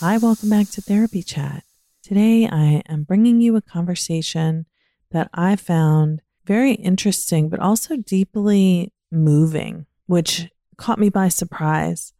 Hi, 0.00 0.16
welcome 0.16 0.48
back 0.48 0.70
to 0.70 0.80
Therapy 0.80 1.22
Chat. 1.22 1.62
Today 2.02 2.48
I 2.50 2.82
am 2.88 3.02
bringing 3.02 3.42
you 3.42 3.54
a 3.56 3.60
conversation 3.60 4.64
that 5.10 5.28
I 5.34 5.56
found 5.56 6.22
very 6.46 6.72
interesting, 6.72 7.50
but 7.50 7.60
also 7.60 7.98
deeply 7.98 8.94
moving, 9.12 9.84
which 10.06 10.48
caught 10.78 10.98
me 10.98 11.10
by 11.10 11.28
surprise. 11.28 12.14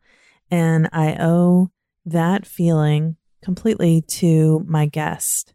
And 0.50 0.91
I 0.92 1.17
owe 1.19 1.70
that 2.05 2.45
feeling 2.45 3.17
completely 3.42 4.03
to 4.03 4.62
my 4.69 4.84
guest. 4.84 5.55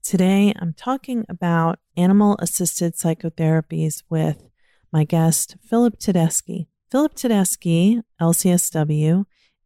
Today 0.00 0.54
I'm 0.54 0.74
talking 0.74 1.26
about 1.28 1.80
animal 1.96 2.36
assisted 2.38 2.94
psychotherapies 2.94 4.04
with 4.08 4.48
my 4.92 5.02
guest, 5.02 5.56
Philip 5.60 5.98
Tedeschi. 5.98 6.68
Philip 6.92 7.16
Tedeschi, 7.16 8.00
LCSW, 8.20 9.24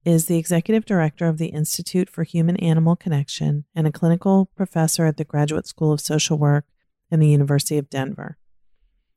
is 0.09 0.27
the 0.27 0.39
executive 0.39 0.87
director 0.87 1.27
of 1.27 1.37
the 1.37 1.49
Institute 1.49 2.09
for 2.09 2.25
Human 2.25 2.57
Animal 2.57 2.97
Connection 2.97 3.67
and 3.75 3.87
a 3.87 3.93
clinical 3.93 4.47
professor 4.57 5.05
at 5.05 5.19
the 5.19 5.25
Graduate 5.25 5.67
School 5.67 5.93
of 5.93 6.01
Social 6.01 6.39
Work 6.39 6.65
in 7.11 7.21
the 7.21 7.29
University 7.29 7.77
of 7.77 7.91
Denver. 7.91 8.39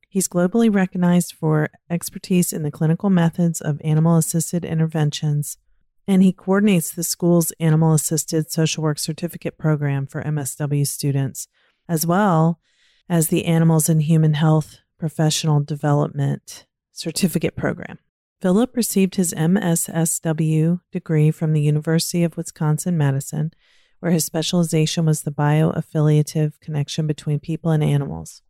He's 0.10 0.28
globally 0.28 0.74
recognized 0.74 1.34
for 1.34 1.70
expertise 1.90 2.52
in 2.52 2.64
the 2.64 2.72
clinical 2.72 3.10
methods 3.10 3.62
of 3.62 3.80
animal 3.86 4.18
assisted 4.18 4.66
interventions, 4.66 5.58
and 6.06 6.22
he 6.22 6.34
coordinates 6.34 6.92
the 6.92 7.04
school's 7.04 7.52
Animal 7.62 7.94
Assisted 7.94 8.52
Social 8.52 8.84
Work 8.84 9.00
Certificate 9.00 9.58
Program 9.58 10.06
for 10.06 10.22
MSW 10.22 10.86
students, 10.86 11.48
as 11.88 12.06
well 12.06 12.60
as 13.08 13.30
the 13.30 13.46
Animals 13.46 13.88
and 13.88 14.04
Human 14.04 14.34
Health 14.34 14.80
Professional 15.00 15.62
Development 15.62 16.66
Certificate 16.92 17.56
Program. 17.56 17.98
Philip 18.41 18.75
received 18.75 19.16
his 19.16 19.35
MSSW 19.35 20.81
degree 20.91 21.29
from 21.29 21.53
the 21.53 21.62
University 21.62 22.24
of 22.24 22.35
Wisconsin 22.35 22.97
Madison, 22.97 23.52
where 24.00 24.12
his 24.12 24.25
specialization 24.25 25.06
was 25.06 25.22
the 25.22 25.31
bioaffiliative 25.31 26.59
connection 26.59 27.06
between 27.06 27.40
people 27.40 27.69
and 27.69 27.84
animals. 27.84 28.41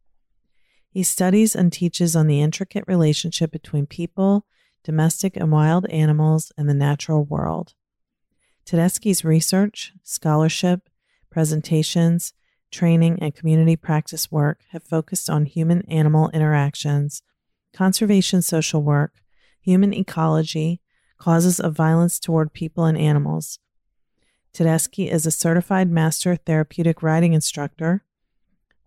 He 0.89 1.03
studies 1.03 1.57
and 1.57 1.73
teaches 1.73 2.15
on 2.15 2.27
the 2.27 2.39
intricate 2.39 2.85
relationship 2.87 3.51
between 3.51 3.85
people, 3.85 4.45
domestic 4.81 5.35
and 5.35 5.51
wild 5.51 5.85
animals, 5.87 6.53
and 6.57 6.69
the 6.69 6.73
natural 6.73 7.25
world. 7.25 7.73
Tedeschi's 8.65 9.25
research, 9.25 9.91
scholarship, 10.03 10.87
presentations, 11.29 12.33
training, 12.71 13.19
and 13.21 13.35
community 13.35 13.75
practice 13.75 14.31
work 14.31 14.61
have 14.69 14.83
focused 14.83 15.29
on 15.29 15.45
human 15.45 15.81
animal 15.89 16.29
interactions, 16.29 17.23
conservation 17.73 18.41
social 18.41 18.81
work, 18.81 19.15
human 19.61 19.93
ecology, 19.93 20.81
causes 21.17 21.59
of 21.59 21.75
violence 21.75 22.19
toward 22.19 22.51
people 22.51 22.85
and 22.85 22.97
animals. 22.97 23.59
Tedeschi 24.53 25.09
is 25.09 25.25
a 25.25 25.31
certified 25.31 25.89
master 25.89 26.35
therapeutic 26.35 27.01
riding 27.01 27.33
instructor, 27.33 28.03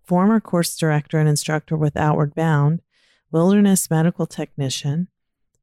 former 0.03 0.41
course 0.41 0.77
director 0.77 1.19
and 1.19 1.29
instructor 1.29 1.77
with 1.77 1.97
Outward 1.97 2.35
Bound, 2.35 2.83
wilderness 3.31 3.89
medical 3.89 4.27
technician, 4.27 5.09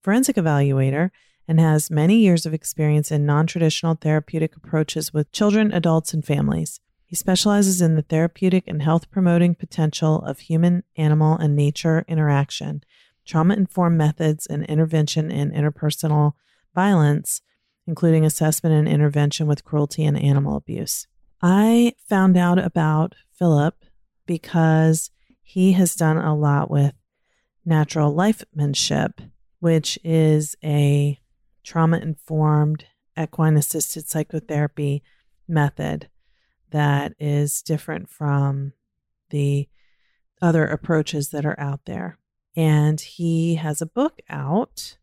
forensic 0.01 0.37
evaluator, 0.37 1.11
and 1.47 1.59
has 1.59 1.91
many 1.91 2.15
years 2.15 2.45
of 2.45 2.53
experience 2.53 3.11
in 3.11 3.25
non 3.25 3.45
traditional 3.45 3.95
therapeutic 3.95 4.55
approaches 4.55 5.13
with 5.13 5.31
children, 5.31 5.71
adults, 5.73 6.13
and 6.13 6.25
families. 6.25 6.79
He 7.05 7.15
specializes 7.15 7.81
in 7.81 7.95
the 7.95 8.01
therapeutic 8.01 8.63
and 8.67 8.81
health 8.81 9.11
promoting 9.11 9.55
potential 9.55 10.21
of 10.21 10.39
human, 10.39 10.83
animal, 10.95 11.37
and 11.37 11.55
nature 11.55 12.05
interaction 12.07 12.83
trauma 13.25 13.55
informed 13.55 13.97
methods 13.97 14.45
and 14.45 14.65
intervention 14.65 15.31
in 15.31 15.51
interpersonal 15.51 16.33
violence, 16.73 17.41
including 17.87 18.25
assessment 18.25 18.75
and 18.75 18.87
intervention 18.87 19.47
with 19.47 19.63
cruelty 19.63 20.03
and 20.05 20.17
animal 20.17 20.55
abuse. 20.55 21.07
I 21.41 21.93
found 22.07 22.37
out 22.37 22.59
about 22.59 23.15
Philip 23.33 23.75
because 24.25 25.09
he 25.41 25.73
has 25.73 25.95
done 25.95 26.17
a 26.17 26.35
lot 26.35 26.69
with 26.69 26.93
natural 27.65 28.13
lifemanship, 28.13 29.29
which 29.59 29.97
is 30.03 30.55
a 30.63 31.19
trauma 31.63 31.97
informed 31.97 32.85
equine 33.19 33.57
assisted 33.57 34.07
psychotherapy 34.07 35.03
method 35.47 36.09
that 36.71 37.13
is 37.19 37.61
different 37.61 38.09
from 38.09 38.73
the 39.29 39.67
other 40.41 40.65
approaches 40.65 41.29
that 41.29 41.45
are 41.45 41.59
out 41.59 41.81
there. 41.85 42.17
And 42.55 42.99
he 42.99 43.55
has 43.55 43.81
a 43.81 43.85
book 43.85 44.19
out 44.29 44.97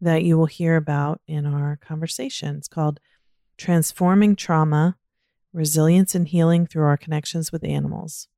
that 0.00 0.22
you 0.22 0.38
will 0.38 0.46
hear 0.46 0.76
about 0.76 1.20
in 1.26 1.46
our 1.46 1.76
conversation. 1.76 2.56
It's 2.56 2.68
called 2.68 3.00
Transforming 3.56 4.36
Trauma 4.36 4.96
Resilience 5.52 6.14
and 6.14 6.28
Healing 6.28 6.66
Through 6.66 6.84
Our 6.84 6.96
Connections 6.96 7.52
with 7.52 7.64
Animals 7.64 8.28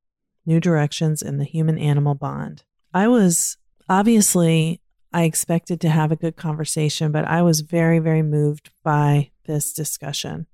New 0.45 0.59
Directions 0.59 1.21
in 1.21 1.37
the 1.37 1.45
Human 1.45 1.77
Animal 1.77 2.15
Bond. 2.15 2.63
I 2.93 3.07
was 3.07 3.57
obviously, 3.87 4.81
I 5.13 5.23
expected 5.23 5.79
to 5.81 5.89
have 5.89 6.11
a 6.11 6.17
good 6.17 6.35
conversation, 6.35 7.11
but 7.11 7.25
I 7.25 7.41
was 7.41 7.61
very, 7.61 7.99
very 7.99 8.23
moved 8.23 8.71
by 8.83 9.31
this 9.45 9.73
discussion. 9.73 10.47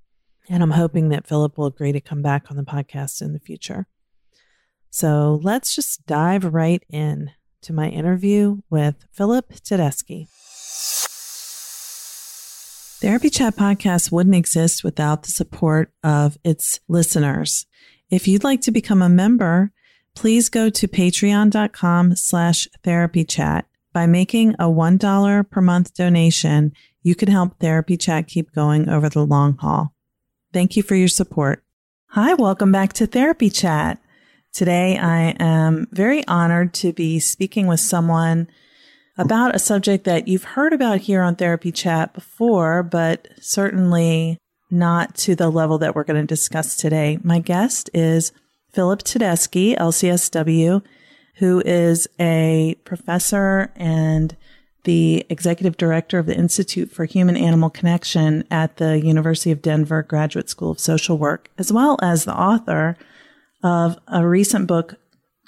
And 0.48 0.64
I'm 0.64 0.72
hoping 0.72 1.10
that 1.10 1.28
Philip 1.28 1.58
will 1.58 1.68
agree 1.68 1.92
to 1.92 2.02
come 2.02 2.22
back 2.22 2.50
on 2.50 2.58
the 2.58 2.64
podcast 2.64 3.22
in 3.22 3.34
the 3.34 3.40
future. 3.40 3.88
So 4.90 5.40
let's 5.44 5.76
just 5.76 6.06
dive 6.08 6.44
right 6.44 6.84
in 6.90 7.32
to 7.62 7.74
my 7.74 7.90
interview 7.90 8.62
with 8.70 9.06
Philip 9.12 9.54
Tedeschi. 9.54 10.28
Therapy 13.02 13.30
Chat 13.30 13.56
Podcast 13.56 14.12
wouldn't 14.12 14.36
exist 14.36 14.84
without 14.84 15.24
the 15.24 15.32
support 15.32 15.94
of 16.04 16.38
its 16.44 16.80
listeners. 16.88 17.66
If 18.10 18.28
you'd 18.28 18.44
like 18.44 18.62
to 18.62 18.72
become 18.72 19.02
a 19.02 19.08
member, 19.08 19.72
please 20.16 20.50
go 20.50 20.70
to 20.70 20.88
patreon.com 20.88 22.16
slash 22.16 22.68
therapy 22.84 23.24
chat. 23.24 23.66
By 23.94 24.06
making 24.06 24.54
a 24.56 24.66
$1 24.66 25.50
per 25.50 25.62
month 25.62 25.94
donation, 25.94 26.74
you 27.02 27.16
can 27.16 27.30
help 27.30 27.60
Therapy 27.60 27.98
Chat 27.98 28.28
keep 28.28 28.54
going 28.54 28.90
over 28.90 29.10
the 29.10 29.26
long 29.26 29.58
haul. 29.58 29.94
Thank 30.54 30.76
you 30.76 30.84
for 30.84 30.96
your 30.96 31.08
support. 31.08 31.64
Hi, 32.10 32.34
welcome 32.34 32.72
back 32.72 32.94
to 32.94 33.08
Therapy 33.08 33.50
Chat. 33.50 34.00
Today, 34.54 34.98
I 34.98 35.36
am 35.40 35.88
very 35.92 36.26
honored 36.28 36.74
to 36.76 36.92
be 36.92 37.20
speaking 37.20 37.68
with 37.68 37.80
someone 37.80 38.48
about 39.18 39.56
a 39.56 39.60
subject 39.60 40.06
that 40.06 40.28
you've 40.28 40.44
heard 40.44 40.74
about 40.74 41.02
here 41.02 41.22
on 41.22 41.36
Therapy 41.36 41.72
Chat 41.72 42.14
before, 42.14 42.82
but 42.82 43.28
certainly 43.40 44.38
not 44.72 45.16
to 45.16 45.36
the 45.36 45.50
level 45.50 45.78
that 45.78 45.96
we're 45.96 46.04
going 46.04 46.22
to 46.22 46.28
discuss 46.28 46.76
today. 46.76 47.20
My 47.24 47.40
guest 47.40 47.90
is 47.94 48.32
Philip 48.72 49.04
Tedeschi, 49.04 49.78
LCSW, 49.78 50.84
who 51.36 51.62
is 51.66 52.08
a 52.20 52.76
professor 52.86 53.72
and 53.76 54.36
the 54.84 55.26
executive 55.30 55.78
director 55.78 56.18
of 56.18 56.26
the 56.26 56.36
Institute 56.36 56.92
for 56.92 57.06
Human 57.06 57.38
Animal 57.38 57.70
Connection 57.70 58.44
at 58.50 58.78
the 58.78 59.00
University 59.00 59.52
of 59.52 59.62
Denver 59.62 60.02
Graduate 60.02 60.50
School 60.50 60.72
of 60.72 60.80
Social 60.80 61.18
Work, 61.18 61.50
as 61.58 61.72
well 61.72 61.98
as 62.02 62.26
the 62.26 62.36
author 62.36 62.98
of 63.64 63.98
a 64.08 64.28
recent 64.28 64.68
book 64.68 64.96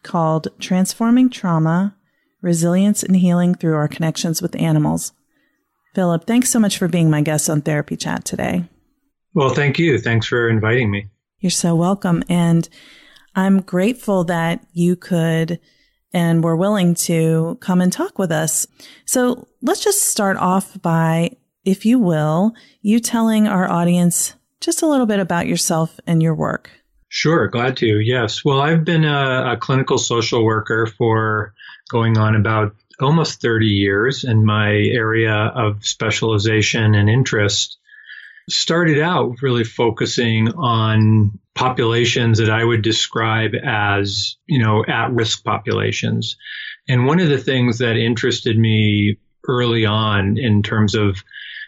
called 0.04 0.48
Transforming 0.60 1.30
Trauma 1.30 1.96
Resilience 2.42 3.04
and 3.04 3.16
Healing 3.16 3.56
Through 3.56 3.75
Our 3.75 3.88
Connections 3.88 4.42
with 4.42 4.60
Animals. 4.60 5.13
Philip, 5.94 6.25
thanks 6.25 6.50
so 6.50 6.60
much 6.60 6.78
for 6.78 6.88
being 6.88 7.10
my 7.10 7.22
guest 7.22 7.50
on 7.50 7.62
Therapy 7.62 7.96
Chat 7.96 8.25
today. 8.25 8.66
Well, 9.34 9.50
thank 9.50 9.78
you. 9.78 9.98
Thanks 9.98 10.28
for 10.28 10.50
inviting 10.50 10.90
me. 10.90 11.10
You're 11.40 11.52
so 11.52 11.75
welcome. 11.75 12.24
And 12.30 12.68
I'm 13.36 13.62
grateful 13.62 14.24
that 14.25 14.66
you 14.74 14.96
could 14.96 15.60
and 16.14 16.44
were 16.44 16.56
willing 16.56 16.94
to 16.94 17.57
come 17.62 17.80
and 17.80 17.92
talk 17.92 18.19
with 18.19 18.31
us. 18.31 18.68
So 19.06 19.48
let's 19.62 19.84
just 19.84 20.02
start 20.04 20.38
off 20.38 20.81
by, 20.81 21.38
if 21.64 21.86
you 21.86 22.00
will, 22.00 22.54
you 22.81 23.00
telling 23.00 23.48
our 23.48 23.69
audience 23.69 24.36
just 24.60 24.81
a 24.81 24.88
little 24.88 25.06
bit 25.06 25.19
about 25.19 25.48
yourself 25.48 26.00
and 26.06 26.22
your 26.22 26.36
work. 26.36 26.69
Sure, 27.13 27.50
glad 27.50 27.75
to. 27.75 28.00
Yes. 28.00 28.46
Well, 28.46 28.62
I've 28.62 28.86
been 28.86 29.04
a, 29.04 29.52
a 29.52 29.58
clinical 29.58 29.98
social 29.98 30.46
worker 30.46 30.86
for 30.86 31.54
going 31.90 32.18
on 32.18 32.38
about 32.38 32.74
almost 33.02 33.42
30 33.42 33.66
years, 33.66 34.24
and 34.24 34.46
my 34.46 34.72
area 34.72 35.34
of 35.34 35.86
specialization 35.86 36.96
and 36.96 37.10
interest 37.10 37.80
started 38.50 38.98
out 38.98 39.42
really 39.42 39.66
focusing 39.66 40.54
on 40.54 41.38
populations 41.54 42.38
that 42.38 42.50
I 42.50 42.63
would 42.63 42.81
describe 42.81 43.56
as, 43.62 44.38
you 44.48 44.60
know, 44.60 44.86
at 44.86 45.12
risk 45.12 45.44
populations. 45.44 46.38
And 46.88 47.07
one 47.07 47.19
of 47.19 47.28
the 47.28 47.38
things 47.38 47.80
that 47.80 47.98
interested 47.98 48.57
me 48.57 49.18
early 49.50 49.86
on 49.86 50.38
in 50.38 50.64
terms 50.64 50.96
of 50.96 51.22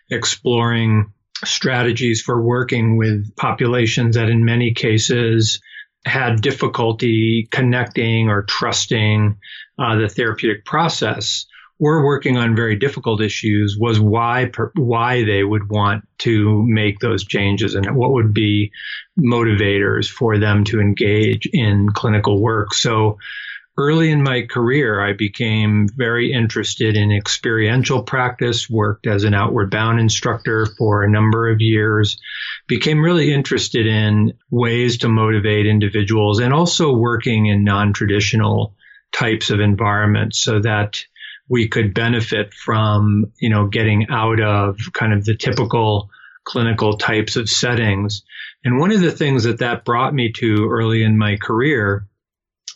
exploring 0.10 1.12
strategies 1.46 2.22
for 2.22 2.42
working 2.42 2.98
with 2.98 3.36
populations 3.36 4.16
that 4.16 4.30
in 4.30 4.46
many 4.46 4.74
cases 4.74 5.62
had 6.06 6.42
difficulty 6.42 7.48
connecting 7.52 8.30
or 8.30 8.44
trusting 8.44 9.38
uh, 9.80 9.96
the 9.96 10.10
therapeutic 10.10 10.66
process 10.66 11.46
were 11.80 12.06
working 12.06 12.38
on 12.38 12.56
very 12.56 12.76
difficult 12.76 13.20
issues 13.22 13.76
was 13.78 14.00
why 14.00 14.50
why 14.76 15.24
they 15.24 15.44
would 15.44 15.70
want 15.70 16.08
to 16.20 16.64
make 16.68 17.00
those 17.00 17.26
changes 17.26 17.76
and 17.76 17.96
what 17.96 18.14
would 18.14 18.34
be 18.34 18.72
motivators 19.20 20.10
for 20.10 20.38
them 20.38 20.64
to 20.64 20.80
engage 20.80 21.46
in 21.52 21.90
clinical 21.90 22.40
work. 22.40 22.74
So 22.74 23.18
early 23.78 24.12
in 24.12 24.22
my 24.22 24.44
career, 24.44 25.02
I 25.02 25.14
became 25.14 25.88
very 25.88 26.32
interested 26.32 26.96
in 26.96 27.12
experiential 27.12 28.04
practice, 28.04 28.70
worked 28.70 29.08
as 29.08 29.24
an 29.24 29.34
outward 29.34 29.72
bound 29.72 30.00
instructor 30.00 30.68
for 30.78 31.04
a 31.04 31.10
number 31.10 31.50
of 31.50 31.60
years, 31.60 32.20
became 32.68 33.04
really 33.04 33.34
interested 33.34 33.88
in 33.88 34.34
ways 34.52 35.00
to 35.00 35.10
motivate 35.10 35.66
individuals 35.66 36.40
and 36.40 36.54
also 36.54 36.94
working 36.94 37.48
in 37.48 37.64
non-traditional 37.64 38.76
types 39.12 39.50
of 39.50 39.60
environments 39.60 40.40
so 40.40 40.60
that 40.60 41.04
we 41.50 41.68
could 41.68 41.94
benefit 41.94 42.54
from, 42.54 43.32
you 43.40 43.50
know, 43.50 43.68
getting 43.68 44.08
out 44.10 44.40
of 44.40 44.78
kind 44.94 45.14
of 45.14 45.26
the 45.26 45.36
typical 45.36 46.10
clinical 46.46 46.98
types 46.98 47.36
of 47.36 47.50
settings. 47.50 48.24
And 48.64 48.80
one 48.80 48.92
of 48.92 49.02
the 49.02 49.12
things 49.12 49.44
that 49.44 49.60
that 49.60 49.84
brought 49.84 50.14
me 50.14 50.32
to 50.34 50.70
early 50.70 51.04
in 51.04 51.18
my 51.18 51.38
career 51.38 52.08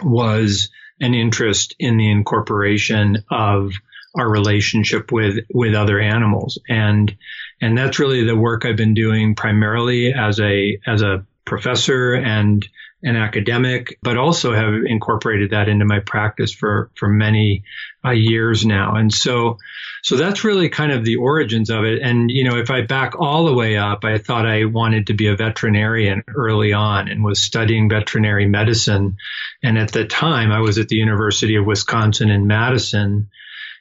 was 0.03 0.69
an 0.99 1.13
interest 1.13 1.75
in 1.79 1.97
the 1.97 2.09
incorporation 2.09 3.23
of 3.29 3.73
our 4.17 4.29
relationship 4.29 5.11
with 5.11 5.45
with 5.53 5.75
other 5.75 5.99
animals. 5.99 6.59
And 6.67 7.15
and 7.61 7.77
that's 7.77 7.99
really 7.99 8.23
the 8.23 8.35
work 8.35 8.65
I've 8.65 8.77
been 8.77 8.93
doing 8.93 9.35
primarily 9.35 10.13
as 10.13 10.39
a 10.39 10.79
as 10.85 11.01
a 11.01 11.25
professor 11.45 12.13
and 12.13 12.67
an 13.03 13.15
academic, 13.15 13.99
but 14.01 14.17
also 14.17 14.53
have 14.53 14.73
incorporated 14.85 15.51
that 15.51 15.69
into 15.69 15.85
my 15.85 15.99
practice 15.99 16.51
for 16.51 16.89
for 16.95 17.07
many 17.07 17.63
uh, 18.03 18.11
years 18.11 18.65
now. 18.65 18.95
And 18.95 19.13
so, 19.13 19.57
so 20.01 20.17
that's 20.17 20.43
really 20.43 20.69
kind 20.69 20.91
of 20.91 21.05
the 21.05 21.17
origins 21.17 21.69
of 21.69 21.83
it. 21.83 22.01
And 22.01 22.31
you 22.31 22.43
know, 22.43 22.57
if 22.57 22.71
I 22.71 22.81
back 22.81 23.13
all 23.19 23.45
the 23.45 23.53
way 23.53 23.77
up, 23.77 24.03
I 24.03 24.17
thought 24.17 24.47
I 24.47 24.65
wanted 24.65 25.07
to 25.07 25.13
be 25.13 25.27
a 25.27 25.35
veterinarian 25.35 26.23
early 26.29 26.73
on 26.73 27.07
and 27.07 27.23
was 27.23 27.39
studying 27.39 27.87
veterinary 27.87 28.47
medicine. 28.47 29.17
And 29.61 29.77
at 29.77 29.91
the 29.91 30.05
time, 30.05 30.51
I 30.51 30.61
was 30.61 30.79
at 30.79 30.87
the 30.87 30.95
University 30.95 31.55
of 31.55 31.65
Wisconsin 31.65 32.29
in 32.29 32.47
Madison 32.47 33.29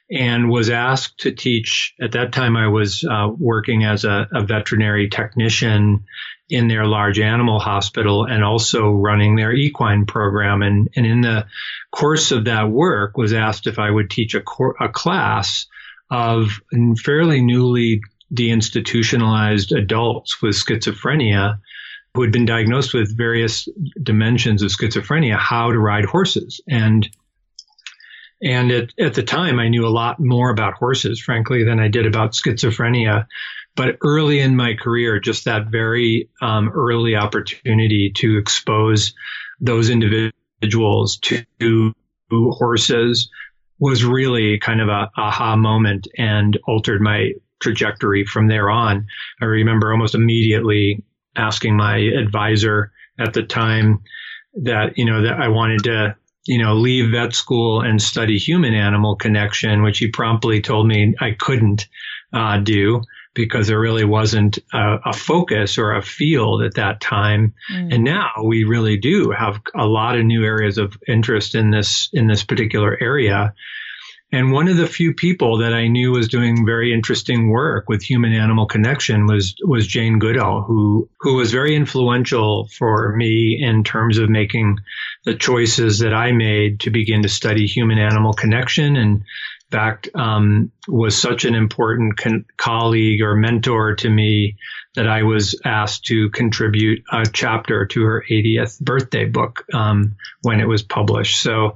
and 0.09 0.49
was 0.49 0.69
asked 0.69 1.19
to 1.19 1.31
teach. 1.31 1.93
At 1.99 2.13
that 2.13 2.31
time, 2.31 2.55
I 2.55 2.67
was 2.67 3.03
uh, 3.03 3.29
working 3.37 3.83
as 3.83 4.05
a, 4.05 4.27
a, 4.33 4.43
veterinary 4.43 5.09
technician 5.09 6.05
in 6.49 6.69
their 6.69 6.85
large 6.85 7.19
animal 7.19 7.59
hospital 7.59 8.25
and 8.25 8.43
also 8.43 8.89
running 8.91 9.35
their 9.35 9.51
equine 9.51 10.05
program. 10.05 10.61
And, 10.61 10.89
and 10.95 11.05
in 11.05 11.21
the 11.21 11.45
course 11.91 12.31
of 12.31 12.45
that 12.45 12.69
work, 12.69 13.17
was 13.17 13.33
asked 13.33 13.67
if 13.67 13.79
I 13.79 13.91
would 13.91 14.09
teach 14.09 14.33
a, 14.33 14.41
cor- 14.41 14.77
a 14.79 14.87
class 14.87 15.65
of 16.09 16.61
fairly 17.03 17.41
newly 17.41 18.01
deinstitutionalized 18.33 19.77
adults 19.77 20.41
with 20.41 20.55
schizophrenia 20.55 21.59
who 22.13 22.21
had 22.21 22.31
been 22.31 22.45
diagnosed 22.45 22.93
with 22.93 23.15
various 23.15 23.67
dimensions 24.01 24.63
of 24.63 24.71
schizophrenia, 24.71 25.37
how 25.37 25.71
to 25.71 25.77
ride 25.77 26.05
horses. 26.05 26.61
And 26.67 27.07
and 28.41 28.71
at, 28.71 28.89
at 28.99 29.13
the 29.15 29.23
time, 29.23 29.59
I 29.59 29.67
knew 29.67 29.85
a 29.85 29.89
lot 29.89 30.19
more 30.19 30.49
about 30.49 30.75
horses, 30.75 31.19
frankly, 31.19 31.63
than 31.63 31.79
I 31.79 31.87
did 31.87 32.05
about 32.05 32.33
schizophrenia. 32.33 33.25
But 33.75 33.97
early 34.01 34.39
in 34.39 34.55
my 34.55 34.73
career, 34.73 35.19
just 35.19 35.45
that 35.45 35.67
very 35.67 36.29
um, 36.41 36.69
early 36.69 37.15
opportunity 37.15 38.11
to 38.17 38.37
expose 38.37 39.13
those 39.59 39.89
individuals 39.89 41.17
to 41.17 41.93
horses 42.31 43.29
was 43.79 44.03
really 44.03 44.57
kind 44.59 44.81
of 44.81 44.89
a 44.89 45.09
aha 45.17 45.55
moment 45.55 46.07
and 46.17 46.57
altered 46.67 47.01
my 47.01 47.31
trajectory 47.59 48.25
from 48.25 48.47
there 48.47 48.69
on. 48.69 49.05
I 49.41 49.45
remember 49.45 49.91
almost 49.91 50.15
immediately 50.15 51.03
asking 51.35 51.77
my 51.77 51.97
advisor 51.97 52.91
at 53.19 53.33
the 53.33 53.43
time 53.43 54.01
that, 54.55 54.97
you 54.97 55.05
know, 55.05 55.21
that 55.21 55.39
I 55.39 55.47
wanted 55.47 55.83
to 55.83 56.15
you 56.47 56.57
know, 56.57 56.75
leave 56.75 57.11
vet 57.11 57.33
school 57.33 57.81
and 57.81 58.01
study 58.01 58.37
human 58.37 58.73
animal 58.73 59.15
connection, 59.15 59.83
which 59.83 59.99
he 59.99 60.07
promptly 60.07 60.61
told 60.61 60.87
me 60.87 61.13
I 61.19 61.31
couldn't 61.31 61.87
uh, 62.33 62.57
do 62.59 63.03
because 63.33 63.67
there 63.67 63.79
really 63.79 64.03
wasn't 64.03 64.57
a, 64.73 64.97
a, 65.05 65.13
focus 65.13 65.77
or 65.77 65.93
a 65.93 66.01
field 66.01 66.63
at 66.63 66.73
that 66.73 66.99
time. 66.99 67.53
Mm. 67.71 67.93
And 67.93 68.03
now 68.03 68.31
we 68.43 68.63
really 68.63 68.97
do 68.97 69.29
have 69.29 69.61
a 69.75 69.85
lot 69.85 70.17
of 70.17 70.25
new 70.25 70.43
areas 70.43 70.79
of 70.79 70.97
interest 71.07 71.53
in 71.53 71.69
this 71.69 72.09
in 72.13 72.27
this 72.27 72.43
particular 72.43 72.97
area. 72.99 73.53
And 74.31 74.51
one 74.51 74.67
of 74.67 74.75
the 74.75 74.87
few 74.87 75.13
people 75.13 75.59
that 75.59 75.73
I 75.73 75.87
knew 75.87 76.11
was 76.11 76.27
doing 76.27 76.65
very 76.65 76.93
interesting 76.93 77.49
work 77.49 77.87
with 77.87 78.03
human 78.03 78.33
animal 78.33 78.65
connection 78.65 79.25
was 79.25 79.55
was 79.63 79.87
Jane 79.87 80.19
Goodall, 80.19 80.63
who 80.63 81.09
who 81.21 81.35
was 81.35 81.51
very 81.51 81.75
influential 81.75 82.67
for 82.77 83.15
me 83.15 83.57
in 83.61 83.85
terms 83.85 84.17
of 84.17 84.29
making 84.29 84.79
the 85.23 85.35
choices 85.35 85.99
that 85.99 86.13
I 86.13 86.33
made 86.33 86.81
to 86.81 86.89
begin 86.89 87.23
to 87.23 87.29
study 87.29 87.67
human 87.67 87.99
animal 87.99 88.33
connection. 88.33 88.97
And 88.97 89.21
in 89.21 89.71
fact, 89.71 90.09
um, 90.13 90.71
was 90.89 91.17
such 91.17 91.45
an 91.45 91.55
important 91.55 92.17
con- 92.17 92.45
colleague 92.57 93.21
or 93.21 93.35
mentor 93.35 93.95
to 93.95 94.09
me 94.09 94.57
that 94.95 95.07
I 95.07 95.23
was 95.23 95.59
asked 95.63 96.05
to 96.05 96.29
contribute 96.31 97.03
a 97.11 97.25
chapter 97.25 97.85
to 97.85 98.01
her 98.03 98.25
80th 98.29 98.79
birthday 98.81 99.25
book 99.25 99.65
um, 99.73 100.15
when 100.41 100.59
it 100.59 100.67
was 100.67 100.83
published. 100.83 101.41
So 101.41 101.75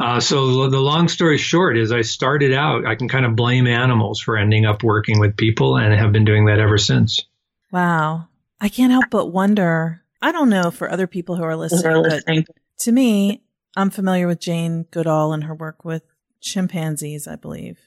uh, 0.00 0.20
so 0.20 0.68
the 0.68 0.80
long 0.80 1.08
story 1.08 1.38
short 1.38 1.78
is 1.78 1.92
I 1.92 2.02
started 2.02 2.52
out, 2.52 2.86
I 2.86 2.96
can 2.96 3.08
kind 3.08 3.24
of 3.24 3.36
blame 3.36 3.66
animals 3.66 4.20
for 4.20 4.36
ending 4.36 4.66
up 4.66 4.82
working 4.82 5.20
with 5.20 5.36
people 5.36 5.76
and 5.76 5.94
have 5.94 6.12
been 6.12 6.24
doing 6.24 6.46
that 6.46 6.58
ever 6.58 6.78
since. 6.78 7.24
Wow. 7.70 8.28
I 8.60 8.68
can't 8.68 8.92
help 8.92 9.06
but 9.10 9.26
wonder. 9.26 10.02
I 10.20 10.32
don't 10.32 10.48
know 10.48 10.70
for 10.70 10.90
other 10.90 11.06
people 11.06 11.36
who 11.36 11.44
are 11.44 11.56
listening, 11.56 11.92
are 11.92 11.98
listening. 11.98 12.44
but 12.46 12.56
to 12.80 12.92
me, 12.92 13.42
I'm 13.76 13.90
familiar 13.90 14.26
with 14.26 14.40
Jane 14.40 14.86
Goodall 14.90 15.32
and 15.32 15.44
her 15.44 15.54
work 15.54 15.84
with 15.84 16.02
chimpanzees, 16.40 17.28
I 17.28 17.36
believe. 17.36 17.78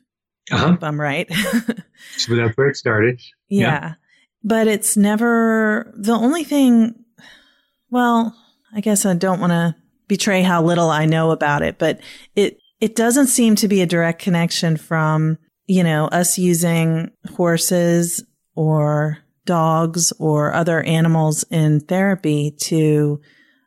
Uh-huh. 0.52 0.74
If 0.74 0.84
I'm 0.84 1.00
right. 1.00 1.30
so 2.18 2.36
that's 2.36 2.56
where 2.56 2.70
it 2.70 2.78
started. 2.78 3.20
Yeah. 3.50 3.68
yeah. 3.68 3.94
But 4.44 4.68
it's 4.68 4.96
never 4.96 5.94
the 5.98 6.14
only 6.14 6.46
thing. 6.46 7.04
Well, 7.90 8.38
I 8.74 8.80
guess 8.80 9.06
I 9.06 9.14
don't 9.14 9.42
want 9.42 9.52
to 9.52 9.76
betray 10.08 10.42
how 10.42 10.64
little 10.64 10.90
I 10.90 11.06
know 11.06 11.32
about 11.32 11.62
it, 11.62 11.78
but 11.78 12.00
it, 12.36 12.60
it 12.80 12.96
doesn't 12.96 13.28
seem 13.28 13.56
to 13.56 13.68
be 13.68 13.82
a 13.82 13.86
direct 13.86 14.22
connection 14.22 14.78
from, 14.78 15.38
you 15.66 15.84
know, 15.84 16.06
us 16.08 16.38
using 16.38 17.12
horses 17.36 18.24
or 18.56 19.20
dogs 19.46 20.12
or 20.20 20.54
other 20.54 20.82
animals 20.84 21.44
in 21.50 21.80
therapy 21.80 22.52
to 22.60 23.20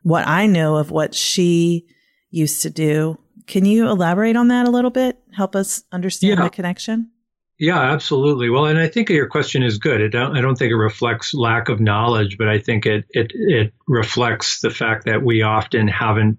what 0.03 0.27
I 0.27 0.47
know 0.47 0.77
of 0.77 0.91
what 0.91 1.15
she 1.15 1.87
used 2.31 2.63
to 2.63 2.71
do. 2.71 3.19
Can 3.47 3.65
you 3.65 3.89
elaborate 3.89 4.37
on 4.37 4.49
that 4.49 4.69
a 4.69 4.71
little 4.71 4.91
bit? 4.91 5.19
Help 5.33 5.57
us 5.57 5.83
understand 5.91 6.39
yeah. 6.39 6.45
the 6.45 6.51
connection? 6.51 7.11
Yeah, 7.61 7.79
absolutely. 7.79 8.49
Well, 8.49 8.65
and 8.65 8.79
I 8.79 8.89
think 8.89 9.11
your 9.11 9.29
question 9.29 9.63
is 9.63 9.77
good. 9.77 10.13
Don't, 10.13 10.35
I 10.37 10.41
don't 10.41 10.57
think 10.57 10.71
it 10.73 10.77
reflects 10.77 11.35
lack 11.35 11.69
of 11.69 11.79
knowledge, 11.79 12.39
but 12.39 12.49
I 12.49 12.59
think 12.59 12.87
it, 12.87 13.05
it, 13.11 13.33
it 13.35 13.75
reflects 13.87 14.61
the 14.63 14.71
fact 14.71 15.05
that 15.05 15.23
we 15.23 15.43
often 15.43 15.87
haven't, 15.87 16.39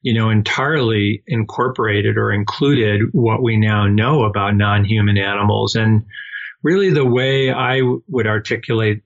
you 0.00 0.14
know, 0.14 0.30
entirely 0.30 1.22
incorporated 1.26 2.16
or 2.16 2.32
included 2.32 3.02
what 3.12 3.42
we 3.42 3.58
now 3.58 3.86
know 3.86 4.24
about 4.24 4.56
non-human 4.56 5.18
animals. 5.18 5.76
And 5.76 6.06
really 6.62 6.88
the 6.88 7.04
way 7.04 7.50
I 7.52 7.80
w- 7.80 8.02
would 8.08 8.26
articulate 8.26 9.02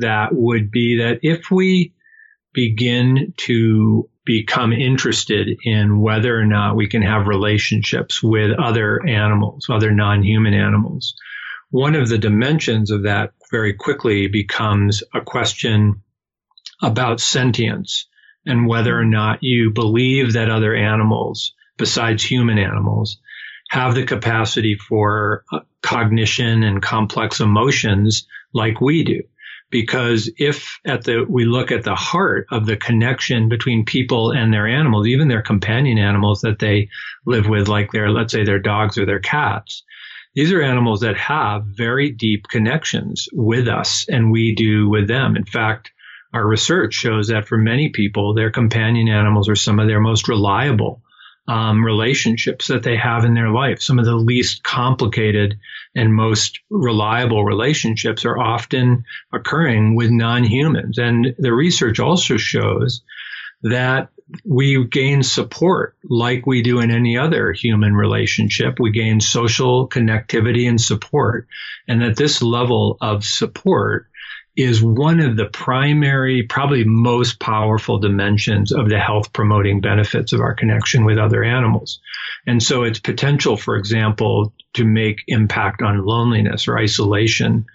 that 0.00 0.30
would 0.32 0.70
be 0.70 0.96
that 1.00 1.18
if 1.22 1.50
we 1.50 1.92
begin 2.54 3.34
to 3.36 4.08
become 4.24 4.72
interested 4.72 5.58
in 5.64 6.00
whether 6.00 6.38
or 6.38 6.44
not 6.44 6.76
we 6.76 6.88
can 6.88 7.02
have 7.02 7.26
relationships 7.26 8.22
with 8.22 8.58
other 8.58 9.04
animals, 9.06 9.66
other 9.68 9.90
non-human 9.90 10.54
animals. 10.54 11.14
One 11.70 11.94
of 11.94 12.08
the 12.08 12.18
dimensions 12.18 12.90
of 12.90 13.04
that 13.04 13.32
very 13.50 13.72
quickly 13.72 14.28
becomes 14.28 15.02
a 15.14 15.20
question 15.20 16.02
about 16.82 17.20
sentience 17.20 18.06
and 18.46 18.66
whether 18.66 18.98
or 18.98 19.04
not 19.04 19.42
you 19.42 19.70
believe 19.70 20.32
that 20.32 20.50
other 20.50 20.74
animals 20.74 21.52
besides 21.76 22.22
human 22.22 22.58
animals 22.58 23.18
have 23.70 23.94
the 23.94 24.04
capacity 24.04 24.74
for 24.74 25.44
uh, 25.52 25.60
cognition 25.82 26.62
and 26.62 26.82
complex 26.82 27.40
emotions 27.40 28.26
like 28.52 28.80
we 28.80 29.04
do 29.04 29.22
because 29.70 30.30
if 30.36 30.80
at 30.84 31.04
the 31.04 31.24
we 31.28 31.44
look 31.44 31.70
at 31.70 31.84
the 31.84 31.94
heart 31.94 32.46
of 32.50 32.66
the 32.66 32.76
connection 32.76 33.48
between 33.48 33.84
people 33.84 34.32
and 34.32 34.52
their 34.52 34.66
animals 34.66 35.06
even 35.06 35.28
their 35.28 35.42
companion 35.42 35.98
animals 35.98 36.40
that 36.40 36.58
they 36.58 36.88
live 37.26 37.46
with 37.46 37.68
like 37.68 37.92
their 37.92 38.10
let's 38.10 38.32
say 38.32 38.44
their 38.44 38.58
dogs 38.58 38.98
or 38.98 39.06
their 39.06 39.20
cats 39.20 39.84
these 40.34 40.52
are 40.52 40.62
animals 40.62 41.00
that 41.00 41.16
have 41.16 41.64
very 41.66 42.10
deep 42.10 42.46
connections 42.48 43.28
with 43.32 43.66
us 43.66 44.06
and 44.08 44.30
we 44.30 44.54
do 44.54 44.88
with 44.88 45.08
them. 45.08 45.36
In 45.36 45.44
fact 45.44 45.90
our 46.32 46.46
research 46.46 46.94
shows 46.94 47.28
that 47.28 47.48
for 47.48 47.58
many 47.58 47.88
people 47.88 48.34
their 48.34 48.50
companion 48.50 49.08
animals 49.08 49.48
are 49.48 49.56
some 49.56 49.80
of 49.80 49.88
their 49.88 50.00
most 50.00 50.28
reliable 50.28 51.02
um, 51.48 51.84
relationships 51.84 52.68
that 52.68 52.82
they 52.82 52.96
have 52.96 53.24
in 53.24 53.34
their 53.34 53.50
life. 53.50 53.82
Some 53.82 53.98
of 53.98 54.04
the 54.04 54.14
least 54.14 54.62
complicated 54.62 55.58
and 55.94 56.14
most 56.14 56.60
reliable 56.70 57.44
relationships 57.44 58.24
are 58.24 58.38
often 58.38 59.04
occurring 59.32 59.96
with 59.96 60.10
non 60.10 60.44
humans. 60.44 60.98
And 60.98 61.34
the 61.38 61.52
research 61.52 61.98
also 61.98 62.36
shows 62.36 63.02
that 63.62 64.10
we 64.44 64.86
gain 64.86 65.22
support 65.22 65.96
like 66.04 66.46
we 66.46 66.62
do 66.62 66.80
in 66.80 66.90
any 66.90 67.18
other 67.18 67.52
human 67.52 67.94
relationship. 67.94 68.78
We 68.78 68.92
gain 68.92 69.20
social 69.20 69.88
connectivity 69.88 70.68
and 70.68 70.80
support. 70.80 71.48
And 71.88 72.02
that 72.02 72.16
this 72.16 72.42
level 72.42 72.96
of 73.00 73.24
support 73.24 74.06
is 74.56 74.82
one 74.82 75.20
of 75.20 75.36
the 75.36 75.46
primary, 75.46 76.42
probably 76.42 76.84
most 76.84 77.38
powerful 77.38 77.98
dimensions 77.98 78.72
of 78.72 78.88
the 78.88 78.98
health 78.98 79.32
promoting 79.32 79.80
benefits 79.80 80.32
of 80.32 80.40
our 80.40 80.54
connection 80.54 81.04
with 81.04 81.18
other 81.18 81.44
animals. 81.44 82.00
And 82.46 82.62
so 82.62 82.82
its 82.82 82.98
potential, 82.98 83.56
for 83.56 83.76
example, 83.76 84.52
to 84.74 84.84
make 84.84 85.18
impact 85.28 85.82
on 85.82 86.04
loneliness 86.04 86.66
or 86.66 86.78
isolation 86.78 87.66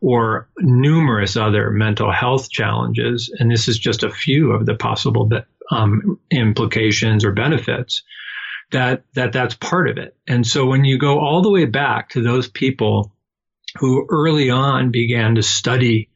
or 0.00 0.48
numerous 0.58 1.36
other 1.36 1.70
mental 1.70 2.10
health 2.10 2.50
challenges. 2.50 3.34
And 3.38 3.50
this 3.50 3.68
is 3.68 3.78
just 3.78 4.02
a 4.02 4.10
few 4.10 4.52
of 4.52 4.66
the 4.66 4.74
possible 4.74 5.30
um, 5.70 6.18
implications 6.30 7.24
or 7.24 7.32
benefits 7.32 8.02
that, 8.70 9.04
that 9.14 9.32
that's 9.32 9.54
part 9.54 9.88
of 9.88 9.98
it. 9.98 10.16
And 10.26 10.46
so 10.46 10.66
when 10.66 10.84
you 10.84 10.98
go 10.98 11.20
all 11.20 11.42
the 11.42 11.50
way 11.50 11.66
back 11.66 12.10
to 12.10 12.22
those 12.22 12.48
people 12.48 13.12
who 13.78 14.06
early 14.08 14.50
on 14.50 14.90
began 14.90 15.34
to 15.34 15.42
study 15.42 16.10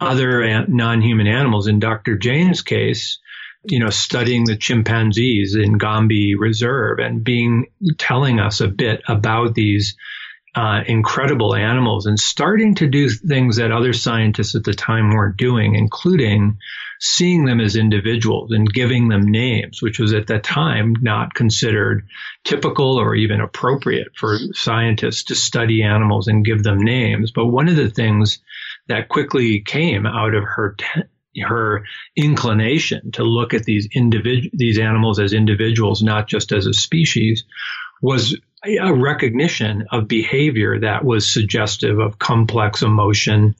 other 0.00 0.66
non-human 0.66 1.26
animals. 1.26 1.66
In 1.66 1.80
Dr. 1.80 2.16
Jane's 2.16 2.62
case, 2.62 3.18
you 3.64 3.78
know, 3.78 3.90
studying 3.90 4.44
the 4.44 4.56
chimpanzees 4.56 5.54
in 5.54 5.78
Gombe 5.78 6.34
Reserve 6.38 6.98
and 7.00 7.24
being 7.24 7.66
telling 7.98 8.38
us 8.38 8.60
a 8.60 8.68
bit 8.68 9.02
about 9.08 9.54
these 9.54 9.96
uh, 10.54 10.82
incredible 10.86 11.54
animals 11.54 12.06
and 12.06 12.18
starting 12.18 12.74
to 12.74 12.88
do 12.88 13.08
things 13.08 13.56
that 13.56 13.70
other 13.70 13.92
scientists 13.92 14.54
at 14.54 14.64
the 14.64 14.72
time 14.74 15.10
weren't 15.10 15.36
doing, 15.36 15.74
including 15.74 16.58
seeing 17.00 17.44
them 17.44 17.60
as 17.60 17.76
individuals 17.76 18.50
and 18.50 18.72
giving 18.72 19.08
them 19.08 19.22
names, 19.22 19.80
which 19.80 19.98
was 20.00 20.12
at 20.12 20.26
that 20.26 20.42
time 20.42 20.96
not 21.00 21.34
considered 21.34 22.06
typical 22.44 22.98
or 22.98 23.14
even 23.14 23.40
appropriate 23.40 24.08
for 24.16 24.36
scientists 24.52 25.24
to 25.24 25.34
study 25.34 25.82
animals 25.82 26.26
and 26.26 26.44
give 26.44 26.62
them 26.62 26.78
names. 26.78 27.30
But 27.30 27.46
one 27.46 27.68
of 27.68 27.76
the 27.76 27.90
things 27.90 28.40
that 28.88 29.08
quickly 29.08 29.60
came 29.60 30.06
out 30.06 30.34
of 30.34 30.44
her 30.44 30.74
te- 30.78 31.42
her 31.42 31.84
inclination 32.16 33.12
to 33.12 33.22
look 33.22 33.54
at 33.54 33.64
these 33.64 33.88
individ- 33.88 34.50
these 34.52 34.78
animals 34.78 35.20
as 35.20 35.32
individuals, 35.32 36.02
not 36.02 36.26
just 36.26 36.52
as 36.52 36.66
a 36.66 36.72
species, 36.72 37.44
was 38.02 38.36
a 38.64 38.92
recognition 38.92 39.86
of 39.92 40.08
behavior 40.08 40.80
that 40.80 41.04
was 41.04 41.32
suggestive 41.32 41.98
of 42.00 42.18
complex 42.18 42.82
emotion 42.82 43.54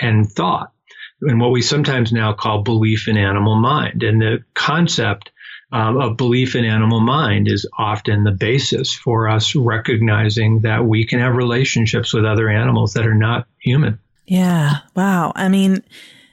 and 0.00 0.28
thought, 0.28 0.72
and 1.20 1.40
what 1.40 1.52
we 1.52 1.62
sometimes 1.62 2.12
now 2.12 2.32
call 2.32 2.62
belief 2.62 3.06
in 3.06 3.16
animal 3.16 3.56
mind. 3.56 4.02
And 4.02 4.20
the 4.20 4.44
concept 4.54 5.30
um, 5.70 5.96
of 5.96 6.16
belief 6.16 6.54
in 6.54 6.64
animal 6.64 7.00
mind 7.00 7.48
is 7.48 7.66
often 7.78 8.24
the 8.24 8.32
basis 8.32 8.92
for 8.92 9.28
us 9.28 9.54
recognizing 9.54 10.60
that 10.60 10.84
we 10.84 11.06
can 11.06 11.20
have 11.20 11.36
relationships 11.36 12.12
with 12.12 12.24
other 12.24 12.48
animals 12.48 12.94
that 12.94 13.06
are 13.06 13.14
not 13.14 13.46
human. 13.58 13.98
Yeah. 14.26 14.78
Wow. 14.94 15.32
I 15.34 15.48
mean, 15.48 15.82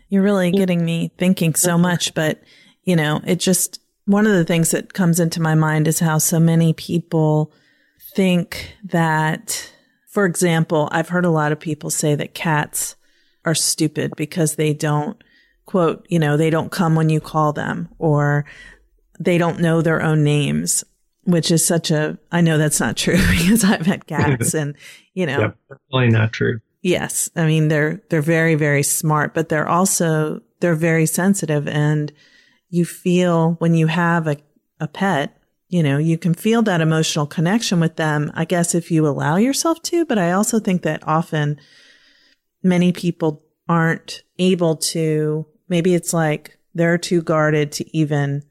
you're 0.10 0.24
really 0.24 0.52
getting 0.52 0.84
me 0.84 1.12
thinking 1.18 1.56
so 1.56 1.78
much, 1.78 2.14
but 2.14 2.42
you 2.84 2.96
know, 2.96 3.22
it 3.26 3.40
just, 3.40 3.80
one 4.06 4.26
of 4.26 4.34
the 4.34 4.46
things 4.46 4.72
that 4.72 4.94
comes 4.94 5.20
into 5.20 5.42
my 5.42 5.54
mind 5.54 5.88
is 5.88 6.00
how 6.00 6.18
so 6.18 6.40
many 6.40 6.74
people 6.74 7.52
think 8.16 8.76
that, 8.84 9.72
for 10.08 10.26
example, 10.26 10.90
I've 10.92 11.10
heard 11.10 11.26
a 11.26 11.30
lot 11.30 11.52
of 11.52 11.60
people 11.60 11.92
say 11.92 12.16
that 12.16 12.34
cats 12.34 12.96
are 13.46 13.54
stupid 13.54 14.14
because 14.18 14.56
they 14.56 14.74
don't 14.74 15.22
quote, 15.66 16.06
you 16.10 16.18
know, 16.18 16.36
they 16.36 16.50
don't 16.50 16.72
come 16.72 16.96
when 16.96 17.10
you 17.10 17.20
call 17.20 17.54
them 17.54 17.90
or 18.00 18.46
they 19.20 19.38
don't 19.38 19.60
know 19.60 19.84
their 19.84 20.02
own 20.02 20.24
names, 20.24 20.84
which 21.26 21.52
is 21.52 21.64
such 21.64 21.92
a, 21.92 22.18
I 22.32 22.42
know 22.42 22.58
that's 22.58 22.80
not 22.80 22.98
true 22.98 23.18
because 23.30 23.64
I've 23.64 23.86
had 23.86 24.08
cats 24.08 24.54
and, 24.56 24.76
you 25.14 25.28
know, 25.28 25.40
yep, 25.40 25.58
definitely 25.70 26.10
not 26.10 26.34
true. 26.34 26.60
Yes. 26.82 27.30
I 27.36 27.46
mean, 27.46 27.68
they're, 27.68 28.02
they're 28.10 28.22
very, 28.22 28.56
very 28.56 28.84
smart, 28.84 29.34
but 29.34 29.50
they're 29.50 29.68
also, 29.68 30.42
they're 30.60 30.76
very 30.76 31.06
sensitive 31.06 31.68
and 31.68 32.12
you 32.70 32.86
feel 32.86 33.54
when 33.60 33.74
you 33.74 33.88
have 33.88 34.28
a, 34.28 34.38
a 34.80 34.88
pet, 34.88 35.36
you 35.68 35.84
know, 35.84 35.98
you 35.98 36.18
can 36.18 36.34
feel 36.34 36.62
that 36.64 36.82
emotional 36.82 37.28
connection 37.28 37.80
with 37.80 37.96
them, 37.96 38.32
I 38.34 38.46
guess, 38.46 38.74
if 38.74 38.92
you 38.92 39.08
allow 39.08 39.36
yourself 39.36 39.82
to. 39.84 40.06
But 40.06 40.18
I 40.18 40.32
also 40.32 40.60
think 40.60 40.84
that 40.84 41.08
often 41.08 41.60
many 42.64 42.92
people 42.92 43.44
aren't 43.68 44.24
able 44.38 44.78
to, 44.78 45.46
maybe 45.68 45.94
it's 45.94 46.14
like 46.14 46.58
they're 46.74 46.98
too 46.98 47.22
guarded 47.22 47.72
to 47.74 47.98
even 47.98 48.44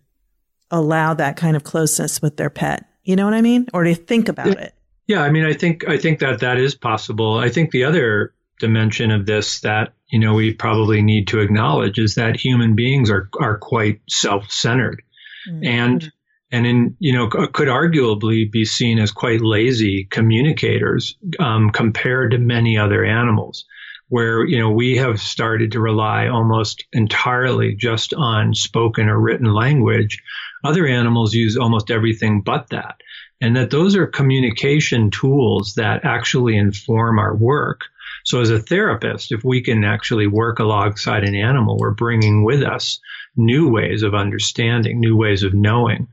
allow 0.71 1.15
that 1.15 1.37
kind 1.37 1.57
of 1.57 1.65
closeness 1.65 2.21
with 2.23 2.37
their 2.37 2.51
pet. 2.51 2.85
You 3.03 3.17
know 3.17 3.25
what 3.25 3.35
I 3.35 3.41
mean? 3.41 3.67
Or 3.73 3.85
to 3.85 3.95
think 3.95 4.29
about 4.29 4.49
it. 4.49 4.75
Yeah, 5.09 5.23
I 5.23 5.31
mean, 5.31 5.45
I 5.45 5.55
think 5.55 5.89
I 5.89 5.97
think 5.97 6.21
that 6.21 6.41
that 6.41 6.59
is 6.59 6.75
possible. 6.75 7.39
I 7.39 7.49
think 7.49 7.71
the 7.71 7.85
other 7.85 8.35
dimension 8.61 9.11
of 9.11 9.25
this 9.25 9.61
that 9.61 9.95
you 10.11 10.19
know 10.19 10.35
we 10.35 10.53
probably 10.53 11.03
need 11.03 11.29
to 11.29 11.41
acknowledge 11.41 11.99
is 11.99 12.15
that 12.15 12.37
human 12.37 12.77
beings 12.77 13.11
are 13.11 13.29
are 13.41 13.57
quite 13.57 14.01
self-centered, 14.09 15.03
mm-hmm. 15.49 15.65
and 15.65 16.13
and 16.53 16.67
in 16.67 16.97
you 16.99 17.15
know 17.15 17.29
could 17.29 17.69
arguably 17.69 18.51
be 18.51 18.67
seen 18.67 18.99
as 18.99 19.11
quite 19.11 19.41
lazy 19.41 20.05
communicators 20.05 21.17
um, 21.41 21.71
compared 21.71 22.33
to 22.33 22.39
many 22.39 22.77
other 22.77 23.03
animals 23.03 23.65
where 24.09 24.45
you 24.45 24.59
know 24.59 24.71
we 24.71 24.97
have 24.97 25.21
started 25.21 25.73
to 25.73 25.81
rely 25.81 26.29
almost 26.29 26.85
entirely 26.93 27.75
just 27.75 28.15
on 28.15 28.55
spoken 28.55 29.09
or 29.09 29.19
written 29.19 29.53
language 29.53 30.23
other 30.65 30.87
animals 30.87 31.35
use 31.35 31.57
almost 31.57 31.91
everything 31.91 32.41
but 32.41 32.69
that 32.71 32.97
and 33.41 33.57
that 33.57 33.71
those 33.71 33.97
are 33.97 34.07
communication 34.07 35.11
tools 35.11 35.75
that 35.75 36.05
actually 36.05 36.57
inform 36.57 37.19
our 37.19 37.35
work. 37.35 37.83
So 38.25 38.41
as 38.41 38.51
a 38.51 38.59
therapist, 38.59 39.33
if 39.33 39.45
we 39.45 39.63
can 39.63 39.85
actually 39.85 40.27
work 40.27 40.59
alongside 40.59 41.25
an 41.25 41.35
animal, 41.35 41.77
we're 41.79 41.91
bringing 41.93 42.45
with 42.45 42.63
us 42.63 43.01
new 43.37 43.71
ways 43.71 44.03
of 44.03 44.15
understanding, 44.15 45.01
new 45.01 45.17
ways 45.17 45.45
of 45.45 45.55
knowing, 45.55 46.09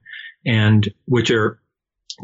and 0.46 0.88
which 1.06 1.32
are 1.32 1.60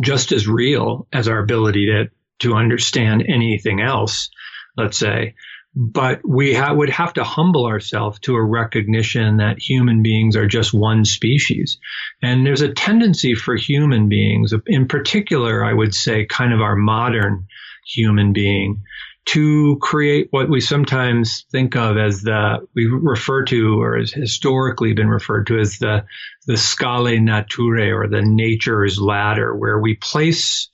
just 0.01 0.31
as 0.31 0.47
real 0.47 1.07
as 1.11 1.27
our 1.27 1.39
ability 1.39 1.87
to, 1.87 2.09
to 2.39 2.53
understand 2.53 3.25
anything 3.27 3.81
else, 3.81 4.29
let's 4.77 4.97
say. 4.97 5.33
But 5.73 6.19
we 6.27 6.53
ha- 6.53 6.73
would 6.73 6.89
have 6.89 7.13
to 7.13 7.23
humble 7.23 7.65
ourselves 7.65 8.19
to 8.21 8.35
a 8.35 8.43
recognition 8.43 9.37
that 9.37 9.57
human 9.57 10.03
beings 10.03 10.35
are 10.35 10.47
just 10.47 10.73
one 10.73 11.05
species. 11.05 11.77
And 12.21 12.45
there's 12.45 12.61
a 12.61 12.73
tendency 12.73 13.35
for 13.35 13.55
human 13.55 14.09
beings, 14.09 14.53
in 14.67 14.87
particular, 14.87 15.63
I 15.63 15.71
would 15.71 15.95
say, 15.95 16.25
kind 16.25 16.53
of 16.53 16.59
our 16.59 16.75
modern 16.75 17.47
human 17.85 18.33
being, 18.33 18.83
to 19.23 19.77
create 19.81 20.27
what 20.31 20.49
we 20.49 20.59
sometimes 20.59 21.45
think 21.51 21.75
of 21.75 21.97
as 21.97 22.21
the 22.21 22.67
we 22.75 22.87
refer 22.87 23.43
to 23.45 23.81
or 23.81 23.97
has 23.97 24.11
historically 24.11 24.93
been 24.93 25.09
referred 25.09 25.47
to 25.47 25.59
as 25.59 25.77
the 25.77 26.03
the 26.47 26.57
scala 26.57 27.11
naturae 27.11 27.95
or 27.95 28.07
the 28.07 28.21
nature's 28.21 28.99
ladder 28.99 29.55
where 29.55 29.79
we 29.79 29.95
place 29.95 30.69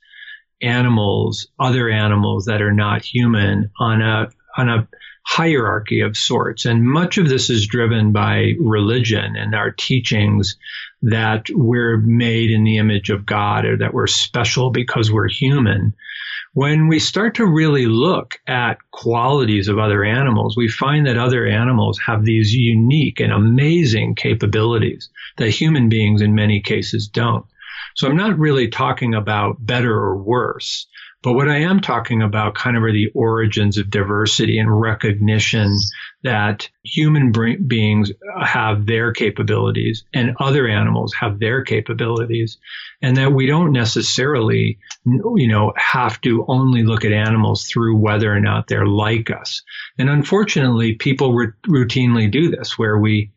animals 0.61 1.47
other 1.59 1.89
animals 1.89 2.45
that 2.45 2.61
are 2.61 2.73
not 2.73 3.03
human 3.03 3.69
on 3.79 4.01
a 4.01 4.27
on 4.57 4.69
a 4.69 4.87
hierarchy 5.25 5.99
of 5.99 6.15
sorts 6.15 6.65
and 6.65 6.85
much 6.85 7.17
of 7.17 7.27
this 7.27 7.49
is 7.49 7.67
driven 7.67 8.13
by 8.13 8.53
religion 8.59 9.35
and 9.35 9.53
our 9.53 9.71
teachings 9.71 10.55
that 11.01 11.45
we're 11.49 11.97
made 11.97 12.49
in 12.49 12.63
the 12.63 12.77
image 12.77 13.09
of 13.09 13.25
God 13.25 13.65
or 13.65 13.77
that 13.77 13.93
we're 13.93 14.07
special 14.07 14.69
because 14.69 15.11
we're 15.11 15.27
human 15.27 15.93
when 16.57 16.87
we 16.87 16.97
start 16.97 17.35
to 17.35 17.45
really 17.45 17.85
look 17.85 18.39
at 18.47 18.79
qualities 18.89 19.67
of 19.67 19.77
other 19.77 20.03
animals, 20.03 20.57
we 20.57 20.67
find 20.67 21.05
that 21.05 21.15
other 21.15 21.45
animals 21.45 21.99
have 21.99 22.25
these 22.25 22.51
unique 22.51 23.19
and 23.19 23.31
amazing 23.31 24.15
capabilities 24.15 25.07
that 25.37 25.51
human 25.51 25.87
beings 25.87 26.19
in 26.19 26.33
many 26.33 26.59
cases 26.59 27.07
don't. 27.07 27.45
So 27.95 28.07
I'm 28.07 28.17
not 28.17 28.39
really 28.39 28.69
talking 28.69 29.13
about 29.13 29.63
better 29.63 29.93
or 29.93 30.17
worse. 30.17 30.87
But 31.23 31.33
what 31.33 31.49
I 31.49 31.57
am 31.57 31.79
talking 31.79 32.21
about 32.21 32.55
kind 32.55 32.77
of 32.77 32.83
are 32.83 32.91
the 32.91 33.09
origins 33.15 33.77
of 33.77 33.89
diversity 33.89 34.59
and 34.59 34.79
recognition 34.79 35.75
that 36.23 36.69
human 36.83 37.31
beings 37.67 38.11
have 38.39 38.85
their 38.85 39.11
capabilities 39.11 40.03
and 40.13 40.35
other 40.39 40.67
animals 40.67 41.13
have 41.15 41.39
their 41.39 41.63
capabilities 41.63 42.57
and 43.01 43.17
that 43.17 43.33
we 43.33 43.47
don't 43.47 43.71
necessarily, 43.71 44.77
you 45.05 45.47
know, 45.47 45.73
have 45.75 46.21
to 46.21 46.45
only 46.47 46.83
look 46.83 47.03
at 47.03 47.11
animals 47.11 47.65
through 47.65 47.97
whether 47.97 48.31
or 48.31 48.39
not 48.39 48.67
they're 48.67 48.87
like 48.87 49.31
us. 49.31 49.63
And 49.97 50.09
unfortunately, 50.09 50.93
people 50.93 51.35
r- 51.35 51.55
routinely 51.67 52.29
do 52.29 52.51
this 52.51 52.77
where 52.77 52.97
we, 52.97 53.31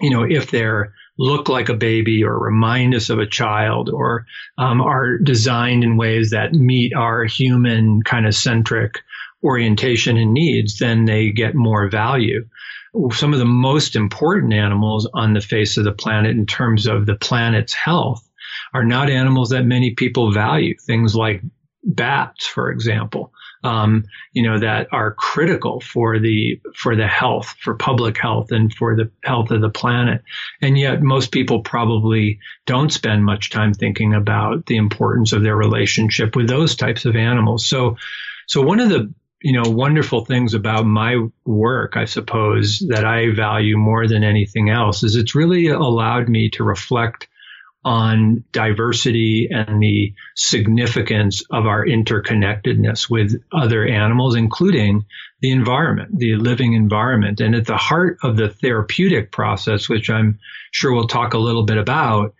you 0.00 0.10
know, 0.10 0.22
if 0.22 0.52
they're 0.52 0.94
look 1.18 1.48
like 1.48 1.68
a 1.68 1.74
baby 1.74 2.24
or 2.24 2.38
remind 2.38 2.94
us 2.94 3.10
of 3.10 3.18
a 3.18 3.26
child 3.26 3.90
or 3.90 4.26
um, 4.58 4.80
are 4.80 5.18
designed 5.18 5.84
in 5.84 5.96
ways 5.96 6.30
that 6.30 6.52
meet 6.52 6.94
our 6.94 7.24
human 7.24 8.02
kind 8.02 8.26
of 8.26 8.34
centric 8.34 9.00
orientation 9.44 10.16
and 10.16 10.32
needs, 10.32 10.78
then 10.78 11.04
they 11.04 11.30
get 11.30 11.54
more 11.54 11.88
value. 11.88 12.46
Some 13.12 13.32
of 13.32 13.38
the 13.38 13.44
most 13.44 13.96
important 13.96 14.52
animals 14.52 15.08
on 15.14 15.32
the 15.32 15.40
face 15.40 15.76
of 15.76 15.84
the 15.84 15.92
planet 15.92 16.32
in 16.32 16.46
terms 16.46 16.86
of 16.86 17.06
the 17.06 17.16
planet's 17.16 17.72
health 17.72 18.26
are 18.74 18.84
not 18.84 19.10
animals 19.10 19.50
that 19.50 19.64
many 19.64 19.94
people 19.94 20.32
value. 20.32 20.76
Things 20.78 21.14
like 21.14 21.42
bats, 21.84 22.46
for 22.46 22.70
example, 22.70 23.32
um, 23.64 24.04
you 24.32 24.42
know, 24.42 24.58
that 24.58 24.88
are 24.92 25.14
critical 25.14 25.80
for 25.80 26.18
the 26.18 26.60
for 26.74 26.96
the 26.96 27.06
health, 27.06 27.54
for 27.60 27.74
public 27.74 28.18
health, 28.18 28.50
and 28.50 28.72
for 28.74 28.96
the 28.96 29.10
health 29.24 29.50
of 29.50 29.60
the 29.60 29.70
planet. 29.70 30.22
And 30.60 30.76
yet, 30.78 31.02
most 31.02 31.30
people 31.30 31.60
probably 31.60 32.40
don't 32.66 32.92
spend 32.92 33.24
much 33.24 33.50
time 33.50 33.72
thinking 33.72 34.14
about 34.14 34.66
the 34.66 34.76
importance 34.76 35.32
of 35.32 35.42
their 35.42 35.56
relationship 35.56 36.34
with 36.34 36.48
those 36.48 36.74
types 36.74 37.04
of 37.04 37.16
animals. 37.16 37.66
So, 37.66 37.96
so 38.46 38.62
one 38.62 38.80
of 38.80 38.88
the 38.88 39.12
you 39.40 39.52
know 39.52 39.70
wonderful 39.70 40.24
things 40.24 40.54
about 40.54 40.84
my 40.84 41.16
work, 41.44 41.96
I 41.96 42.06
suppose, 42.06 42.84
that 42.88 43.04
I 43.04 43.30
value 43.30 43.76
more 43.76 44.08
than 44.08 44.24
anything 44.24 44.70
else 44.70 45.02
is 45.02 45.16
it's 45.16 45.34
really 45.34 45.68
allowed 45.68 46.28
me 46.28 46.50
to 46.50 46.64
reflect 46.64 47.28
on 47.84 48.44
diversity 48.52 49.48
and 49.50 49.82
the 49.82 50.14
significance 50.36 51.42
of 51.50 51.66
our 51.66 51.84
interconnectedness 51.84 53.10
with 53.10 53.42
other 53.52 53.84
animals, 53.86 54.36
including 54.36 55.04
the 55.40 55.50
environment, 55.50 56.16
the 56.16 56.36
living 56.36 56.74
environment. 56.74 57.40
And 57.40 57.54
at 57.54 57.66
the 57.66 57.76
heart 57.76 58.18
of 58.22 58.36
the 58.36 58.48
therapeutic 58.48 59.32
process, 59.32 59.88
which 59.88 60.10
I'm 60.10 60.38
sure 60.70 60.92
we'll 60.92 61.08
talk 61.08 61.34
a 61.34 61.38
little 61.38 61.64
bit 61.64 61.78
about, 61.78 62.34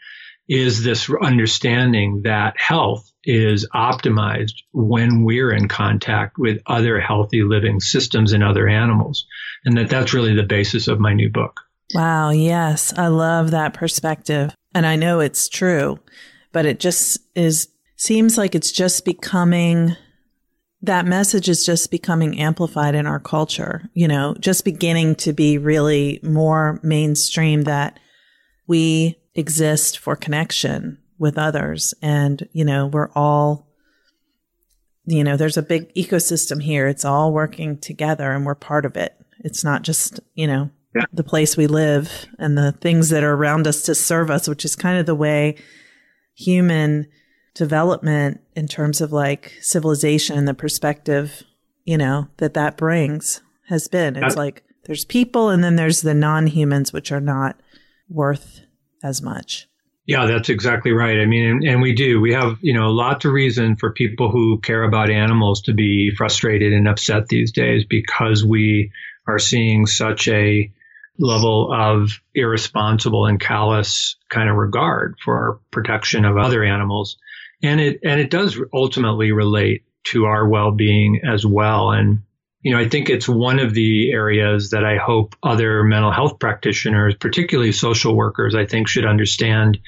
is 0.49 0.85
this 0.85 1.11
understanding 1.11 2.23
that 2.23 2.55
health 2.57 3.11
is 3.25 3.69
optimized 3.75 4.63
when 4.73 5.25
we're 5.25 5.53
in 5.53 5.69
contact 5.69 6.39
with 6.39 6.61
other 6.67 7.01
healthy 7.01 7.43
living 7.43 7.81
systems 7.81 8.33
and 8.33 8.43
other 8.43 8.69
animals. 8.69 9.27
And 9.65 9.77
that 9.79 9.89
that's 9.89 10.15
really 10.15 10.35
the 10.35 10.43
basis 10.43 10.89
of 10.89 11.01
my 11.01 11.15
new 11.15 11.31
book. 11.31 11.61
Wow. 11.95 12.31
Yes. 12.31 12.93
I 12.97 13.09
love 13.09 13.53
that 13.53 13.75
perspective. 13.75 14.55
And 14.75 14.87
I 14.87 14.97
know 14.97 15.21
it's 15.21 15.49
true, 15.49 15.99
but 16.53 16.67
it 16.67 16.81
just 16.81 17.19
is, 17.35 17.69
seems 17.97 18.39
like 18.39 18.55
it's 18.55 18.73
just 18.73 19.05
becoming, 19.05 19.97
that 20.83 21.07
message 21.07 21.49
is 21.49 21.65
just 21.65 21.91
becoming 21.91 22.41
amplified 22.41 22.95
in 22.95 23.07
our 23.07 23.21
culture, 23.21 23.89
you 23.95 24.09
know, 24.09 24.35
just 24.41 24.65
beginning 24.65 25.15
to 25.17 25.33
be 25.33 25.59
really 25.59 26.19
more 26.23 26.81
mainstream 26.83 27.63
that 27.63 28.01
we 28.67 29.19
exist 29.35 29.99
for 29.99 30.17
connection 30.17 30.99
with 31.19 31.39
others. 31.39 31.95
And, 32.03 32.49
you 32.53 32.65
know, 32.65 32.87
we're 32.87 33.11
all, 33.15 33.69
you 35.05 35.23
know, 35.23 35.37
there's 35.37 35.57
a 35.57 35.63
big 35.63 35.93
ecosystem 35.95 36.63
here. 36.63 36.89
It's 36.89 37.05
all 37.05 37.33
working 37.33 37.79
together 37.79 38.33
and 38.33 38.45
we're 38.45 38.55
part 38.55 38.85
of 38.85 38.97
it. 38.97 39.15
It's 39.41 39.63
not 39.63 39.83
just, 39.83 40.21
you 40.35 40.47
know, 40.47 40.71
yeah. 40.95 41.05
the 41.13 41.25
place 41.25 41.57
we 41.57 41.67
live 41.67 42.27
and 42.39 42.57
the 42.57 42.73
things 42.73 43.11
that 43.11 43.25
are 43.25 43.35
around 43.35 43.67
us 43.67 43.83
to 43.83 43.95
serve 43.95 44.31
us, 44.31 44.49
which 44.49 44.65
is 44.65 44.77
kind 44.77 44.99
of 44.99 45.07
the 45.07 45.15
way 45.15 45.57
human 46.35 47.07
development 47.55 48.41
in 48.57 48.67
terms 48.67 49.01
of 49.01 49.13
like 49.13 49.53
civilization 49.61 50.39
and 50.39 50.49
the 50.49 50.55
perspective, 50.55 51.43
you 51.85 51.99
know, 51.99 52.29
that 52.39 52.55
that 52.55 52.77
brings 52.77 53.43
has 53.69 53.89
been. 53.89 54.17
It's 54.17 54.37
like 54.37 54.65
there's 54.85 55.05
people 55.05 55.49
and 55.49 55.63
then 55.63 55.77
there's 55.77 56.03
the 56.03 56.15
non 56.15 56.47
humans, 56.47 56.93
which 56.93 57.13
are 57.13 57.21
not 57.21 57.61
worth 58.09 58.61
as 59.03 59.23
much. 59.23 59.69
Yeah, 60.05 60.27
that's 60.27 60.49
exactly 60.49 60.91
right. 60.91 61.21
I 61.21 61.27
mean, 61.27 61.49
and, 61.49 61.65
and, 61.65 61.81
we 61.81 61.95
do. 61.95 62.21
We 62.21 62.33
have, 62.33 62.59
you 62.61 62.75
know, 62.75 62.91
lots 62.91 63.25
of 63.25 63.33
reason 63.33 63.77
for 63.77 63.93
people 63.93 64.33
who 64.33 64.59
care 64.59 64.83
about 64.83 65.11
animals 65.11 65.63
to 65.63 65.73
be 65.73 66.11
frustrated 66.17 66.73
and 66.73 66.89
upset 66.89 67.29
these 67.29 67.53
days 67.53 67.85
because 67.85 68.45
we 68.45 68.91
are 69.29 69.39
seeing 69.39 69.87
such 69.87 70.27
a 70.27 70.73
level 71.23 71.73
of 71.73 72.11
irresponsible 72.35 73.27
and 73.27 73.41
callous 73.41 74.17
kind 74.29 74.51
of 74.51 74.57
regard 74.57 75.15
for 75.25 75.37
our 75.37 75.61
protection 75.71 76.25
of 76.25 76.37
other 76.37 76.65
animals. 76.65 77.17
And 77.63 77.81
it, 77.81 78.01
and 78.03 78.21
it 78.21 78.29
does 78.29 78.59
ultimately 78.75 79.31
relate 79.31 79.85
to 80.09 80.25
our 80.25 80.47
well-being 80.49 81.21
as 81.25 81.47
well. 81.47 81.93
And, 81.93 82.23
you 82.61 82.73
know, 82.73 82.81
I 82.81 82.89
think 82.89 83.09
it's 83.09 83.29
one 83.29 83.61
of 83.61 83.73
the 83.73 84.11
areas 84.11 84.71
that 84.71 84.85
I 84.85 84.97
hope 84.97 85.37
other 85.45 85.85
mental 85.85 86.11
health 86.11 86.41
practitioners, 86.41 87.15
particularly 87.15 87.71
social 87.71 88.17
workers, 88.17 88.57
I 88.57 88.67
think 88.67 88.89
should 88.89 89.07
understand 89.07 89.79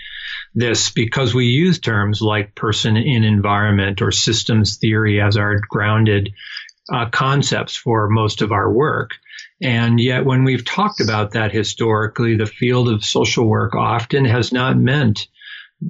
this 0.55 0.91
because 0.91 1.35
we 1.35 1.47
use 1.47 1.81
terms 1.81 2.23
like 2.23 2.55
person 2.55 2.97
in 2.97 3.25
environment 3.25 4.03
or 4.03 4.13
systems 4.13 4.77
theory 4.77 5.21
as 5.21 5.37
our 5.37 5.59
grounded 5.69 6.33
uh, 6.93 7.09
concepts 7.11 7.75
for 7.75 8.09
most 8.09 8.41
of 8.41 8.53
our 8.53 8.71
work. 8.71 9.15
And 9.63 10.01
yet, 10.01 10.25
when 10.25 10.45
we've 10.45 10.65
talked 10.65 11.01
about 11.01 11.33
that 11.33 11.53
historically, 11.53 12.37
the 12.37 12.47
field 12.47 12.89
of 12.89 13.05
social 13.05 13.47
work 13.47 13.75
often 13.75 14.25
has 14.25 14.53
not 14.53 14.77
meant 14.77 15.29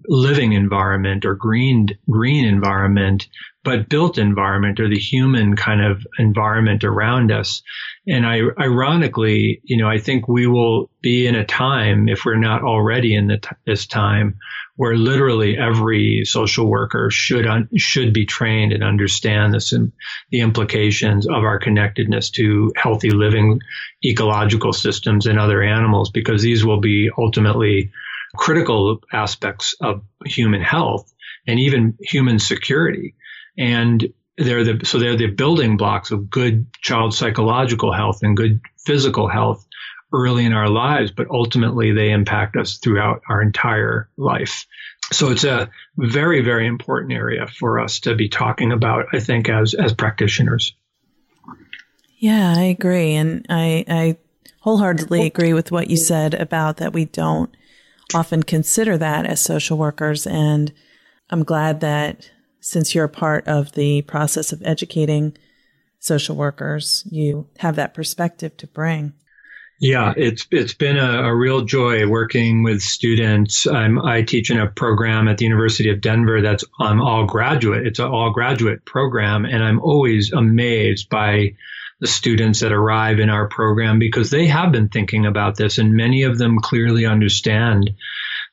living 0.07 0.53
environment 0.53 1.25
or 1.25 1.35
green 1.35 1.89
green 2.11 2.45
environment, 2.45 3.29
but 3.65 3.89
built 3.89 4.19
environment 4.19 4.79
or 4.79 4.89
the 4.89 4.99
human 4.99 5.57
kind 5.57 5.81
of 5.83 6.07
environment 6.19 6.85
around 6.85 7.33
us. 7.33 7.63
And 8.07 8.27
I, 8.27 8.41
ironically, 8.61 9.61
you 9.65 9.79
know, 9.79 9.89
I 9.89 9.99
think 9.99 10.29
we 10.29 10.47
will 10.47 10.91
be 11.01 11.27
in 11.27 11.35
a 11.35 11.47
time, 11.47 12.09
if 12.09 12.25
we're 12.25 12.37
not 12.37 12.63
already 12.63 13.15
in 13.15 13.29
t- 13.29 13.49
this 13.67 13.87
time, 13.87 14.39
where 14.77 14.97
literally 14.97 15.57
every 15.57 16.25
social 16.25 16.67
worker 16.67 17.11
should 17.11 17.47
un- 17.47 17.69
should 17.79 18.13
be 18.13 18.27
trained 18.27 18.73
and 18.73 18.85
understand 18.85 19.55
this, 19.55 19.71
the 19.71 20.41
implications 20.41 21.27
of 21.27 21.45
our 21.45 21.59
connectedness 21.59 22.31
to 22.31 22.73
healthy 22.77 23.11
living 23.11 23.61
ecological 24.05 24.75
systems 24.75 25.27
and 25.27 25.39
other 25.39 25.63
animals, 25.63 26.11
because 26.11 26.43
these 26.43 26.65
will 26.65 26.81
be 26.81 27.09
ultimately 27.17 27.91
critical 28.37 29.01
aspects 29.13 29.75
of 29.81 30.03
human 30.27 30.61
health 30.61 31.11
and 31.47 31.59
even 31.59 31.97
human 32.01 32.39
security. 32.39 33.15
And 33.59 34.13
they're 34.37 34.65
the 34.65 34.85
so 34.85 34.99
they're 34.99 35.17
the 35.17 35.29
building 35.29 35.77
blocks 35.77 36.11
of 36.11 36.29
good 36.29 36.67
child 36.75 37.15
psychological 37.15 37.93
health 37.93 38.21
and 38.23 38.37
good 38.37 38.61
physical 38.85 39.29
health 39.29 39.67
early 40.13 40.45
in 40.45 40.53
our 40.53 40.69
lives, 40.69 41.11
but 41.11 41.29
ultimately 41.31 41.93
they 41.93 42.11
impact 42.11 42.57
us 42.57 42.79
throughout 42.79 43.23
our 43.29 43.43
entire 43.43 44.09
life. 44.17 44.67
So 45.13 45.31
it's 45.31 45.45
a 45.45 45.71
very, 45.97 46.41
very 46.41 46.67
important 46.67 47.13
area 47.13 47.47
for 47.47 47.81
us 47.81 48.01
to 48.01 48.15
be 48.15 48.29
talking 48.29 48.73
about, 48.73 49.07
I 49.13 49.19
think, 49.19 49.49
as, 49.49 49.75
as 49.75 49.93
practitioners. 49.93 50.75
Yeah, 52.17 52.55
I 52.57 52.63
agree. 52.63 53.15
And 53.15 53.45
I, 53.51 53.85
I 53.89 54.17
wholeheartedly 54.61 55.23
oh. 55.23 55.27
agree 55.27 55.53
with 55.53 55.73
what 55.73 55.91
you 55.91 55.97
said 55.97 56.33
about 56.35 56.79
that 56.79 56.93
we 56.93 57.07
don't 57.07 57.55
often 58.15 58.43
consider 58.43 58.97
that 58.97 59.27
as 59.27 59.41
social 59.41 59.77
workers. 59.77 60.27
And 60.27 60.73
I'm 61.29 61.43
glad 61.43 61.81
that 61.81 62.31
since 62.65 62.95
you're 62.95 63.05
a 63.05 63.11
part 63.11 63.47
of 63.47 63.73
the 63.73 64.01
process 64.03 64.51
of 64.51 64.63
educating 64.65 65.37
social 65.99 66.35
workers, 66.35 67.07
you 67.11 67.47
have 67.59 67.77
that 67.77 67.93
perspective 67.93 68.57
to 68.57 68.67
bring. 68.67 69.13
Yeah, 69.81 70.15
it's 70.17 70.47
it's 70.51 70.73
been 70.73 70.97
a, 70.97 71.25
a 71.25 71.35
real 71.35 71.67
joy 71.67 72.09
working 72.09 72.63
with 72.63 72.81
students. 72.81 73.67
I'm, 73.67 74.01
I 74.01 74.23
teach 74.23 74.51
in 74.51 74.59
a 74.59 74.67
program 74.67 75.29
at 75.29 75.37
the 75.37 75.45
University 75.45 75.91
of 75.91 76.01
Denver 76.01 76.41
that's 76.41 76.65
um, 76.81 77.03
all 77.03 77.27
graduate. 77.27 77.87
It's 77.87 77.99
an 77.99 78.07
all 78.07 78.31
graduate 78.31 78.87
program, 78.87 79.45
and 79.45 79.63
I'm 79.63 79.81
always 79.81 80.33
amazed 80.33 81.11
by 81.11 81.57
the 82.01 82.07
students 82.07 82.61
that 82.61 82.73
arrive 82.73 83.19
in 83.19 83.29
our 83.29 83.49
program 83.49 83.99
because 83.99 84.31
they 84.31 84.47
have 84.47 84.73
been 84.73 84.89
thinking 84.89 85.27
about 85.27 85.57
this, 85.57 85.77
and 85.77 85.95
many 85.95 86.23
of 86.23 86.39
them 86.39 86.61
clearly 86.61 87.05
understand 87.05 87.91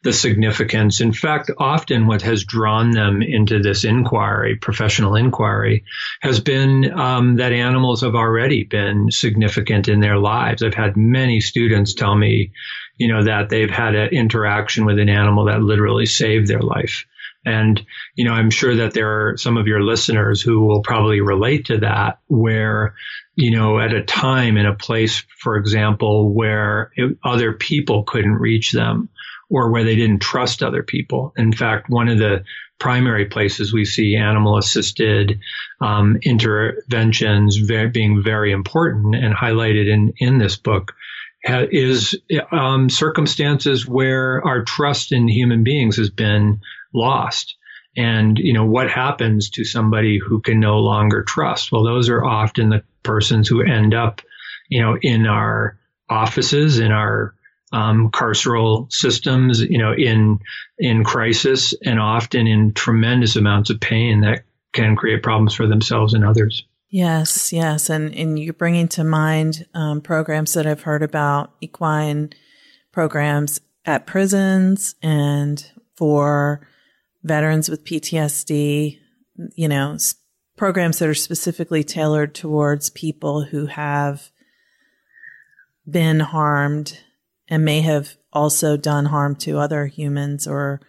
the 0.03 0.13
significance. 0.13 0.99
In 0.99 1.13
fact, 1.13 1.51
often 1.57 2.07
what 2.07 2.23
has 2.23 2.43
drawn 2.43 2.91
them 2.91 3.21
into 3.21 3.59
this 3.59 3.83
inquiry, 3.83 4.55
professional 4.55 5.15
inquiry, 5.15 5.83
has 6.21 6.39
been 6.39 6.91
um, 6.91 7.35
that 7.35 7.53
animals 7.53 8.01
have 8.01 8.15
already 8.15 8.63
been 8.63 9.11
significant 9.11 9.87
in 9.87 9.99
their 9.99 10.17
lives. 10.17 10.63
I've 10.63 10.73
had 10.73 10.97
many 10.97 11.39
students 11.39 11.93
tell 11.93 12.15
me, 12.15 12.51
you 12.97 13.09
know, 13.09 13.25
that 13.25 13.49
they've 13.49 13.69
had 13.69 13.93
an 13.93 14.09
interaction 14.09 14.85
with 14.85 14.97
an 14.97 15.09
animal 15.09 15.45
that 15.45 15.61
literally 15.61 16.07
saved 16.07 16.47
their 16.47 16.61
life. 16.61 17.05
And, 17.45 17.83
you 18.15 18.25
know, 18.25 18.33
I'm 18.33 18.51
sure 18.51 18.75
that 18.77 18.93
there 18.93 19.31
are 19.31 19.37
some 19.37 19.57
of 19.57 19.67
your 19.67 19.81
listeners 19.81 20.41
who 20.41 20.65
will 20.65 20.81
probably 20.81 21.21
relate 21.21 21.65
to 21.65 21.79
that, 21.79 22.19
where, 22.27 22.93
you 23.35 23.51
know, 23.51 23.79
at 23.79 23.93
a 23.93 24.03
time 24.03 24.57
in 24.57 24.67
a 24.67 24.75
place, 24.75 25.23
for 25.39 25.57
example, 25.57 26.33
where 26.33 26.91
it, 26.95 27.17
other 27.23 27.53
people 27.53 28.03
couldn't 28.03 28.33
reach 28.33 28.71
them 28.71 29.09
or 29.51 29.69
where 29.69 29.83
they 29.83 29.95
didn't 29.95 30.21
trust 30.21 30.63
other 30.63 30.81
people. 30.81 31.33
In 31.37 31.51
fact, 31.51 31.89
one 31.89 32.07
of 32.07 32.17
the 32.17 32.43
primary 32.79 33.25
places 33.25 33.73
we 33.73 33.85
see 33.85 34.15
animal 34.15 34.57
assisted 34.57 35.39
um, 35.81 36.17
interventions 36.23 37.57
very, 37.57 37.89
being 37.89 38.23
very 38.23 38.51
important 38.51 39.13
and 39.13 39.35
highlighted 39.35 39.87
in, 39.87 40.13
in 40.17 40.37
this 40.39 40.55
book 40.55 40.93
ha- 41.45 41.67
is 41.69 42.17
um, 42.51 42.89
circumstances 42.89 43.85
where 43.85 44.41
our 44.47 44.63
trust 44.63 45.11
in 45.11 45.27
human 45.27 45.63
beings 45.63 45.97
has 45.97 46.09
been 46.09 46.61
lost. 46.93 47.55
And, 47.97 48.37
you 48.39 48.53
know, 48.53 48.65
what 48.65 48.89
happens 48.89 49.49
to 49.51 49.65
somebody 49.65 50.17
who 50.17 50.39
can 50.39 50.61
no 50.61 50.79
longer 50.79 51.23
trust? 51.23 51.73
Well, 51.73 51.83
those 51.83 52.09
are 52.09 52.23
often 52.23 52.69
the 52.69 52.83
persons 53.03 53.49
who 53.49 53.61
end 53.61 53.93
up, 53.93 54.21
you 54.69 54.81
know, 54.81 54.97
in 55.01 55.27
our 55.27 55.77
offices, 56.09 56.79
in 56.79 56.93
our 56.93 57.35
um, 57.71 58.09
carceral 58.11 58.91
systems, 58.91 59.61
you 59.61 59.77
know, 59.77 59.93
in 59.93 60.39
in 60.77 61.03
crisis 61.03 61.73
and 61.85 61.99
often 61.99 62.47
in 62.47 62.73
tremendous 62.73 63.35
amounts 63.35 63.69
of 63.69 63.79
pain 63.79 64.21
that 64.21 64.43
can 64.73 64.95
create 64.95 65.23
problems 65.23 65.53
for 65.53 65.67
themselves 65.67 66.13
and 66.13 66.25
others. 66.25 66.65
Yes, 66.89 67.53
yes, 67.53 67.89
and 67.89 68.13
and 68.13 68.37
you're 68.37 68.53
bringing 68.53 68.89
to 68.89 69.03
mind 69.03 69.65
um, 69.73 70.01
programs 70.01 70.53
that 70.53 70.67
I've 70.67 70.81
heard 70.81 71.03
about 71.03 71.53
equine 71.61 72.31
programs 72.91 73.61
at 73.85 74.05
prisons 74.05 74.95
and 75.01 75.71
for 75.95 76.67
veterans 77.23 77.69
with 77.69 77.85
PTSD. 77.85 78.99
You 79.55 79.67
know, 79.69 79.97
programs 80.57 80.99
that 80.99 81.07
are 81.07 81.13
specifically 81.13 81.83
tailored 81.83 82.35
towards 82.35 82.89
people 82.89 83.43
who 83.43 83.67
have 83.67 84.29
been 85.89 86.19
harmed 86.19 86.99
and 87.51 87.65
may 87.65 87.81
have 87.81 88.15
also 88.31 88.77
done 88.77 89.05
harm 89.05 89.35
to 89.35 89.59
other 89.59 89.85
humans 89.85 90.47
or 90.47 90.79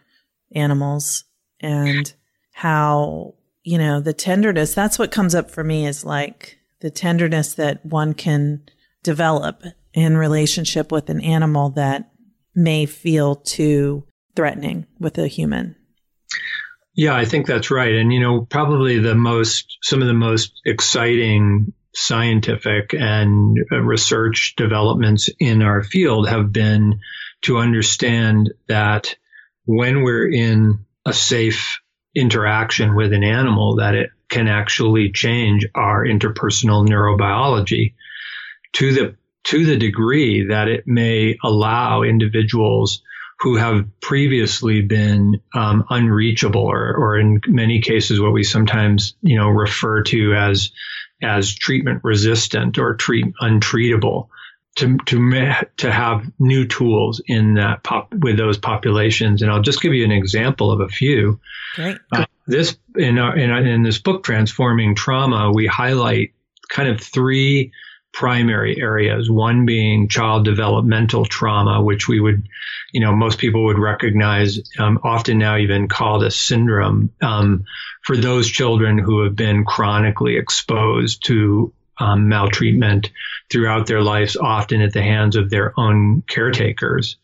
animals. 0.55 1.25
And 1.61 2.13
how 2.53 3.35
you 3.63 3.79
know 3.79 4.01
the 4.01 4.13
tenderness 4.13 4.75
that's 4.75 4.99
what 4.99 5.13
comes 5.13 5.35
up 5.35 5.51
for 5.51 5.63
me 5.63 5.87
is 5.87 6.05
like 6.05 6.59
the 6.81 6.91
tenderness 6.91 7.55
that 7.55 7.85
one 7.85 8.15
can 8.15 8.63
develop 9.03 9.63
in 9.95 10.17
relationship 10.17 10.91
with 10.91 11.09
an 11.11 11.21
animal 11.21 11.71
that 11.71 12.11
may 12.55 12.87
feel 12.87 13.37
too 13.37 14.05
threatening 14.35 14.87
with 14.99 15.19
a 15.19 15.29
human. 15.29 15.77
Yeah 16.95 17.15
i 17.15 17.25
think 17.25 17.47
that's 17.47 17.71
right. 17.71 17.95
And 17.95 18.13
you 18.13 18.21
know 18.21 18.43
probably 18.43 18.99
the 18.99 19.15
most 19.15 19.79
some 19.83 20.01
of 20.01 20.09
the 20.09 20.15
most 20.15 20.61
exciting 20.65 21.73
scientific 21.95 22.95
and 22.95 23.59
uh, 23.71 23.79
research 23.81 24.55
developments 24.57 25.29
in 25.39 25.63
our 25.63 25.83
field 25.83 26.29
have 26.29 26.53
been 26.53 27.01
to 27.43 27.59
understand 27.59 28.53
that 28.69 29.17
when 29.65 30.03
we're 30.03 30.31
in 30.31 30.85
a 31.05 31.13
safe 31.13 31.81
interaction 32.15 32.95
with 32.95 33.13
an 33.13 33.25
animal 33.25 33.77
that 33.77 33.95
it 33.95 34.11
can 34.29 34.49
actually 34.49 35.13
change 35.13 35.67
our 35.75 36.05
interpersonal 36.05 36.87
neurobiology 36.87 37.95
to 38.73 38.93
the 38.93 39.17
to 39.45 39.67
the 39.67 39.77
degree 39.77 40.47
that 40.49 40.69
it 40.69 40.87
may 40.87 41.37
allow 41.43 42.03
individuals 42.03 43.03
who 43.41 43.57
have 43.57 43.85
previously 44.01 44.83
been 44.83 45.41
um, 45.53 45.85
unreachable 45.91 46.63
or, 46.63 46.95
or 46.95 47.19
in 47.19 47.41
many 47.49 47.81
cases 47.81 48.21
what 48.21 48.33
we 48.33 48.45
sometimes 48.45 49.15
you 49.21 49.37
know 49.37 49.49
refer 49.49 50.03
to 50.03 50.35
as 50.35 50.71
as 51.23 51.55
treatment 51.55 52.03
resistant 52.05 52.79
or 52.79 52.95
treat 52.95 53.27
untreatable 53.41 54.29
to 54.77 54.97
to 55.07 55.67
to 55.77 55.93
have 55.93 56.31
new 56.39 56.67
tools 56.67 57.21
in 57.27 57.55
that 57.55 57.83
pop 57.83 58.13
with 58.15 58.37
those 58.37 58.59
populations. 58.59 59.43
And 59.43 59.51
I'll 59.51 59.63
just 59.63 59.83
give 59.83 59.93
you 59.93 60.05
an 60.05 60.13
example 60.13 60.71
of 60.71 60.81
a 60.81 60.89
few. 60.89 61.41
Great. 61.75 61.99
Uh, 62.11 62.25
this 62.47 62.77
in 62.97 63.19
our, 63.19 63.37
in, 63.37 63.51
our, 63.51 63.61
in 63.65 63.83
this 63.83 63.99
book, 63.99 64.25
transforming 64.25 64.95
trauma, 64.95 65.53
we 65.53 65.67
highlight 65.67 66.33
kind 66.69 66.89
of 66.89 67.01
three 67.01 67.73
primary 68.13 68.81
areas. 68.81 69.31
One 69.31 69.67
being 69.67 70.09
child 70.09 70.45
developmental 70.45 71.25
trauma, 71.25 71.83
which 71.83 72.09
we 72.09 72.21
would, 72.21 72.47
you 72.93 73.01
know, 73.01 73.15
most 73.15 73.39
people 73.39 73.65
would 73.65 73.79
recognize, 73.79 74.61
um, 74.79 74.99
often 75.03 75.39
now 75.39 75.57
even 75.57 75.89
called 75.89 76.23
a 76.23 76.31
syndrome, 76.31 77.11
um, 77.23 77.65
for 78.03 78.17
those 78.17 78.49
children 78.49 78.99
who 78.99 79.25
have 79.25 79.35
been 79.35 79.65
chronically 79.65 80.37
exposed 80.37 81.25
to 81.27 81.73
um, 81.99 82.29
maltreatment 82.29 83.11
throughout 83.51 83.87
their 83.87 84.03
lives, 84.03 84.37
often 84.37 84.81
at 84.83 84.93
the 84.93 85.03
hands 85.03 85.37
of 85.37 85.51
their 85.51 85.79
own 85.79 86.23
caretakers. 86.27 87.17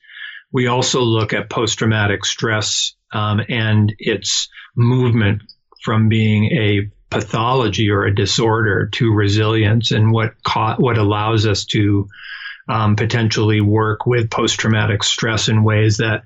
We 0.52 0.66
also 0.66 1.02
look 1.02 1.32
at 1.32 1.50
post 1.50 1.78
traumatic 1.78 2.24
stress 2.24 2.94
um, 3.12 3.40
and 3.48 3.94
its 3.98 4.48
movement 4.74 5.42
from 5.82 6.08
being 6.08 6.44
a 6.52 6.90
pathology 7.10 7.90
or 7.90 8.04
a 8.04 8.14
disorder 8.14 8.86
to 8.92 9.12
resilience 9.12 9.90
and 9.90 10.12
what 10.12 10.42
ca- 10.42 10.76
what 10.76 10.98
allows 10.98 11.46
us 11.46 11.64
to 11.66 12.08
um, 12.68 12.96
potentially 12.96 13.60
work 13.60 14.06
with 14.06 14.30
post 14.30 14.58
traumatic 14.60 15.02
stress 15.02 15.48
in 15.48 15.64
ways 15.64 15.98
that 15.98 16.24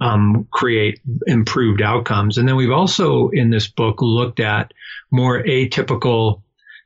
um, 0.00 0.46
create 0.50 1.00
improved 1.26 1.82
outcomes. 1.82 2.38
And 2.38 2.46
then 2.46 2.56
we've 2.56 2.70
also 2.70 3.28
in 3.28 3.50
this 3.50 3.68
book 3.68 4.00
looked 4.00 4.40
at 4.40 4.72
more 5.10 5.42
atypical 5.42 6.42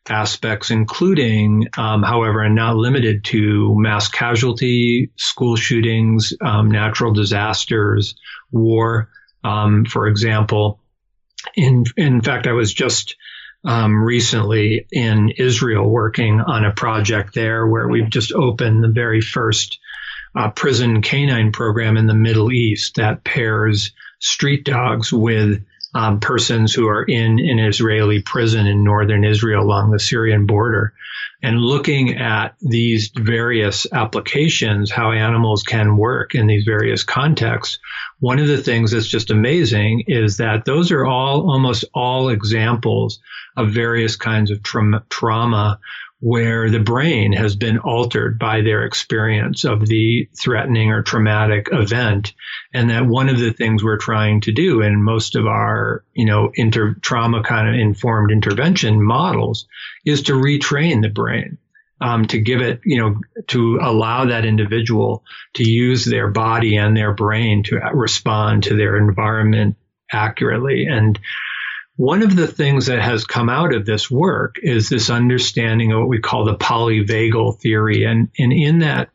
aspects, 0.08 0.70
including, 0.70 1.68
um, 1.76 2.02
however, 2.02 2.42
and 2.42 2.54
not 2.54 2.76
limited 2.76 3.24
to 3.24 3.74
mass 3.78 4.08
casualty, 4.08 5.10
school 5.16 5.56
shootings, 5.56 6.32
um, 6.40 6.70
natural 6.70 7.12
disasters, 7.12 8.14
war, 8.50 9.08
um, 9.44 9.84
for 9.84 10.06
example. 10.08 10.80
In 11.56 11.84
in 11.96 12.20
fact, 12.20 12.46
I 12.46 12.52
was 12.52 12.72
just 12.72 13.16
um, 13.64 14.02
recently 14.02 14.86
in 14.90 15.30
Israel 15.30 15.88
working 15.88 16.40
on 16.40 16.64
a 16.64 16.72
project 16.72 17.34
there 17.34 17.66
where 17.66 17.88
we've 17.88 18.10
just 18.10 18.32
opened 18.32 18.82
the 18.82 18.88
very 18.88 19.20
first 19.20 19.78
uh, 20.34 20.50
prison 20.50 21.02
canine 21.02 21.52
program 21.52 21.96
in 21.96 22.06
the 22.06 22.14
Middle 22.14 22.50
East 22.52 22.96
that 22.96 23.24
pairs 23.24 23.92
street 24.18 24.64
dogs 24.64 25.12
with 25.12 25.64
um, 25.94 26.20
persons 26.20 26.72
who 26.72 26.88
are 26.88 27.02
in 27.02 27.38
an 27.38 27.58
Israeli 27.58 28.22
prison 28.22 28.66
in 28.66 28.84
northern 28.84 29.24
Israel 29.24 29.62
along 29.62 29.90
the 29.90 30.00
Syrian 30.00 30.46
border. 30.46 30.94
And 31.42 31.58
looking 31.58 32.18
at 32.18 32.54
these 32.60 33.10
various 33.14 33.86
applications, 33.92 34.90
how 34.90 35.10
animals 35.10 35.62
can 35.64 35.96
work 35.96 36.34
in 36.34 36.46
these 36.46 36.64
various 36.64 37.02
contexts, 37.02 37.78
one 38.20 38.38
of 38.38 38.46
the 38.46 38.62
things 38.62 38.92
that's 38.92 39.08
just 39.08 39.30
amazing 39.30 40.04
is 40.06 40.36
that 40.36 40.64
those 40.64 40.92
are 40.92 41.04
all 41.04 41.50
almost 41.50 41.84
all 41.94 42.28
examples 42.28 43.18
of 43.56 43.72
various 43.72 44.16
kinds 44.16 44.50
of 44.50 44.62
tra- 44.62 45.04
trauma 45.10 45.80
where 46.22 46.70
the 46.70 46.78
brain 46.78 47.32
has 47.32 47.56
been 47.56 47.78
altered 47.78 48.38
by 48.38 48.60
their 48.60 48.84
experience 48.84 49.64
of 49.64 49.84
the 49.84 50.28
threatening 50.40 50.92
or 50.92 51.02
traumatic 51.02 51.68
event. 51.72 52.32
And 52.72 52.90
that 52.90 53.06
one 53.06 53.28
of 53.28 53.40
the 53.40 53.52
things 53.52 53.82
we're 53.82 53.96
trying 53.96 54.40
to 54.42 54.52
do 54.52 54.82
in 54.82 55.02
most 55.02 55.34
of 55.34 55.48
our, 55.48 56.04
you 56.12 56.24
know, 56.24 56.52
inter 56.54 56.94
trauma 57.02 57.42
kind 57.42 57.68
of 57.68 57.74
informed 57.74 58.30
intervention 58.30 59.02
models 59.02 59.66
is 60.06 60.22
to 60.22 60.34
retrain 60.34 61.02
the 61.02 61.08
brain. 61.08 61.58
Um, 62.00 62.26
to 62.26 62.40
give 62.40 62.60
it, 62.60 62.80
you 62.84 63.00
know, 63.00 63.20
to 63.48 63.78
allow 63.80 64.24
that 64.24 64.44
individual 64.44 65.24
to 65.54 65.68
use 65.68 66.04
their 66.04 66.28
body 66.28 66.76
and 66.76 66.96
their 66.96 67.14
brain 67.14 67.62
to 67.64 67.76
respond 67.94 68.64
to 68.64 68.76
their 68.76 68.96
environment 68.96 69.76
accurately. 70.12 70.86
And 70.86 71.18
one 71.96 72.22
of 72.22 72.34
the 72.34 72.46
things 72.46 72.86
that 72.86 73.02
has 73.02 73.24
come 73.24 73.48
out 73.48 73.74
of 73.74 73.84
this 73.84 74.10
work 74.10 74.56
is 74.62 74.88
this 74.88 75.10
understanding 75.10 75.92
of 75.92 76.00
what 76.00 76.08
we 76.08 76.20
call 76.20 76.44
the 76.44 76.56
polyvagal 76.56 77.60
theory. 77.60 78.04
And, 78.04 78.28
and 78.38 78.52
in 78.52 78.80
that 78.80 79.10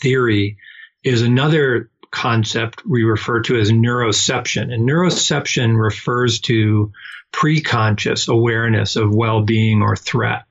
theory 0.00 0.58
is 1.02 1.22
another 1.22 1.90
concept 2.10 2.86
we 2.86 3.02
refer 3.02 3.42
to 3.42 3.58
as 3.58 3.70
neuroception. 3.70 4.72
And 4.72 4.88
neuroception 4.88 5.78
refers 5.78 6.40
to 6.42 6.92
preconscious 7.32 8.28
awareness 8.28 8.96
of 8.96 9.14
well-being 9.14 9.82
or 9.82 9.96
threat, 9.96 10.44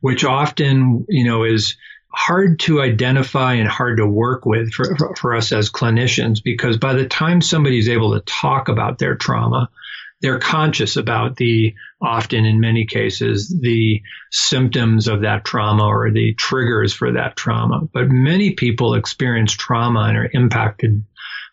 which 0.00 0.24
often, 0.24 1.04
you 1.08 1.24
know, 1.24 1.44
is 1.44 1.76
hard 2.08 2.60
to 2.60 2.80
identify 2.80 3.54
and 3.54 3.68
hard 3.68 3.98
to 3.98 4.06
work 4.06 4.46
with 4.46 4.72
for, 4.72 5.14
for, 5.16 5.36
us 5.36 5.52
as 5.52 5.70
clinicians 5.70 6.42
because 6.42 6.78
by 6.78 6.94
the 6.94 7.06
time 7.06 7.42
somebody's 7.42 7.90
able 7.90 8.14
to 8.14 8.20
talk 8.20 8.68
about 8.68 8.98
their 8.98 9.14
trauma, 9.14 9.68
they're 10.20 10.38
conscious 10.38 10.96
about 10.96 11.36
the 11.36 11.74
often 12.00 12.44
in 12.44 12.60
many 12.60 12.86
cases 12.86 13.54
the 13.60 14.00
symptoms 14.30 15.08
of 15.08 15.22
that 15.22 15.44
trauma 15.44 15.84
or 15.84 16.10
the 16.10 16.34
triggers 16.34 16.92
for 16.92 17.12
that 17.12 17.36
trauma. 17.36 17.82
But 17.92 18.08
many 18.08 18.54
people 18.54 18.94
experience 18.94 19.52
trauma 19.52 20.00
and 20.00 20.16
are 20.16 20.30
impacted 20.32 21.04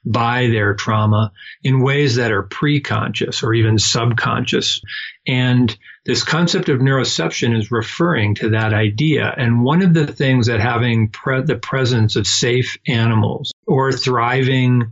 by 0.05 0.47
their 0.47 0.73
trauma 0.73 1.31
in 1.63 1.81
ways 1.81 2.15
that 2.15 2.31
are 2.31 2.43
pre-conscious 2.43 3.43
or 3.43 3.53
even 3.53 3.77
subconscious. 3.77 4.81
And 5.25 5.75
this 6.05 6.23
concept 6.23 6.67
of 6.67 6.79
neuroception 6.79 7.57
is 7.57 7.71
referring 7.71 8.35
to 8.35 8.49
that 8.49 8.73
idea. 8.73 9.33
And 9.35 9.63
one 9.63 9.81
of 9.81 9.93
the 9.93 10.07
things 10.07 10.47
that 10.47 10.59
having 10.59 11.09
pre- 11.09 11.43
the 11.43 11.55
presence 11.55 12.17
of 12.17 12.27
safe 12.27 12.77
animals 12.85 13.53
or 13.65 13.91
thriving 13.93 14.91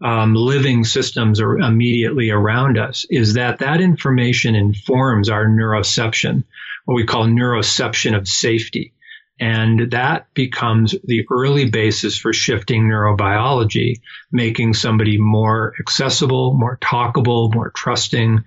um, 0.00 0.34
living 0.34 0.84
systems 0.84 1.40
are 1.40 1.58
immediately 1.58 2.30
around 2.30 2.78
us 2.78 3.04
is 3.10 3.34
that 3.34 3.58
that 3.58 3.80
information 3.80 4.54
informs 4.54 5.28
our 5.28 5.46
neuroception, 5.46 6.44
what 6.84 6.94
we 6.94 7.04
call 7.04 7.26
neuroception 7.26 8.16
of 8.16 8.28
safety. 8.28 8.92
And 9.40 9.92
that 9.92 10.32
becomes 10.34 10.94
the 11.04 11.24
early 11.30 11.70
basis 11.70 12.18
for 12.18 12.32
shifting 12.32 12.84
neurobiology, 12.84 14.00
making 14.32 14.74
somebody 14.74 15.16
more 15.16 15.74
accessible, 15.78 16.54
more 16.54 16.76
talkable, 16.78 17.52
more 17.54 17.70
trusting. 17.70 18.44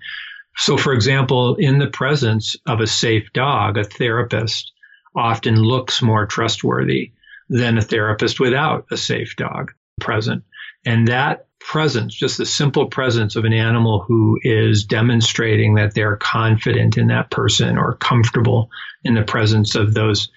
So, 0.56 0.76
for 0.76 0.92
example, 0.92 1.56
in 1.56 1.78
the 1.78 1.86
presence 1.86 2.56
of 2.66 2.80
a 2.80 2.86
safe 2.86 3.32
dog, 3.32 3.78
a 3.78 3.84
therapist 3.84 4.72
often 5.16 5.56
looks 5.56 6.02
more 6.02 6.26
trustworthy 6.26 7.12
than 7.48 7.78
a 7.78 7.82
therapist 7.82 8.38
without 8.38 8.86
a 8.90 8.96
safe 8.96 9.34
dog 9.36 9.72
present. 10.00 10.44
And 10.84 11.08
that 11.08 11.46
presence, 11.60 12.14
just 12.14 12.38
the 12.38 12.46
simple 12.46 12.86
presence 12.86 13.36
of 13.36 13.44
an 13.44 13.52
animal 13.52 14.00
who 14.00 14.38
is 14.42 14.84
demonstrating 14.84 15.74
that 15.74 15.94
they're 15.94 16.16
confident 16.16 16.98
in 16.98 17.06
that 17.08 17.30
person 17.30 17.78
or 17.78 17.94
comfortable 17.96 18.68
in 19.04 19.14
the 19.14 19.22
presence 19.22 19.74
of 19.74 19.94
those 19.94 20.30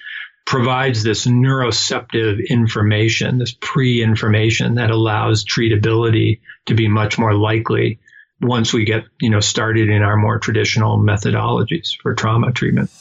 provides 0.46 1.02
this 1.02 1.26
neuroceptive 1.26 2.48
information, 2.48 3.40
this 3.40 3.56
pre-information 3.60 4.76
that 4.76 4.92
allows 4.92 5.44
treatability 5.44 6.40
to 6.68 6.76
be 6.76 6.88
much 6.88 7.18
more 7.18 7.34
likely 7.34 8.00
once 8.42 8.72
we 8.72 8.86
get, 8.86 9.06
you 9.20 9.30
know, 9.30 9.40
started 9.40 9.90
in 9.90 10.04
our 10.04 10.18
more 10.18 10.38
traditional 10.38 11.00
methodologies 11.00 11.98
for 12.00 12.14
trauma 12.14 12.52
treatment. 12.52 12.92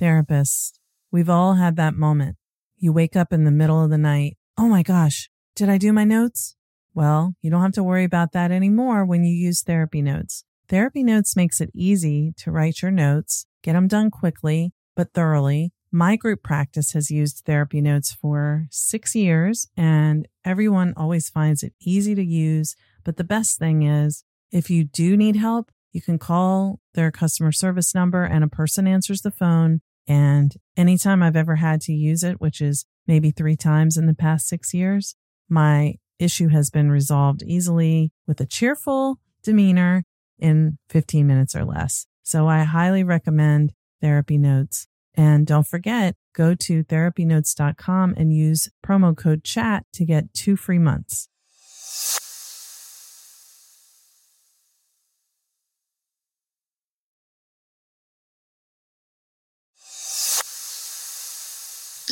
Therapists 0.00 0.79
We've 1.12 1.30
all 1.30 1.54
had 1.54 1.76
that 1.76 1.94
moment. 1.94 2.36
You 2.76 2.92
wake 2.92 3.16
up 3.16 3.32
in 3.32 3.44
the 3.44 3.50
middle 3.50 3.82
of 3.82 3.90
the 3.90 3.98
night. 3.98 4.36
Oh 4.56 4.68
my 4.68 4.82
gosh, 4.82 5.28
did 5.56 5.68
I 5.68 5.76
do 5.76 5.92
my 5.92 6.04
notes? 6.04 6.56
Well, 6.94 7.34
you 7.42 7.50
don't 7.50 7.62
have 7.62 7.72
to 7.72 7.82
worry 7.82 8.04
about 8.04 8.32
that 8.32 8.50
anymore 8.50 9.04
when 9.04 9.24
you 9.24 9.34
use 9.34 9.62
therapy 9.62 10.02
notes. 10.02 10.44
Therapy 10.68 11.02
notes 11.02 11.34
makes 11.34 11.60
it 11.60 11.70
easy 11.74 12.32
to 12.38 12.52
write 12.52 12.80
your 12.80 12.90
notes, 12.92 13.46
get 13.62 13.72
them 13.72 13.88
done 13.88 14.10
quickly, 14.10 14.72
but 14.94 15.12
thoroughly. 15.12 15.72
My 15.92 16.14
group 16.14 16.44
practice 16.44 16.92
has 16.92 17.10
used 17.10 17.42
therapy 17.44 17.80
notes 17.80 18.12
for 18.12 18.66
six 18.70 19.16
years 19.16 19.68
and 19.76 20.28
everyone 20.44 20.94
always 20.96 21.28
finds 21.28 21.64
it 21.64 21.74
easy 21.80 22.14
to 22.14 22.24
use. 22.24 22.76
But 23.02 23.16
the 23.16 23.24
best 23.24 23.58
thing 23.58 23.82
is 23.82 24.22
if 24.52 24.70
you 24.70 24.84
do 24.84 25.16
need 25.16 25.34
help, 25.34 25.72
you 25.92 26.00
can 26.00 26.18
call 26.18 26.78
their 26.94 27.10
customer 27.10 27.50
service 27.50 27.94
number 27.94 28.22
and 28.22 28.44
a 28.44 28.48
person 28.48 28.86
answers 28.86 29.22
the 29.22 29.32
phone 29.32 29.80
and 30.06 30.54
anytime 30.80 31.22
I've 31.22 31.36
ever 31.36 31.56
had 31.56 31.82
to 31.82 31.92
use 31.92 32.24
it, 32.24 32.40
which 32.40 32.60
is 32.62 32.86
maybe 33.06 33.30
three 33.30 33.56
times 33.56 33.98
in 33.98 34.06
the 34.06 34.14
past 34.14 34.48
six 34.48 34.72
years, 34.72 35.14
my 35.48 35.96
issue 36.18 36.48
has 36.48 36.70
been 36.70 36.90
resolved 36.90 37.42
easily 37.42 38.12
with 38.26 38.40
a 38.40 38.46
cheerful 38.46 39.20
demeanor 39.42 40.04
in 40.38 40.78
15 40.88 41.26
minutes 41.26 41.54
or 41.54 41.64
less. 41.64 42.06
So 42.22 42.48
I 42.48 42.62
highly 42.62 43.04
recommend 43.04 43.72
Therapy 44.00 44.38
Notes. 44.38 44.86
And 45.14 45.46
don't 45.46 45.66
forget, 45.66 46.14
go 46.34 46.54
to 46.54 46.84
therapynotes.com 46.84 48.14
and 48.16 48.32
use 48.32 48.70
promo 48.84 49.14
code 49.16 49.44
chat 49.44 49.84
to 49.94 50.04
get 50.06 50.32
two 50.32 50.56
free 50.56 50.78
months. 50.78 51.28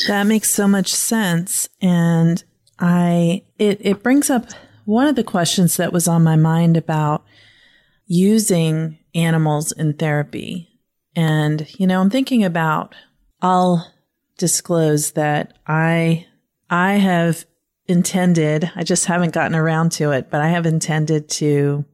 That 0.09 0.27
makes 0.27 0.51
so 0.51 0.67
much 0.67 0.93
sense. 0.95 1.69
And 1.83 2.43
I, 2.79 3.43
it, 3.59 3.79
it 3.83 4.03
brings 4.03 4.31
up 4.31 4.47
one 4.87 5.07
of 5.07 5.17
the 5.17 5.23
questions 5.23 5.77
that 5.77 5.93
was 5.93 6.09
on 6.09 6.25
my 6.25 6.35
mind 6.35 6.79
about 6.79 7.25
using 8.07 8.99
animals 9.15 9.71
in 9.71 9.93
therapy. 9.93 10.81
And, 11.15 11.67
you 11.79 11.87
know, 11.87 12.01
I'm 12.01 12.09
thinking 12.09 12.43
about, 12.43 12.95
I'll 13.43 13.93
disclose 14.39 15.11
that 15.11 15.59
I, 15.67 16.27
I 16.71 16.95
have 16.95 17.45
intended, 17.87 18.71
I 18.75 18.85
just 18.85 19.05
haven't 19.05 19.35
gotten 19.35 19.55
around 19.55 19.93
to 19.93 20.13
it, 20.13 20.31
but 20.31 20.41
I 20.41 20.49
have 20.49 20.65
intended 20.65 21.29
to 21.31 21.85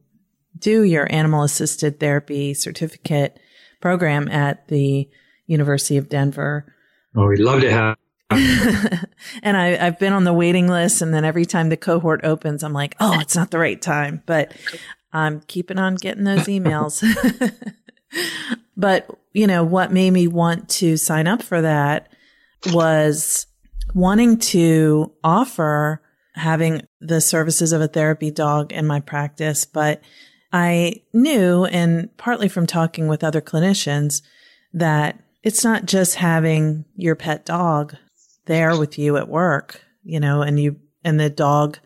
do 0.57 0.83
your 0.83 1.05
animal 1.11 1.43
assisted 1.43 1.99
therapy 1.99 2.53
certificate 2.53 3.37
program 3.81 4.29
at 4.29 4.69
the 4.69 5.09
University 5.47 5.97
of 5.97 6.07
Denver. 6.07 6.73
Oh, 7.13 7.27
we'd 7.27 7.39
love 7.39 7.59
to 7.59 7.71
have. 7.71 7.97
and 8.31 9.55
I, 9.57 9.75
have 9.75 9.99
been 9.99 10.13
on 10.13 10.23
the 10.23 10.33
waiting 10.33 10.67
list, 10.67 11.01
and 11.01 11.13
then 11.13 11.25
every 11.25 11.45
time 11.45 11.69
the 11.69 11.77
cohort 11.77 12.21
opens, 12.23 12.63
I'm 12.63 12.73
like, 12.73 12.95
oh, 12.99 13.19
it's 13.19 13.35
not 13.35 13.51
the 13.51 13.59
right 13.59 13.81
time. 13.81 14.23
But 14.25 14.53
I'm 15.13 15.41
keeping 15.41 15.77
on 15.77 15.95
getting 15.95 16.23
those 16.23 16.45
emails. 16.45 17.03
but, 18.77 19.07
you 19.33 19.47
know, 19.47 19.63
what 19.63 19.91
made 19.91 20.11
me 20.11 20.27
want 20.27 20.69
to 20.69 20.97
sign 20.97 21.27
up 21.27 21.43
for 21.43 21.61
that 21.61 22.09
was 22.71 23.45
wanting 23.93 24.37
to 24.37 25.13
offer 25.23 26.01
having 26.33 26.81
the 26.99 27.21
services 27.21 27.71
of 27.71 27.81
a 27.81 27.87
therapy 27.87 28.31
dog 28.31 28.73
in 28.73 28.87
my 28.87 28.99
practice. 28.99 29.65
But 29.65 30.01
I 30.51 31.03
knew, 31.13 31.65
and 31.65 32.15
partly 32.17 32.49
from 32.49 32.65
talking 32.65 33.07
with 33.07 33.23
other 33.23 33.41
clinicians, 33.41 34.21
that 34.73 35.19
it's 35.43 35.63
not 35.63 35.85
just 35.85 36.15
having 36.15 36.85
your 36.95 37.15
pet 37.15 37.45
dog 37.45 37.95
there 38.45 38.77
with 38.77 38.97
you 38.97 39.17
at 39.17 39.27
work, 39.27 39.81
you 40.03 40.19
know, 40.19 40.41
and 40.41 40.59
you, 40.59 40.79
and 41.03 41.19
the 41.19 41.29
dog 41.29 41.79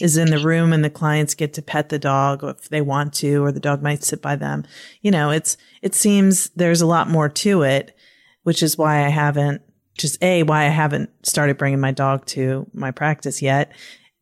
is 0.00 0.16
in 0.16 0.30
the 0.30 0.38
room 0.38 0.72
and 0.72 0.84
the 0.84 0.90
clients 0.90 1.34
get 1.34 1.52
to 1.54 1.62
pet 1.62 1.88
the 1.88 1.98
dog 1.98 2.42
if 2.44 2.68
they 2.68 2.80
want 2.80 3.12
to, 3.14 3.42
or 3.42 3.52
the 3.52 3.60
dog 3.60 3.82
might 3.82 4.04
sit 4.04 4.22
by 4.22 4.36
them. 4.36 4.64
You 5.02 5.10
know, 5.10 5.30
it's, 5.30 5.56
it 5.82 5.94
seems 5.94 6.50
there's 6.50 6.80
a 6.80 6.86
lot 6.86 7.08
more 7.08 7.28
to 7.28 7.62
it, 7.62 7.96
which 8.42 8.62
is 8.62 8.78
why 8.78 9.04
I 9.04 9.08
haven't 9.08 9.62
just 9.98 10.22
A, 10.22 10.42
why 10.44 10.64
I 10.64 10.68
haven't 10.68 11.10
started 11.26 11.58
bringing 11.58 11.80
my 11.80 11.92
dog 11.92 12.24
to 12.26 12.66
my 12.72 12.90
practice 12.90 13.42
yet. 13.42 13.72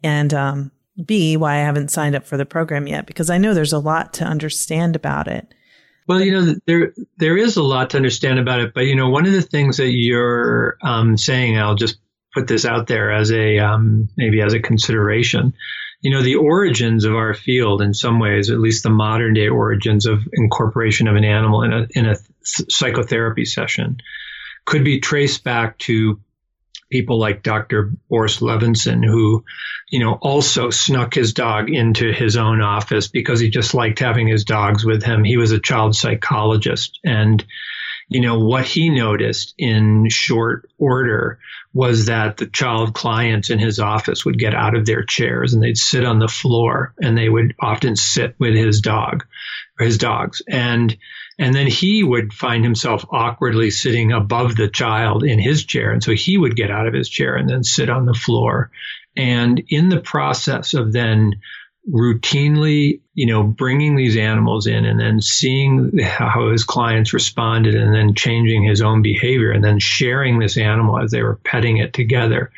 And, 0.03 0.33
um, 0.35 0.73
B, 1.05 1.37
why 1.37 1.55
I 1.55 1.59
haven't 1.59 1.93
signed 1.93 2.17
up 2.17 2.27
for 2.27 2.37
the 2.37 2.47
program 2.47 2.89
yet, 2.89 3.07
because 3.07 3.31
I 3.31 3.39
know 3.39 3.55
there's 3.55 3.73
a 3.73 3.79
lot 3.79 4.13
to 4.15 4.25
understand 4.25 4.97
about 4.97 5.29
it. 5.29 5.55
Well, 6.09 6.23
you 6.23 6.33
know, 6.33 6.55
there 6.67 6.95
there 7.19 7.37
is 7.37 7.57
a 7.57 7.63
lot 7.63 7.91
to 7.91 7.99
understand 7.99 8.39
about 8.39 8.61
it, 8.61 8.73
but 8.75 8.87
you 8.87 8.97
know, 8.97 9.11
one 9.11 9.27
of 9.27 9.33
the 9.33 9.43
things 9.43 9.77
that 9.77 9.93
you're 9.93 10.79
um, 10.83 11.19
saying, 11.19 11.59
I'll 11.59 11.75
just 11.75 11.99
put 12.33 12.47
this 12.47 12.65
out 12.65 12.87
there 12.87 13.13
as 13.13 13.31
a 13.31 13.59
um, 13.59 14.09
maybe 14.17 14.41
as 14.41 14.55
a 14.55 14.61
consideration, 14.61 15.53
you 16.01 16.11
know, 16.11 16.23
the 16.23 16.37
origins 16.37 17.05
of 17.05 17.15
our 17.15 17.35
field 17.35 17.83
in 17.83 17.93
some 17.93 18.21
ways, 18.21 18.51
at 18.51 18.59
least 18.59 18.85
the 18.85 18.91
modern 18.91 19.35
day 19.35 19.49
origins 19.49 20.07
of 20.07 20.21
incorporation 20.33 21.09
of 21.09 21.17
an 21.17 21.25
animal 21.25 21.63
in 21.63 21.73
a, 21.75 21.87
in 21.91 22.07
a 22.07 22.17
psychotherapy 22.43 23.45
session 23.45 23.99
could 24.65 24.85
be 24.85 25.01
traced 25.01 25.45
back 25.45 25.77
to 25.79 26.21
people 26.91 27.19
like 27.19 27.43
Dr. 27.43 27.93
Boris 28.09 28.39
Levinson, 28.39 29.05
who, 29.05 29.45
you 29.89 30.01
know, 30.01 30.15
also 30.15 30.71
snuck 30.71 31.15
his 31.15 31.33
dog 31.33 31.71
into 31.71 32.13
his 32.13 32.37
own 32.37 32.61
office 32.61 33.09
because 33.09 33.41
he 33.41 33.51
just 33.51 33.75
liked 33.75 33.99
having 33.99 34.27
his 34.27 34.45
dogs 34.45 34.85
with 34.85 35.03
him. 35.03 35.25
He 35.25 35.37
was 35.37 35.53
a 35.53 35.61
child 35.61 35.95
psychologist 35.95 36.99
and 37.05 37.45
you 38.09 38.21
know, 38.21 38.39
what 38.39 38.65
he 38.65 38.89
noticed 38.89 39.55
in 39.59 40.09
short 40.09 40.69
order 40.79 41.39
was 41.75 42.07
that 42.07 42.39
the 42.39 42.47
child 42.47 42.95
clients 42.95 43.51
in 43.51 43.59
his 43.59 43.79
office 43.79 44.25
would 44.25 44.39
get 44.39 44.55
out 44.55 44.75
of 44.75 44.87
their 44.87 45.05
chairs 45.05 45.53
and 45.53 45.63
they'd 45.63 45.77
sit 45.77 46.05
on 46.05 46.19
the 46.19 46.29
floor 46.29 46.95
and 47.01 47.17
they 47.17 47.29
would 47.29 47.55
often 47.61 47.97
sit 47.97 48.35
with 48.39 48.55
his 48.55 48.81
dog 48.81 49.27
or 49.79 49.85
his 49.85 49.99
dogs. 49.99 50.41
And, 50.49 50.97
and 51.39 51.55
then 51.55 51.67
he 51.67 52.03
would 52.03 52.33
find 52.33 52.65
himself 52.65 53.05
awkwardly 53.11 53.71
sitting 53.71 54.13
above 54.13 54.57
the 54.57 54.69
child 54.69 55.23
in 55.23 55.39
his 55.39 55.67
chair. 55.67 55.93
And 55.93 56.03
so 56.03 56.13
he 56.13 56.39
would 56.39 56.57
get 56.57 56.71
out 56.71 56.87
of 56.87 56.95
his 56.95 57.11
chair 57.11 57.37
and 57.37 57.49
then 57.49 57.63
sit 57.63 57.91
on 57.91 58.07
the 58.07 58.15
floor. 58.15 58.71
And 59.15 59.63
in 59.69 59.91
the 59.91 60.01
process 60.01 60.73
of 60.73 60.95
then 60.95 61.41
routinely, 61.91 63.01
you 63.15 63.27
know, 63.27 63.43
bringing 63.43 63.97
these 63.97 64.17
animals 64.17 64.67
in 64.67 64.85
and 64.85 65.01
then 65.01 65.21
seeing 65.21 65.99
how 65.99 66.51
his 66.51 66.65
clients 66.65 67.13
responded 67.13 67.75
and 67.75 67.95
then 67.95 68.15
changing 68.15 68.65
his 68.65 68.83
own 68.83 69.03
behavior 69.03 69.51
and 69.51 69.65
then 69.65 69.79
sharing 69.79 70.39
this 70.39 70.59
animal 70.59 70.99
as 70.99 71.11
they 71.11 71.23
were 71.23 71.41
petting 71.45 71.79
it 71.79 71.93
together, 71.93 72.51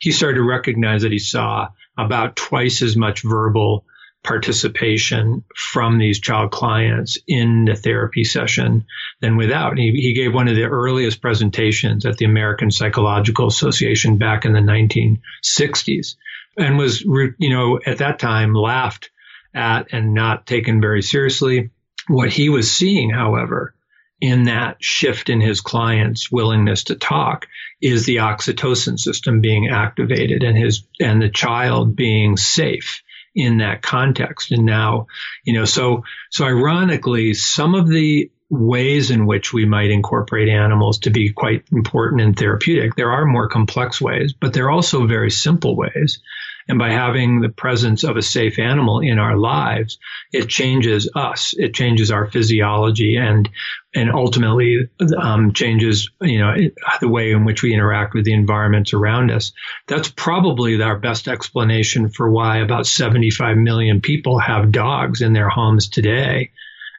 he 0.00 0.12
started 0.12 0.36
to 0.36 0.42
recognize 0.42 1.02
that 1.02 1.12
he 1.12 1.18
saw 1.18 1.68
about 1.96 2.36
twice 2.36 2.82
as 2.82 2.96
much 2.96 3.22
verbal 3.22 3.84
participation 4.22 5.44
from 5.54 5.98
these 5.98 6.18
child 6.18 6.50
clients 6.50 7.18
in 7.28 7.66
the 7.66 7.76
therapy 7.76 8.24
session 8.24 8.84
than 9.20 9.36
without. 9.36 9.76
He, 9.76 9.92
he, 9.92 10.14
gave 10.14 10.32
one 10.32 10.48
of 10.48 10.56
the 10.56 10.64
earliest 10.64 11.20
presentations 11.20 12.06
at 12.06 12.16
the 12.16 12.24
American 12.24 12.70
Psychological 12.70 13.46
Association 13.46 14.16
back 14.16 14.46
in 14.46 14.54
the 14.54 14.60
1960s 14.60 16.16
and 16.56 16.78
was, 16.78 17.00
you 17.02 17.50
know, 17.50 17.80
at 17.84 17.98
that 17.98 18.18
time 18.18 18.54
laughed 18.54 19.10
at 19.54 19.92
and 19.92 20.14
not 20.14 20.46
taken 20.46 20.80
very 20.80 21.02
seriously. 21.02 21.70
What 22.08 22.30
he 22.30 22.48
was 22.48 22.70
seeing, 22.70 23.10
however, 23.10 23.74
in 24.20 24.44
that 24.44 24.82
shift 24.82 25.28
in 25.28 25.40
his 25.40 25.60
client's 25.60 26.30
willingness 26.30 26.84
to 26.84 26.94
talk 26.94 27.46
is 27.80 28.06
the 28.06 28.16
oxytocin 28.16 28.98
system 28.98 29.40
being 29.40 29.68
activated 29.68 30.42
and 30.42 30.56
his 30.56 30.86
and 31.00 31.20
the 31.20 31.28
child 31.28 31.96
being 31.96 32.36
safe 32.36 33.02
in 33.34 33.58
that 33.58 33.82
context. 33.82 34.52
And 34.52 34.64
now, 34.64 35.06
you 35.44 35.52
know, 35.52 35.64
so 35.64 36.04
so 36.30 36.44
ironically, 36.44 37.34
some 37.34 37.74
of 37.74 37.88
the 37.88 38.30
ways 38.50 39.10
in 39.10 39.26
which 39.26 39.52
we 39.52 39.64
might 39.64 39.90
incorporate 39.90 40.48
animals 40.48 40.98
to 41.00 41.10
be 41.10 41.32
quite 41.32 41.64
important 41.72 42.20
and 42.20 42.38
therapeutic. 42.38 42.94
There 42.94 43.10
are 43.10 43.24
more 43.24 43.48
complex 43.48 44.00
ways, 44.00 44.32
but 44.32 44.52
there 44.52 44.66
are 44.66 44.70
also 44.70 45.06
very 45.06 45.30
simple 45.30 45.76
ways. 45.76 46.20
And 46.68 46.78
by 46.78 46.90
having 46.90 47.40
the 47.40 47.50
presence 47.50 48.04
of 48.04 48.16
a 48.16 48.22
safe 48.22 48.58
animal 48.58 49.00
in 49.00 49.18
our 49.18 49.36
lives, 49.36 49.98
it 50.32 50.48
changes 50.48 51.10
us. 51.14 51.54
It 51.56 51.74
changes 51.74 52.10
our 52.10 52.30
physiology 52.30 53.16
and, 53.16 53.48
and 53.94 54.10
ultimately 54.10 54.88
um, 55.18 55.52
changes, 55.52 56.10
you 56.22 56.38
know, 56.38 56.54
the 57.00 57.08
way 57.08 57.32
in 57.32 57.44
which 57.44 57.62
we 57.62 57.74
interact 57.74 58.14
with 58.14 58.24
the 58.24 58.32
environments 58.32 58.94
around 58.94 59.30
us. 59.30 59.52
That's 59.86 60.10
probably 60.10 60.80
our 60.82 60.98
best 60.98 61.28
explanation 61.28 62.08
for 62.08 62.30
why 62.30 62.58
about 62.58 62.86
75 62.86 63.58
million 63.58 64.00
people 64.00 64.38
have 64.38 64.72
dogs 64.72 65.20
in 65.20 65.34
their 65.34 65.50
homes 65.50 65.88
today 65.88 66.50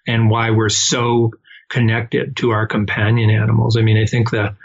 and 0.07 0.29
why 0.29 0.51
we're 0.51 0.69
so 0.69 1.31
connected 1.69 2.37
to 2.37 2.51
our 2.51 2.67
companion 2.67 3.29
animals. 3.29 3.77
I 3.77 3.81
mean, 3.81 3.97
I 3.97 4.05
think 4.05 4.29
the 4.29 4.55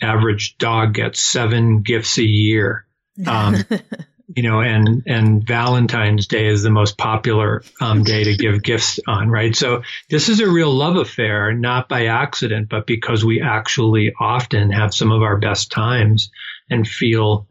average 0.00 0.56
dog 0.58 0.94
gets 0.94 1.20
seven 1.20 1.82
gifts 1.82 2.18
a 2.18 2.24
year. 2.24 2.86
Um, 3.26 3.56
you 4.34 4.42
know, 4.42 4.60
and 4.60 5.02
and 5.06 5.46
Valentine's 5.46 6.26
Day 6.26 6.46
is 6.46 6.62
the 6.62 6.70
most 6.70 6.96
popular 6.96 7.62
um, 7.80 8.02
day 8.02 8.24
to 8.24 8.36
give 8.36 8.62
gifts 8.62 8.98
on, 9.06 9.28
right? 9.28 9.54
So 9.54 9.82
this 10.08 10.28
is 10.28 10.40
a 10.40 10.50
real 10.50 10.72
love 10.72 10.96
affair, 10.96 11.52
not 11.52 11.88
by 11.88 12.06
accident, 12.06 12.68
but 12.68 12.86
because 12.86 13.24
we 13.24 13.40
actually 13.40 14.12
often 14.18 14.70
have 14.70 14.94
some 14.94 15.12
of 15.12 15.22
our 15.22 15.38
best 15.38 15.70
times 15.70 16.30
and 16.70 16.86
feel 16.86 17.46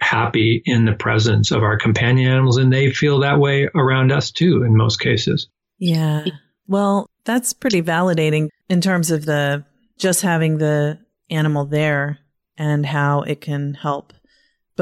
happy 0.00 0.62
in 0.64 0.84
the 0.84 0.92
presence 0.92 1.50
of 1.50 1.62
our 1.62 1.78
companion 1.78 2.30
animals, 2.32 2.56
and 2.56 2.72
they 2.72 2.90
feel 2.90 3.20
that 3.20 3.38
way 3.38 3.68
around 3.74 4.12
us 4.12 4.30
too, 4.30 4.62
in 4.62 4.76
most 4.76 5.00
cases. 5.00 5.48
Yeah. 5.78 6.26
Well, 6.66 7.08
that's 7.24 7.52
pretty 7.52 7.82
validating 7.82 8.48
in 8.68 8.80
terms 8.80 9.10
of 9.10 9.24
the 9.24 9.64
just 9.98 10.22
having 10.22 10.58
the 10.58 10.98
animal 11.30 11.64
there 11.64 12.18
and 12.56 12.84
how 12.84 13.22
it 13.22 13.40
can 13.40 13.74
help 13.74 14.12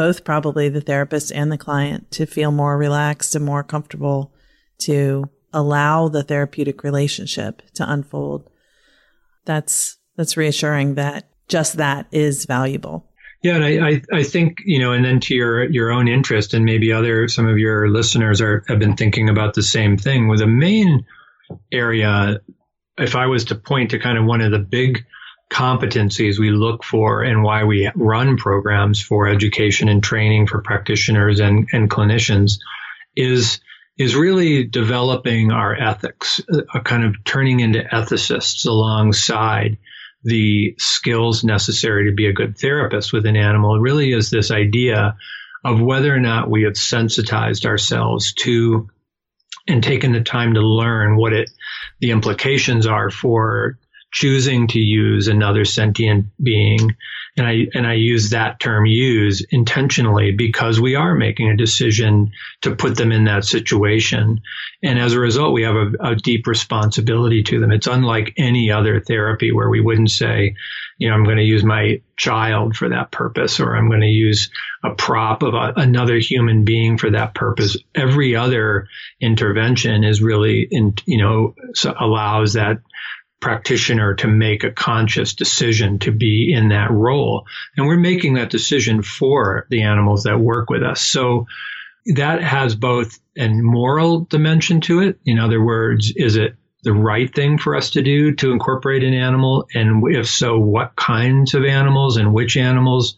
both 0.01 0.25
probably 0.25 0.71
the 0.71 0.81
therapist 0.81 1.31
and 1.31 1.53
the 1.53 1.59
client 1.59 2.11
to 2.11 2.25
feel 2.25 2.51
more 2.51 2.79
relaxed 2.79 3.37
and 3.37 3.45
more 3.45 3.63
comfortable 3.63 4.33
to 4.79 5.29
allow 5.53 6.09
the 6.09 6.23
therapeutic 6.23 6.83
relationship 6.83 7.61
to 7.75 7.85
unfold. 7.87 8.49
That's 9.45 9.99
that's 10.17 10.39
reassuring 10.39 10.95
that 10.95 11.29
just 11.49 11.77
that 11.77 12.07
is 12.13 12.47
valuable. 12.47 13.11
Yeah, 13.43 13.57
and 13.57 13.65
I, 13.65 13.89
I, 13.89 14.03
I, 14.11 14.23
think, 14.23 14.63
you 14.65 14.79
know, 14.79 14.93
and 14.93 15.05
then 15.05 15.21
to 15.21 15.35
your 15.35 15.71
your 15.71 15.91
own 15.91 16.09
interest 16.09 16.55
and 16.55 16.65
maybe 16.65 16.95
other 16.95 17.29
some 17.29 17.47
of 17.47 17.59
your 17.59 17.91
listeners 17.91 18.41
are 18.41 18.65
have 18.69 18.79
been 18.79 18.97
thinking 18.97 19.29
about 19.29 19.53
the 19.53 19.63
same 19.63 19.99
thing. 19.99 20.29
With 20.29 20.39
the 20.39 20.47
main 20.47 21.05
area, 21.71 22.41
if 22.97 23.15
I 23.17 23.27
was 23.27 23.45
to 23.47 23.55
point 23.55 23.91
to 23.91 23.99
kind 23.99 24.17
of 24.17 24.25
one 24.25 24.41
of 24.41 24.51
the 24.51 24.61
big 24.61 25.05
competencies 25.51 26.39
we 26.39 26.51
look 26.51 26.85
for 26.85 27.23
and 27.23 27.43
why 27.43 27.65
we 27.65 27.91
run 27.97 28.37
programs 28.37 29.03
for 29.03 29.29
education 29.29 29.89
and 29.89 30.03
training 30.03 30.47
for 30.47 30.63
practitioners 30.63 31.41
and, 31.41 31.69
and 31.73 31.91
clinicians 31.91 32.59
is 33.17 33.61
is 33.99 34.17
really 34.17 34.65
developing 34.65 35.53
our 35.53 35.77
ethics, 35.77 36.41
a 36.73 36.81
kind 36.81 37.05
of 37.05 37.23
turning 37.25 37.61
into 37.61 37.81
ethicists 37.93 38.67
alongside 38.67 39.77
the 40.25 40.75
skills 40.79 41.45
necessary 41.45 42.09
to 42.09 42.15
be 42.15 42.27
a 42.27 42.33
good 42.33 42.57
therapist 42.57 43.13
with 43.13 43.27
an 43.27 43.37
animal. 43.37 43.75
It 43.75 43.81
really 43.81 44.13
is 44.13 44.31
this 44.31 44.51
idea 44.51 45.17
of 45.65 45.83
whether 45.83 46.15
or 46.15 46.21
not 46.21 46.49
we 46.49 46.63
have 46.63 46.79
sensitized 46.79 47.67
ourselves 47.67 48.33
to 48.35 48.89
and 49.69 49.83
taken 49.83 50.13
the 50.13 50.23
time 50.23 50.55
to 50.55 50.61
learn 50.61 51.17
what 51.17 51.35
it 51.35 51.51
the 52.01 52.13
implications 52.13 52.87
are 52.87 53.11
for 53.11 53.79
choosing 54.12 54.66
to 54.68 54.79
use 54.79 55.29
another 55.29 55.64
sentient 55.64 56.27
being 56.42 56.96
and 57.37 57.46
I 57.46 57.66
and 57.75 57.87
I 57.87 57.94
use 57.94 58.31
that 58.31 58.61
term 58.61 58.87
use 58.87 59.44
intentionally 59.51 60.33
because 60.33 60.81
we 60.81 60.94
are 60.94 61.14
making 61.14 61.49
a 61.49 61.57
decision 61.57 62.33
to 62.62 62.75
put 62.75 62.96
them 62.96 63.12
in 63.12 63.25
that 63.25 63.44
situation, 63.44 64.40
and 64.83 64.99
as 64.99 65.12
a 65.12 65.20
result, 65.20 65.53
we 65.53 65.62
have 65.62 65.77
a, 65.77 65.92
a, 66.01 66.16
deep 66.16 66.46
responsibility 66.46 67.42
to 67.44 67.61
them. 67.61 67.73
It's 67.73 67.87
unlike 67.87 68.35
any 68.37 68.70
other 68.70 69.01
therapy 69.01 69.53
where 69.53 69.70
we 69.70 69.81
wouldn't 69.81 70.11
say, 70.11 70.55
you 70.99 71.09
know, 71.09 71.14
I'm 71.14 71.25
going 71.25 71.37
to 71.37 71.42
use 71.42 71.64
my 71.64 72.03
child 72.16 72.77
for 72.77 72.88
that 72.88 73.11
purpose, 73.11 73.61
or 73.61 73.77
I'm 73.77 73.88
going 73.88 74.01
to 74.01 74.07
use 74.07 74.51
a 74.83 74.90
prop 74.90 75.42
of 75.42 75.55
a, 75.55 75.73
another 75.77 76.18
human 76.18 76.64
being 76.64 76.99
for 76.99 77.11
that 77.11 77.35
purpose. 77.35 77.77
Every 77.94 78.35
other 78.37 78.88
intervention 79.20 80.05
is 80.05 80.20
really, 80.20 80.66
in, 80.70 80.94
you 81.07 81.18
know, 81.18 81.55
allows 81.99 82.55
that 82.55 82.81
practitioner 83.40 84.14
to 84.14 84.29
make 84.29 84.64
a 84.64 84.70
conscious 84.70 85.35
decision 85.35 85.98
to 86.00 86.12
be 86.12 86.53
in 86.53 86.68
that 86.68 86.90
role. 86.90 87.46
And 87.76 87.87
we're 87.87 87.96
making 87.96 88.35
that 88.35 88.50
decision 88.50 89.03
for 89.03 89.66
the 89.70 89.83
animals 89.83 90.24
that 90.24 90.38
work 90.38 90.68
with 90.70 90.83
us. 90.83 91.00
So 91.00 91.46
that 92.14 92.42
has 92.42 92.74
both 92.74 93.18
a 93.37 93.48
moral 93.48 94.20
dimension 94.20 94.81
to 94.83 95.00
it. 95.00 95.18
In 95.24 95.38
other 95.38 95.62
words, 95.62 96.12
is 96.14 96.37
it 96.37 96.57
the 96.83 96.92
right 96.92 97.33
thing 97.35 97.59
for 97.59 97.76
us 97.76 97.90
to 97.90 98.03
do 98.03 98.35
to 98.37 98.53
incorporate 98.53 99.05
an 99.05 99.14
animal? 99.14 99.66
And 99.74 100.03
if 100.14 100.29
so, 100.29 100.59
what 100.59 100.97
kinds 100.97 101.55
of 101.55 101.64
animals 101.64 102.16
and 102.16 102.32
which 102.32 102.57
animals 102.57 103.16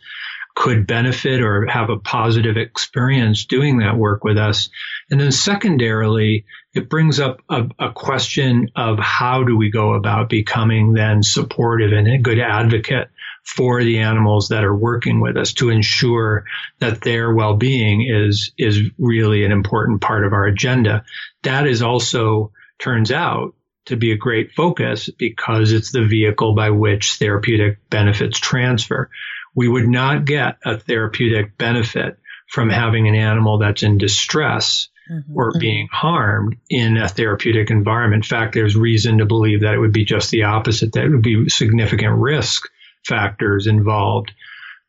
could 0.55 0.87
benefit 0.87 1.41
or 1.41 1.67
have 1.67 1.91
a 1.91 1.99
positive 1.99 2.57
experience 2.57 3.47
doing 3.47 3.79
that 3.79 3.97
work 3.97 4.25
with 4.25 4.39
us? 4.39 4.69
And 5.11 5.21
then 5.21 5.33
secondarily, 5.33 6.45
it 6.75 6.89
brings 6.89 7.21
up 7.21 7.41
a, 7.49 7.69
a, 7.79 7.93
question 7.93 8.71
of 8.77 8.99
how 8.99 9.45
do 9.45 9.57
we 9.57 9.71
go 9.71 9.95
about 9.95 10.29
becoming 10.29 10.93
then 10.93 11.23
supportive 11.23 11.93
and 11.93 12.09
a 12.09 12.19
good 12.19 12.39
advocate 12.39 13.09
for 13.45 13.83
the 13.83 13.99
animals 13.99 14.49
that 14.49 14.65
are 14.65 14.75
working 14.75 15.21
with 15.21 15.37
us 15.37 15.53
to 15.55 15.69
ensure 15.69 16.45
that 16.79 17.01
their 17.01 17.35
well-being 17.35 18.09
is 18.09 18.53
is 18.57 18.81
really 18.99 19.45
an 19.45 19.53
important 19.53 20.01
part 20.01 20.25
of 20.25 20.33
our 20.33 20.47
agenda. 20.47 21.05
That 21.43 21.67
is 21.67 21.83
also 21.83 22.53
turns 22.79 23.11
out 23.11 23.55
to 23.87 23.97
be 23.97 24.13
a 24.13 24.17
great 24.17 24.53
focus 24.53 25.11
because 25.19 25.73
it's 25.73 25.91
the 25.91 26.05
vehicle 26.05 26.55
by 26.55 26.71
which 26.71 27.15
therapeutic 27.15 27.79
benefits 27.91 28.39
transfer. 28.39 29.11
We 29.55 29.69
would 29.69 29.89
not 29.89 30.25
get 30.25 30.59
a 30.65 30.79
therapeutic 30.79 31.57
benefit 31.59 32.19
from 32.49 32.69
having 32.69 33.09
an 33.09 33.15
animal 33.15 33.59
that's 33.59 33.83
in 33.83 33.99
distress 33.99 34.89
mm-hmm. 35.11 35.37
or 35.37 35.53
being 35.59 35.89
harmed 35.91 36.57
in 36.69 36.97
a 36.97 37.09
therapeutic 37.09 37.71
environment. 37.71 38.25
In 38.25 38.29
fact, 38.29 38.55
there's 38.55 38.77
reason 38.77 39.19
to 39.19 39.27
believe 39.27 39.61
that 39.63 39.75
it 39.75 39.79
would 39.79 39.93
be 39.93 40.05
just 40.05 40.31
the 40.31 40.45
opposite, 40.45 40.93
that 40.93 41.05
it 41.05 41.11
would 41.11 41.23
be 41.23 41.49
significant 41.49 42.19
risk 42.19 42.63
factors 43.07 43.67
involved. 43.67 44.33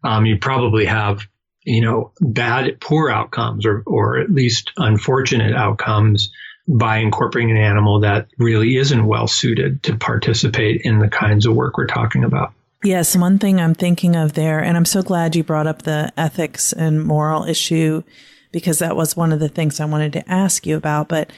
Um, 0.04 0.26
you 0.26 0.38
probably 0.38 0.86
have, 0.86 1.26
you 1.64 1.82
know, 1.82 2.12
bad, 2.20 2.80
poor 2.80 3.10
outcomes 3.10 3.66
or, 3.66 3.84
or 3.86 4.20
at 4.20 4.30
least 4.30 4.72
unfortunate 4.78 5.56
outcomes 5.56 6.32
by 6.68 6.98
incorporating 6.98 7.52
an 7.52 7.64
animal 7.64 8.02
that 8.02 8.28
really 8.38 8.78
isn't 8.78 9.06
well 9.06 9.28
suited 9.28 9.84
to 9.84 9.98
participate 9.98 10.82
in 10.84 11.00
the 11.00 11.10
kinds 11.10 11.46
of 11.46 11.56
work 11.56 11.78
we're 11.78 11.88
talking 11.88 12.24
about. 12.24 12.54
Yes, 12.84 13.16
one 13.16 13.40
thing 13.40 13.62
I'm 13.62 13.76
thinking 13.76 14.18
of 14.18 14.34
there, 14.34 14.60
and 14.60 14.76
I'm 14.76 14.84
so 14.84 15.02
glad 15.02 15.38
you 15.38 15.44
brought 15.44 15.68
up 15.68 15.84
the 15.84 16.12
ethics 16.18 16.74
and 16.74 17.02
moral 17.02 17.46
issue 17.46 18.04
because 18.52 18.80
that 18.80 18.98
was 18.98 19.16
one 19.16 19.32
of 19.32 19.40
the 19.40 19.48
things 19.48 19.80
I 19.80 19.86
wanted 19.86 20.12
to 20.14 20.30
ask 20.30 20.68
you 20.68 20.76
about. 20.76 21.08
But 21.08 21.32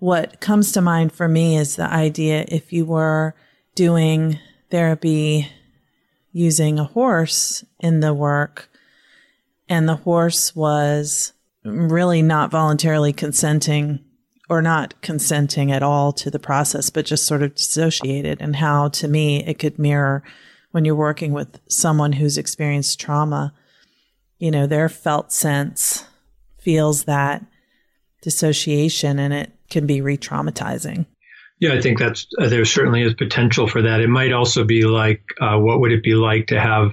what 0.00 0.38
comes 0.40 0.72
to 0.72 0.82
mind 0.82 1.12
for 1.12 1.28
me 1.28 1.56
is 1.56 1.76
the 1.76 1.90
idea 1.90 2.44
if 2.48 2.74
you 2.74 2.84
were 2.84 3.34
doing 3.74 4.38
therapy 4.70 5.48
using 6.32 6.78
a 6.78 6.84
horse 6.84 7.64
in 7.80 8.00
the 8.00 8.12
work 8.12 8.68
and 9.70 9.88
the 9.88 9.96
horse 9.96 10.54
was 10.54 11.32
really 11.64 12.20
not 12.20 12.50
voluntarily 12.50 13.14
consenting 13.14 14.04
or 14.50 14.60
not 14.60 15.00
consenting 15.00 15.72
at 15.72 15.82
all 15.82 16.12
to 16.12 16.30
the 16.30 16.38
process, 16.38 16.90
but 16.90 17.06
just 17.06 17.26
sort 17.26 17.42
of 17.42 17.54
dissociated, 17.54 18.40
and 18.40 18.56
how 18.56 18.88
to 18.88 19.08
me 19.08 19.42
it 19.42 19.58
could 19.58 19.78
mirror 19.78 20.22
when 20.76 20.84
you're 20.84 20.94
working 20.94 21.32
with 21.32 21.58
someone 21.70 22.12
who's 22.12 22.36
experienced 22.36 23.00
trauma, 23.00 23.54
you 24.38 24.50
know, 24.50 24.66
their 24.66 24.90
felt 24.90 25.32
sense 25.32 26.04
feels 26.58 27.04
that 27.04 27.42
dissociation 28.20 29.18
and 29.18 29.32
it 29.32 29.50
can 29.70 29.86
be 29.86 30.02
re 30.02 30.18
traumatizing. 30.18 31.06
Yeah, 31.60 31.72
I 31.72 31.80
think 31.80 31.98
that's 31.98 32.26
uh, 32.38 32.50
there 32.50 32.66
certainly 32.66 33.00
is 33.00 33.14
potential 33.14 33.66
for 33.66 33.80
that. 33.80 34.02
It 34.02 34.10
might 34.10 34.34
also 34.34 34.64
be 34.64 34.84
like, 34.84 35.22
uh, 35.40 35.56
what 35.56 35.80
would 35.80 35.92
it 35.92 36.02
be 36.02 36.14
like 36.14 36.48
to 36.48 36.60
have 36.60 36.92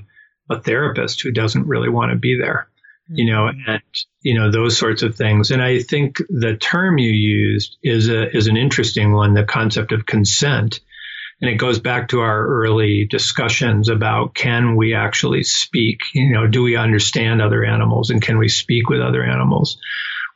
a 0.49 0.61
therapist 0.61 1.21
who 1.21 1.31
doesn't 1.34 1.67
really 1.67 1.89
want 1.89 2.13
to 2.13 2.17
be 2.17 2.38
there? 2.38 2.69
you 3.09 3.29
know, 3.29 3.49
mm-hmm. 3.49 3.69
and 3.69 3.84
you 4.21 4.34
know 4.34 4.49
those 4.49 4.77
sorts 4.77 5.03
of 5.03 5.15
things. 5.15 5.51
And 5.51 5.61
I 5.61 5.81
think 5.81 6.21
the 6.29 6.55
term 6.55 6.97
you 6.97 7.11
used 7.11 7.75
is 7.84 8.07
a 8.07 8.34
is 8.34 8.47
an 8.47 8.55
interesting 8.55 9.11
one, 9.11 9.34
the 9.34 9.43
concept 9.43 9.91
of 9.91 10.05
consent. 10.05 10.79
And 11.41 11.49
it 11.49 11.55
goes 11.55 11.79
back 11.79 12.09
to 12.09 12.21
our 12.21 12.47
early 12.47 13.05
discussions 13.05 13.89
about 13.89 14.34
can 14.34 14.75
we 14.75 14.93
actually 14.93 15.43
speak? 15.43 15.99
You 16.13 16.31
know, 16.31 16.47
do 16.47 16.63
we 16.63 16.75
understand 16.75 17.41
other 17.41 17.63
animals 17.63 18.09
and 18.09 18.21
can 18.21 18.38
we 18.38 18.47
speak 18.47 18.89
with 18.89 19.01
other 19.01 19.23
animals? 19.23 19.77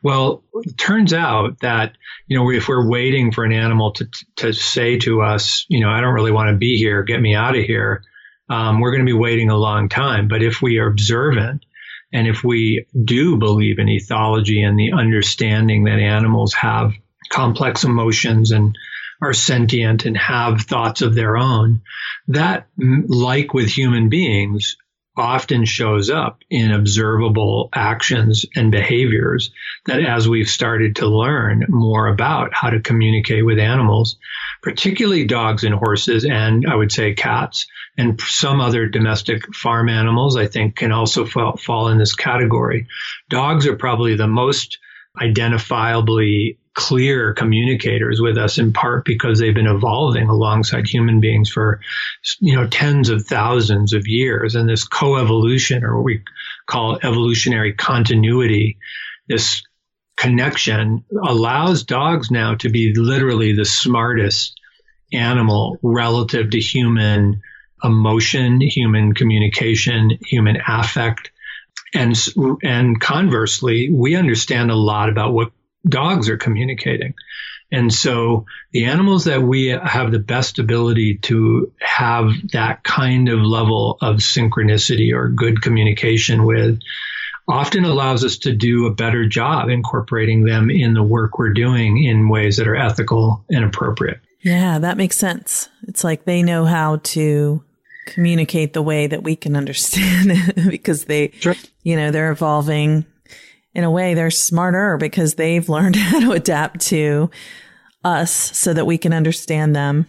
Well, 0.04 0.44
it 0.54 0.78
turns 0.78 1.14
out 1.14 1.60
that, 1.60 1.98
you 2.28 2.38
know, 2.38 2.52
if 2.52 2.68
we're 2.68 2.88
waiting 2.88 3.32
for 3.32 3.44
an 3.44 3.52
animal 3.52 3.92
to, 3.94 4.08
to 4.38 4.54
say 4.54 4.98
to 5.00 5.22
us, 5.22 5.66
you 5.70 5.80
know, 5.80 5.90
I 5.90 6.02
don't 6.02 6.14
really 6.14 6.32
want 6.32 6.50
to 6.50 6.58
be 6.58 6.78
here, 6.78 7.04
get 7.04 7.22
me 7.22 7.36
out 7.36 7.58
of 7.58 7.64
here, 7.64 8.04
um, 8.50 8.80
we're 8.80 8.92
going 8.92 9.06
to 9.06 9.12
be 9.12 9.18
waiting 9.18 9.50
a 9.50 9.58
long 9.58 9.90
time. 9.90 10.28
But 10.28 10.44
if 10.44 10.62
we 10.62 10.78
are 10.78 10.88
observant 10.88 11.66
and 12.14 12.28
if 12.28 12.44
we 12.44 12.86
do 13.04 13.38
believe 13.38 13.80
in 13.80 13.88
ethology 13.88 14.66
and 14.66 14.78
the 14.80 14.94
understanding 14.94 15.86
that 15.86 16.00
animals 16.00 16.54
have 16.54 16.94
complex 17.30 17.84
emotions 17.84 18.52
and 18.52 18.78
are 19.22 19.34
sentient 19.34 20.06
and 20.06 20.18
have 20.18 20.62
thoughts 20.62 21.02
of 21.02 21.16
their 21.16 21.38
own, 21.38 21.82
that, 22.28 22.68
like 22.78 23.54
with 23.54 23.70
human 23.70 24.10
beings, 24.10 24.78
often 25.18 25.66
shows 25.66 26.10
up 26.10 26.44
in 26.50 26.72
observable 26.72 27.70
actions 27.74 28.46
and 28.56 28.72
behaviors 28.72 29.50
that 29.88 30.00
as 30.00 30.30
we've 30.30 30.50
started 30.50 30.98
to 30.98 31.08
learn 31.08 31.66
more 31.70 32.08
about 32.08 32.54
how 32.54 32.70
to 32.70 32.80
communicate 32.80 33.44
with 33.44 33.58
animals, 33.58 34.18
particularly 34.62 35.26
dogs 35.26 35.64
and 35.64 35.74
horses, 35.74 36.24
and 36.24 36.66
I 36.70 36.76
would 36.76 36.92
say 36.92 37.14
cats 37.14 37.66
and 37.98 38.22
some 38.22 38.62
other 38.62 38.88
domestic 38.88 39.56
farm 39.56 39.90
animals, 39.90 40.38
I 40.38 40.46
think 40.46 40.76
can 40.76 40.92
also 40.92 41.26
fall, 41.26 41.58
fall 41.58 41.88
in 41.88 41.98
this 41.98 42.14
category. 42.14 42.88
Dogs 43.30 43.66
are 43.66 43.76
probably 43.76 44.16
the 44.16 44.28
most 44.28 44.78
identifiably 45.22 46.58
clear 46.74 47.34
communicators 47.34 48.22
with 48.22 48.38
us 48.38 48.60
in 48.60 48.72
part 48.72 49.04
because 49.04 49.40
they've 49.40 49.56
been 49.56 49.66
evolving 49.66 50.30
alongside 50.30 50.86
human 50.86 51.20
beings 51.20 51.50
for 51.50 51.80
you 52.40 52.56
know 52.56 52.68
tens 52.68 53.10
of 53.10 53.26
thousands 53.26 53.94
of 53.94 54.08
years. 54.08 54.56
And 54.56 54.70
this 54.70 54.88
coevolution 54.88 55.84
or 55.84 55.98
what 55.98 56.06
we 56.06 56.24
call 56.68 57.00
evolutionary 57.02 57.74
continuity 57.74 58.78
this 59.28 59.64
connection 60.16 61.04
allows 61.26 61.84
dogs 61.84 62.32
now 62.32 62.56
to 62.56 62.70
be 62.70 62.94
literally 62.96 63.54
the 63.54 63.66
smartest 63.66 64.60
animal 65.14 65.78
relative 65.82 66.50
to 66.50 66.60
human 66.60 67.42
emotion 67.84 68.60
human 68.60 69.14
communication 69.14 70.18
human 70.26 70.58
affect 70.68 71.32
and 71.94 72.16
and 72.64 73.00
conversely 73.00 73.90
we 73.92 74.16
understand 74.16 74.72
a 74.72 74.76
lot 74.76 75.10
about 75.10 75.34
what 75.34 75.52
dogs 75.88 76.30
are 76.30 76.38
communicating. 76.38 77.14
And 77.72 77.94
so 77.94 78.46
the 78.72 78.86
animals 78.86 79.26
that 79.26 79.42
we 79.42 79.68
have 79.68 80.12
the 80.12 80.20
best 80.20 80.58
ability 80.58 81.18
to 81.24 81.72
have 81.80 82.32
that 82.54 82.84
kind 82.84 83.28
of 83.28 83.40
level 83.40 83.98
of 84.02 84.18
synchronicity 84.18 85.14
or 85.14 85.30
good 85.30 85.62
communication 85.62 86.46
with 86.46 86.80
often 87.48 87.86
allows 87.86 88.24
us 88.24 88.38
to 88.40 88.54
do 88.54 88.88
a 88.88 88.94
better 88.94 89.28
job 89.28 89.70
incorporating 89.70 90.44
them 90.44 90.70
in 90.70 90.94
the 90.94 91.04
work 91.04 91.38
we're 91.38 91.54
doing 91.54 92.04
in 92.04 92.30
ways 92.30 92.58
that 92.58 92.68
are 92.68 92.76
ethical 92.76 93.44
and 93.50 93.64
appropriate. 93.64 94.20
Yeah, 94.42 94.80
that 94.80 94.98
makes 94.98 95.18
sense. 95.18 95.70
It's 95.88 96.04
like 96.04 96.26
they 96.26 96.44
know 96.44 96.66
how 96.66 96.98
to 96.98 97.64
communicate 98.08 98.74
the 98.74 98.82
way 98.82 99.06
that 99.06 99.24
we 99.24 99.36
can 99.36 99.56
understand 99.56 100.32
it 100.32 100.56
because 100.70 101.06
they, 101.06 101.32
sure. 101.40 101.56
you 101.84 101.96
know, 101.96 102.10
they're 102.10 102.32
evolving 102.32 103.06
in 103.74 103.84
a 103.84 103.92
way, 103.92 104.16
they're 104.16 104.32
smarter 104.32 104.98
because 104.98 105.36
they've 105.36 105.70
learned 105.70 105.96
how 105.96 106.20
to 106.20 106.32
adapt 106.32 106.82
to 106.88 107.30
us 108.04 108.32
so 108.32 108.74
that 108.74 108.86
we 108.86 108.98
can 108.98 109.14
understand 109.14 109.76
them. 109.76 110.08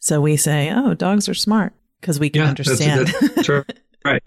So 0.00 0.20
we 0.20 0.36
say, 0.36 0.72
oh, 0.74 0.94
dogs 0.94 1.28
are 1.28 1.34
smart 1.34 1.72
because 2.00 2.18
we 2.18 2.30
can 2.30 2.42
yeah, 2.42 2.48
understand. 2.48 3.08
That's, 3.08 3.34
that's 3.48 3.66
right. 4.04 4.22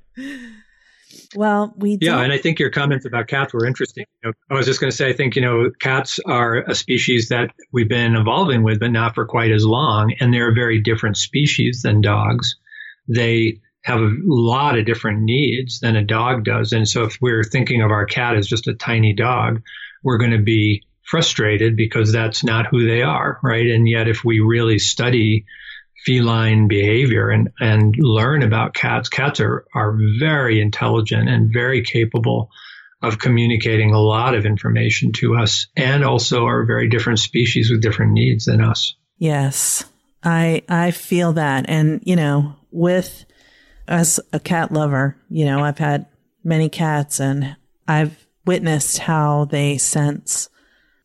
Well, 1.36 1.74
we 1.78 1.98
do. 1.98 2.08
yeah, 2.08 2.22
and 2.22 2.34
I 2.34 2.40
think 2.40 2.58
your 2.60 2.72
comments 2.72 3.06
about 3.06 3.28
cats 3.28 3.54
were 3.54 3.66
interesting. 3.66 4.06
You 4.24 4.30
know, 4.30 4.34
I 4.50 4.56
was 4.56 4.66
just 4.66 4.80
going 4.80 4.90
to 4.90 4.96
say, 4.96 5.10
I 5.10 5.14
think 5.14 5.36
you 5.36 5.42
know, 5.42 5.70
cats 5.80 6.20
are 6.26 6.64
a 6.68 6.74
species 6.74 7.30
that 7.30 7.52
we've 7.72 7.88
been 7.88 8.16
evolving 8.16 8.64
with, 8.64 8.80
but 8.80 8.92
not 8.92 9.14
for 9.14 9.26
quite 9.26 9.52
as 9.52 9.64
long, 9.64 10.14
and 10.20 10.34
they're 10.34 10.50
a 10.50 10.54
very 10.54 10.82
different 10.82 11.18
species 11.18 11.84
than 11.84 12.02
dogs. 12.02 12.56
They 13.14 13.60
have 13.84 14.00
a 14.00 14.12
lot 14.24 14.78
of 14.78 14.86
different 14.86 15.22
needs 15.22 15.80
than 15.80 15.96
a 15.96 16.04
dog 16.04 16.44
does. 16.44 16.74
And 16.74 16.88
so 16.88 17.04
if 17.04 17.18
we're 17.22 17.44
thinking 17.44 17.82
of 17.82 17.92
our 17.92 18.06
cat 18.06 18.36
as 18.36 18.48
just 18.48 18.68
a 18.68 18.74
tiny 18.74 19.14
dog, 19.14 19.62
we're 20.04 20.18
going 20.18 20.32
to 20.32 20.38
be 20.38 20.84
frustrated 21.04 21.76
because 21.76 22.12
that's 22.12 22.44
not 22.44 22.68
who 22.68 22.88
they 22.88 23.02
are, 23.02 23.40
right? 23.42 23.66
And 23.66 23.90
yet 23.90 24.08
if 24.08 24.24
we 24.24 24.42
really 24.42 24.80
study 24.80 25.46
feline 26.06 26.68
behavior 26.68 27.30
and, 27.30 27.50
and 27.60 27.96
learn 27.98 28.44
about 28.44 28.74
cats, 28.74 29.10
cats 29.10 29.40
are, 29.40 29.66
are 29.74 29.98
very 30.20 30.62
intelligent 30.62 31.28
and 31.28 31.52
very 31.52 31.84
capable 31.84 32.50
of 33.02 33.18
communicating 33.18 33.94
a 33.94 34.00
lot 34.00 34.36
of 34.36 34.46
information 34.46 35.12
to 35.14 35.36
us 35.36 35.68
and 35.76 36.04
also 36.04 36.46
are 36.46 36.66
very 36.66 36.90
different 36.90 37.20
species 37.20 37.72
with 37.72 37.82
different 37.82 38.12
needs 38.12 38.46
than 38.46 38.62
us. 38.62 38.96
Yes. 39.18 39.86
I 40.22 40.64
I 40.68 40.92
feel 40.92 41.34
that 41.34 41.66
and 41.70 42.02
you 42.04 42.18
know 42.18 42.56
with 42.72 43.26
as 43.88 44.20
a 44.32 44.40
cat 44.40 44.72
lover, 44.72 45.18
you 45.30 45.46
know, 45.46 45.64
I've 45.64 45.80
had 45.80 46.06
many 46.44 46.70
cats 46.70 47.20
and 47.20 47.56
I've 47.88 48.28
witnessed 48.46 49.00
how 49.00 49.46
they 49.46 49.78
sense 49.78 50.50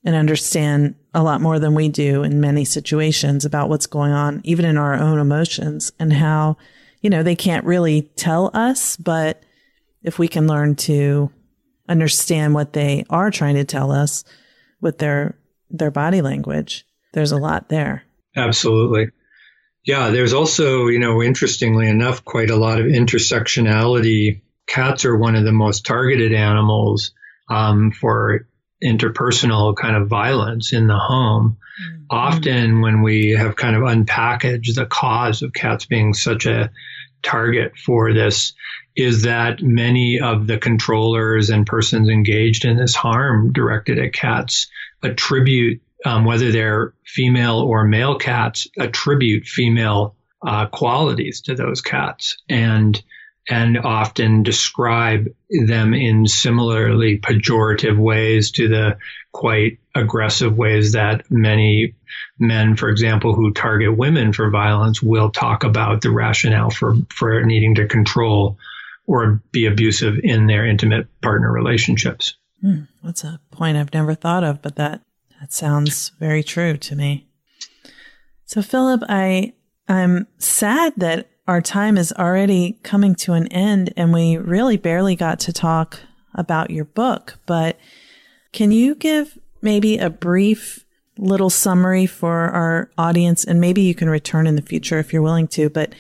and 0.05 0.15
understand 0.15 0.95
a 1.15 1.23
lot 1.23 1.41
more 1.41 1.59
than 1.59 1.75
we 1.75 1.89
do 1.89 2.23
in 2.23 2.41
many 2.41 2.65
situations 2.65 3.45
about 3.45 3.69
what's 3.69 3.87
going 3.87 4.13
on, 4.13 4.43
even 4.45 4.65
in 4.65 4.77
our 4.77 4.95
own 4.95 5.19
emotions 5.19 5.93
and 5.99 6.13
how, 6.13 6.57
you 7.01 7.09
know, 7.09 7.23
they 7.23 7.37
can't 7.37 7.65
really 7.65 8.03
tell 8.17 8.51
us, 8.53 8.97
but 8.97 9.43
if 10.03 10.19
we 10.19 10.29
can 10.29 10.47
learn 10.47 10.75
to 10.75 11.31
understand 11.89 12.53
what 12.53 12.75
they 12.75 13.05
are 13.09 13.31
trying 13.31 13.55
to 13.55 13.65
tell 13.65 13.91
us 13.91 14.25
with 14.81 14.99
their, 14.99 15.39
their 15.71 15.91
body 15.91 16.21
language, 16.21 16.87
there's 17.15 17.33
a 17.33 17.39
lot 17.39 17.69
there. 17.69 18.03
Absolutely. 18.37 19.09
Yeah, 19.85 20.11
there's 20.11 20.33
also, 20.33 20.87
you 20.87 20.99
know, 20.99 21.23
interestingly 21.23 21.89
enough, 21.89 22.25
quite 22.25 22.51
a 22.51 22.57
lot 22.57 22.81
of 22.81 22.87
intersectionality. 22.87 24.41
Cats 24.67 25.05
are 25.05 25.17
one 25.17 25.37
of 25.37 25.45
the 25.45 25.53
most 25.53 25.85
targeted 25.85 26.33
animals 26.33 27.13
um, 27.51 27.93
for 27.93 28.47
interpersonal 28.83 29.77
kind 29.77 29.97
of 29.97 30.09
violence 30.09 30.73
in 30.73 30.87
the 30.87 30.99
home. 30.99 31.59
Mm-hmm. 31.83 32.05
Often, 32.11 32.81
when 32.81 33.03
we 33.03 33.31
have 33.31 33.57
kind 33.57 33.77
of 33.77 33.83
unpackaged 33.83 34.75
the 34.75 34.87
cause 34.87 35.43
of 35.43 35.53
cats 35.53 35.85
being 35.85 36.15
such 36.15 36.47
a 36.47 36.71
target 37.23 37.73
for 37.77 38.13
this 38.13 38.53
is 38.97 39.23
that 39.23 39.61
many 39.61 40.21
of 40.21 40.47
the 40.47 40.59
controllers 40.59 41.51
and 41.51 41.67
persons 41.67 42.09
engaged 42.09 42.65
in 42.65 42.77
this 42.77 42.95
harm 42.95 43.53
directed 43.53 43.99
at 43.99 44.13
cats 44.13 44.69
attribute, 45.03 45.83
um, 46.05 46.25
whether 46.25 46.53
they're 46.53 46.95
female 47.05 47.61
or 47.61 47.85
male 47.85 48.19
cats, 48.19 48.69
attribute 48.79 49.47
female 49.47 50.15
uh, 50.47 50.67
qualities 50.67 51.41
to 51.43 51.55
those 51.55 51.81
cats 51.81 52.37
and 52.49 53.03
and 53.49 53.77
often 53.77 54.43
describe 54.43 55.27
them 55.51 55.93
in 55.93 56.27
similarly 56.27 57.19
pejorative 57.19 57.99
ways 57.99 58.53
to 58.53 58.69
the 58.69 58.97
quite 59.33 59.79
aggressive 59.95 60.57
ways 60.57 60.93
that 60.93 61.31
many 61.31 61.95
men, 62.39 62.77
for 62.77 62.89
example, 62.89 63.35
who 63.35 63.53
target 63.53 63.97
women 63.97 64.33
for 64.33 64.49
violence 64.51 65.03
will 65.03 65.31
talk 65.31 65.65
about 65.65 66.01
the 66.01 66.11
rationale 66.11 66.71
for, 66.71 66.95
for 67.11 67.43
needing 67.45 67.75
to 67.75 67.87
control 67.87 68.57
or 69.07 69.43
be 69.53 69.67
abusive 69.67 70.19
in 70.23 70.47
their 70.47 70.67
intimate 70.67 71.07
partner 71.21 71.53
relationships. 71.53 72.37
Hmm, 72.63 72.83
that's 73.03 73.25
a 73.25 73.39
point 73.51 73.77
I've 73.77 73.93
never 73.93 74.15
thought 74.15 74.45
of, 74.45 74.63
but 74.63 74.77
that, 74.77 75.03
that 75.41 75.53
sounds 75.53 76.11
very 76.19 76.43
true 76.43 76.77
to 76.77 76.97
me. 76.97 77.29
So, 78.47 78.63
Philip, 78.63 79.03
I, 79.09 79.55
I'm 79.89 80.27
sad 80.39 80.95
that 80.97 81.29
our 81.47 81.61
time 81.61 81.99
is 81.99 82.13
already 82.13 82.79
coming 82.83 83.15
to 83.17 83.35
an 83.35 83.49
end 83.49 83.93
and 83.97 84.13
we 84.13 84.37
really 84.37 84.77
barely 84.77 85.17
got 85.17 85.41
to 85.41 85.53
talk 85.53 86.01
about 86.35 86.71
your 86.71 86.85
book, 86.85 87.39
but 87.47 87.79
can 88.53 88.71
you 88.71 88.95
give 88.95 89.39
maybe 89.61 89.99
a 89.99 90.11
brief 90.11 90.85
little 91.19 91.51
summary 91.51 92.07
for 92.07 92.49
our 92.49 92.91
audience? 92.97 93.45
And 93.45 93.61
maybe 93.61 93.83
you 93.83 93.95
can 93.95 94.09
return 94.09 94.47
in 94.47 94.57
the 94.57 94.63
future 94.63 94.99
if 94.99 95.13
you're 95.13 95.23
willing 95.23 95.49
to, 95.49 95.69
but 95.69 95.95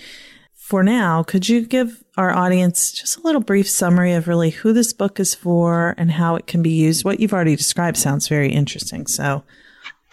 for 0.64 0.82
now, 0.82 1.22
could 1.22 1.46
you 1.46 1.66
give 1.66 2.02
our 2.16 2.34
audience 2.34 2.90
just 2.90 3.18
a 3.18 3.20
little 3.20 3.42
brief 3.42 3.68
summary 3.68 4.14
of 4.14 4.26
really 4.26 4.48
who 4.48 4.72
this 4.72 4.94
book 4.94 5.20
is 5.20 5.34
for 5.34 5.94
and 5.98 6.10
how 6.10 6.36
it 6.36 6.46
can 6.46 6.62
be 6.62 6.70
used? 6.70 7.04
What 7.04 7.20
you've 7.20 7.34
already 7.34 7.54
described 7.54 7.98
sounds 7.98 8.28
very 8.28 8.50
interesting. 8.50 9.06
So 9.06 9.44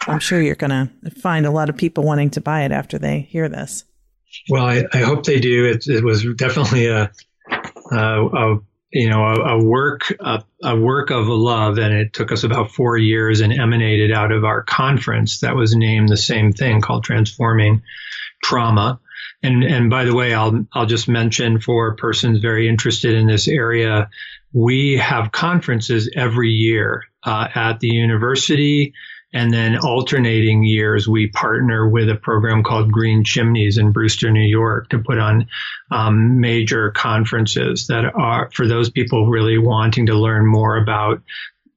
I'm 0.06 0.18
sure 0.18 0.42
you're 0.42 0.54
going 0.54 0.90
to 1.04 1.10
find 1.10 1.46
a 1.46 1.50
lot 1.50 1.70
of 1.70 1.78
people 1.78 2.04
wanting 2.04 2.28
to 2.32 2.42
buy 2.42 2.64
it 2.64 2.70
after 2.70 2.98
they 2.98 3.20
hear 3.20 3.48
this. 3.48 3.84
Well, 4.50 4.66
I, 4.66 4.84
I 4.92 4.98
hope 4.98 5.24
they 5.24 5.40
do. 5.40 5.64
It, 5.64 5.86
it 5.86 6.04
was 6.04 6.22
definitely 6.36 6.88
a, 6.88 7.10
a, 7.90 7.96
a 7.96 8.60
you 8.92 9.08
know 9.08 9.24
a, 9.24 9.56
a 9.56 9.64
work 9.64 10.14
a, 10.20 10.44
a, 10.62 10.76
work 10.76 11.10
of 11.10 11.28
love, 11.28 11.78
and 11.78 11.94
it 11.94 12.12
took 12.12 12.30
us 12.30 12.44
about 12.44 12.72
four 12.72 12.98
years 12.98 13.40
and 13.40 13.54
emanated 13.54 14.12
out 14.12 14.32
of 14.32 14.44
our 14.44 14.62
conference 14.62 15.40
that 15.40 15.56
was 15.56 15.74
named 15.74 16.10
the 16.10 16.16
same 16.18 16.52
thing 16.52 16.82
called 16.82 17.04
Transforming 17.04 17.82
Trauma. 18.44 19.00
And 19.42 19.64
and 19.64 19.90
by 19.90 20.04
the 20.04 20.14
way, 20.14 20.34
I'll 20.34 20.66
I'll 20.72 20.86
just 20.86 21.08
mention 21.08 21.60
for 21.60 21.94
persons 21.96 22.38
very 22.38 22.68
interested 22.68 23.14
in 23.14 23.26
this 23.26 23.48
area, 23.48 24.08
we 24.52 24.96
have 24.98 25.32
conferences 25.32 26.10
every 26.14 26.50
year 26.50 27.04
uh, 27.24 27.48
at 27.54 27.80
the 27.80 27.88
university. 27.88 28.94
And 29.34 29.50
then 29.50 29.78
alternating 29.78 30.62
years, 30.62 31.08
we 31.08 31.28
partner 31.28 31.88
with 31.88 32.10
a 32.10 32.14
program 32.14 32.62
called 32.62 32.92
Green 32.92 33.24
Chimneys 33.24 33.78
in 33.78 33.90
Brewster, 33.90 34.30
New 34.30 34.46
York 34.46 34.90
to 34.90 34.98
put 34.98 35.18
on 35.18 35.48
um, 35.90 36.38
major 36.38 36.90
conferences 36.90 37.86
that 37.86 38.04
are 38.14 38.50
for 38.52 38.68
those 38.68 38.90
people 38.90 39.30
really 39.30 39.56
wanting 39.56 40.06
to 40.06 40.14
learn 40.14 40.46
more 40.46 40.76
about 40.76 41.22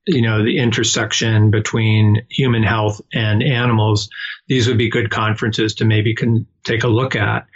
you 0.07 0.21
know 0.21 0.43
the 0.43 0.59
intersection 0.59 1.51
between 1.51 2.25
human 2.29 2.63
health 2.63 3.01
and 3.13 3.41
animals 3.41 4.09
these 4.47 4.67
would 4.67 4.77
be 4.77 4.89
good 4.89 5.09
conferences 5.09 5.75
to 5.75 5.85
maybe 5.85 6.15
can 6.15 6.45
take 6.63 6.83
a 6.83 6.87
look 6.87 7.15
at 7.15 7.47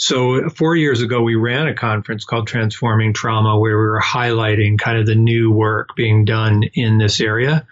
so 0.00 0.48
four 0.50 0.76
years 0.76 1.02
ago, 1.02 1.22
we 1.22 1.34
ran 1.34 1.66
a 1.66 1.74
conference 1.74 2.24
called 2.24 2.46
Transforming 2.46 3.14
Trauma 3.14 3.58
where 3.58 3.76
we 3.76 3.84
were 3.84 4.00
highlighting 4.00 4.78
kind 4.78 4.96
of 4.96 5.06
the 5.06 5.16
new 5.16 5.50
work 5.50 5.96
being 5.96 6.24
done 6.24 6.62
in 6.72 6.98
this 6.98 7.20
area. 7.20 7.66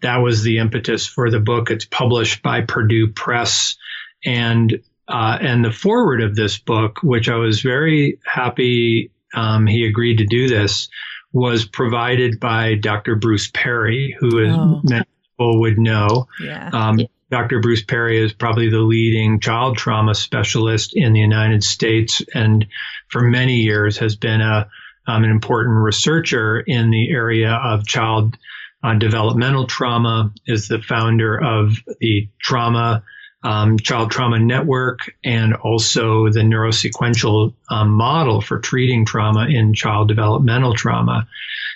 That 0.00 0.18
was 0.18 0.44
the 0.44 0.58
impetus 0.58 1.08
for 1.08 1.28
the 1.28 1.40
book. 1.40 1.72
It's 1.72 1.84
published 1.84 2.40
by 2.40 2.60
Purdue 2.60 3.08
Press 3.08 3.76
and 4.24 4.80
uh, 5.08 5.38
and 5.40 5.64
the 5.64 5.72
forward 5.72 6.22
of 6.22 6.36
this 6.36 6.56
book, 6.56 7.00
which 7.02 7.28
I 7.28 7.34
was 7.34 7.62
very 7.62 8.20
happy 8.24 9.10
um, 9.34 9.66
he 9.66 9.84
agreed 9.84 10.18
to 10.18 10.26
do 10.26 10.46
this, 10.46 10.88
was 11.32 11.64
provided 11.64 12.38
by 12.38 12.74
Dr. 12.74 13.16
Bruce 13.16 13.50
Perry, 13.52 14.16
who 14.18 14.38
is 14.38 14.54
oh. 14.54 14.80
many 14.84 15.04
people 15.30 15.60
would 15.60 15.78
know. 15.78 16.28
Yeah. 16.42 16.70
Um, 16.72 17.00
Dr. 17.30 17.60
Bruce 17.60 17.82
Perry 17.82 18.22
is 18.22 18.34
probably 18.34 18.68
the 18.68 18.80
leading 18.80 19.40
child 19.40 19.78
trauma 19.78 20.14
specialist 20.14 20.92
in 20.94 21.14
the 21.14 21.20
United 21.20 21.64
States, 21.64 22.20
and 22.34 22.66
for 23.08 23.22
many 23.22 23.60
years 23.60 23.96
has 23.98 24.16
been 24.16 24.42
a 24.42 24.68
um, 25.06 25.24
an 25.24 25.30
important 25.30 25.82
researcher 25.82 26.60
in 26.60 26.90
the 26.90 27.10
area 27.10 27.52
of 27.52 27.86
child 27.86 28.36
uh, 28.84 28.94
developmental 28.94 29.66
trauma. 29.66 30.32
Is 30.46 30.68
the 30.68 30.82
founder 30.82 31.40
of 31.42 31.74
the 32.00 32.28
Trauma 32.38 33.02
um, 33.42 33.78
Child 33.78 34.10
Trauma 34.10 34.38
Network 34.38 35.12
and 35.24 35.54
also 35.54 36.28
the 36.28 36.40
neurosequential 36.40 37.54
um, 37.68 37.90
model 37.90 38.40
for 38.40 38.58
treating 38.58 39.04
trauma 39.04 39.46
in 39.48 39.74
child 39.74 40.08
developmental 40.08 40.74
trauma. 40.74 41.26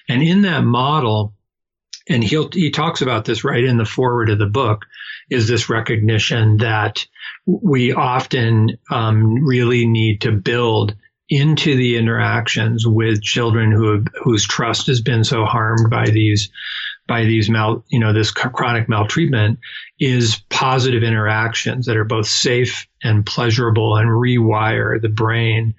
And 0.08 0.22
in 0.22 0.42
that 0.42 0.62
model, 0.62 1.32
and 2.08 2.22
he 2.22 2.40
he 2.52 2.70
talks 2.70 3.02
about 3.02 3.24
this 3.24 3.44
right 3.44 3.64
in 3.64 3.78
the 3.78 3.84
forward 3.84 4.30
of 4.30 4.38
the 4.38 4.46
book 4.46 4.86
is 5.28 5.48
this 5.48 5.68
recognition 5.68 6.58
that 6.58 7.04
we 7.46 7.92
often 7.92 8.78
um, 8.90 9.44
really 9.44 9.86
need 9.86 10.20
to 10.20 10.30
build 10.30 10.94
into 11.28 11.76
the 11.76 11.96
interactions 11.96 12.86
with 12.86 13.22
children 13.22 13.72
who 13.72 14.04
whose 14.22 14.46
trust 14.46 14.86
has 14.86 15.00
been 15.00 15.24
so 15.24 15.44
harmed 15.44 15.90
by 15.90 16.06
these 16.06 16.50
by 17.07 17.24
these 17.24 17.48
mal 17.48 17.84
you 17.88 18.00
know 18.00 18.12
this 18.12 18.30
chronic 18.30 18.88
maltreatment 18.88 19.59
is 19.98 20.42
positive 20.50 21.02
interactions 21.02 21.86
that 21.86 21.96
are 21.96 22.04
both 22.04 22.26
safe 22.26 22.86
and 23.02 23.24
pleasurable 23.24 23.96
and 23.96 24.09
rewire 24.09 25.00
the 25.00 25.09
brain 25.09 25.74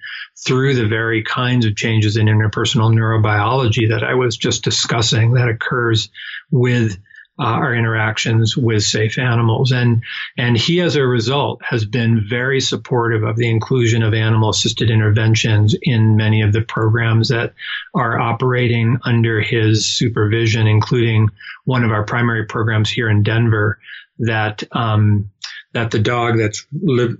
through 0.46 0.74
the 0.74 0.86
very 0.86 1.22
kinds 1.22 1.66
of 1.66 1.76
changes 1.76 2.16
in 2.16 2.26
interpersonal 2.26 2.92
neurobiology 2.92 3.88
that 3.90 4.04
I 4.04 4.14
was 4.14 4.36
just 4.36 4.64
discussing 4.64 5.34
that 5.34 5.48
occurs 5.48 6.10
with 6.50 6.96
uh, 7.38 7.44
our 7.44 7.74
interactions 7.74 8.56
with 8.56 8.82
safe 8.82 9.18
animals. 9.18 9.70
And, 9.70 10.02
and 10.36 10.56
he, 10.56 10.80
as 10.80 10.96
a 10.96 11.06
result, 11.06 11.62
has 11.62 11.84
been 11.84 12.26
very 12.28 12.60
supportive 12.60 13.22
of 13.22 13.36
the 13.36 13.48
inclusion 13.48 14.02
of 14.02 14.14
animal 14.14 14.50
assisted 14.50 14.90
interventions 14.90 15.76
in 15.80 16.16
many 16.16 16.42
of 16.42 16.52
the 16.52 16.62
programs 16.62 17.28
that 17.28 17.54
are 17.94 18.18
operating 18.18 18.98
under 19.04 19.40
his 19.40 19.86
supervision, 19.86 20.66
including 20.66 21.28
one 21.64 21.84
of 21.84 21.92
our 21.92 22.04
primary 22.04 22.46
programs 22.46 22.90
here 22.90 23.08
in 23.08 23.22
Denver 23.22 23.78
that, 24.18 24.64
um, 24.72 25.30
that 25.74 25.90
the 25.90 25.98
dog 25.98 26.38
that's 26.38 26.66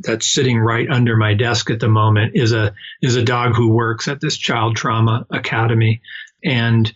that's 0.00 0.26
sitting 0.26 0.58
right 0.58 0.88
under 0.90 1.16
my 1.16 1.34
desk 1.34 1.70
at 1.70 1.80
the 1.80 1.88
moment 1.88 2.32
is 2.34 2.52
a 2.52 2.74
is 3.02 3.14
a 3.14 3.22
dog 3.22 3.54
who 3.54 3.70
works 3.70 4.08
at 4.08 4.20
this 4.20 4.36
child 4.36 4.74
trauma 4.74 5.26
academy 5.30 6.00
and 6.42 6.92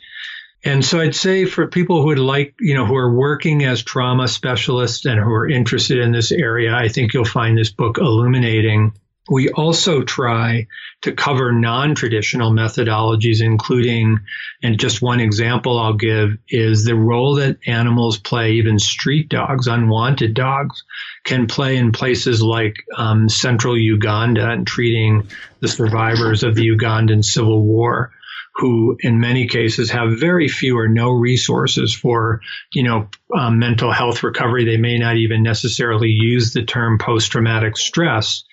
and 0.64 0.84
so 0.84 1.00
I'd 1.00 1.14
say 1.14 1.44
for 1.44 1.66
people 1.66 2.00
who 2.00 2.08
would 2.08 2.18
like, 2.20 2.54
you 2.60 2.74
know, 2.74 2.86
who 2.86 2.96
are 2.96 3.12
working 3.12 3.64
as 3.64 3.82
trauma 3.82 4.28
specialists 4.28 5.04
and 5.06 5.18
who 5.18 5.32
are 5.32 5.48
interested 5.48 5.98
in 5.98 6.12
this 6.12 6.30
area, 6.30 6.72
I 6.72 6.88
think 6.88 7.12
you'll 7.12 7.24
find 7.24 7.58
this 7.58 7.72
book 7.72 7.98
illuminating. 7.98 8.92
We 9.28 9.50
also 9.50 10.02
try 10.02 10.68
to 11.02 11.12
cover 11.12 11.52
non 11.52 11.96
traditional 11.96 12.52
methodologies, 12.52 13.42
including, 13.42 14.20
and 14.62 14.78
just 14.78 15.02
one 15.02 15.20
example 15.20 15.78
I'll 15.78 15.94
give 15.94 16.38
is 16.48 16.84
the 16.84 16.94
role 16.94 17.36
that 17.36 17.58
animals 17.66 18.18
play, 18.18 18.52
even 18.52 18.78
street 18.78 19.28
dogs, 19.28 19.66
unwanted 19.66 20.34
dogs, 20.34 20.84
can 21.24 21.46
play 21.48 21.76
in 21.76 21.90
places 21.90 22.40
like 22.40 22.76
um, 22.96 23.28
central 23.28 23.76
Uganda 23.76 24.48
and 24.48 24.66
treating 24.66 25.28
the 25.60 25.68
survivors 25.68 26.44
of 26.44 26.54
the 26.54 26.68
Ugandan 26.68 27.24
civil 27.24 27.62
war 27.62 28.12
who 28.54 28.96
in 29.00 29.20
many 29.20 29.46
cases 29.46 29.90
have 29.90 30.18
very 30.18 30.48
few 30.48 30.78
or 30.78 30.88
no 30.88 31.10
resources 31.10 31.94
for, 31.94 32.40
you 32.72 32.82
know, 32.82 33.08
um, 33.36 33.58
mental 33.58 33.90
health 33.90 34.22
recovery. 34.22 34.64
They 34.64 34.76
may 34.76 34.98
not 34.98 35.16
even 35.16 35.42
necessarily 35.42 36.10
use 36.10 36.52
the 36.52 36.64
term 36.64 36.98
post-traumatic 36.98 37.76
stress. 37.76 38.44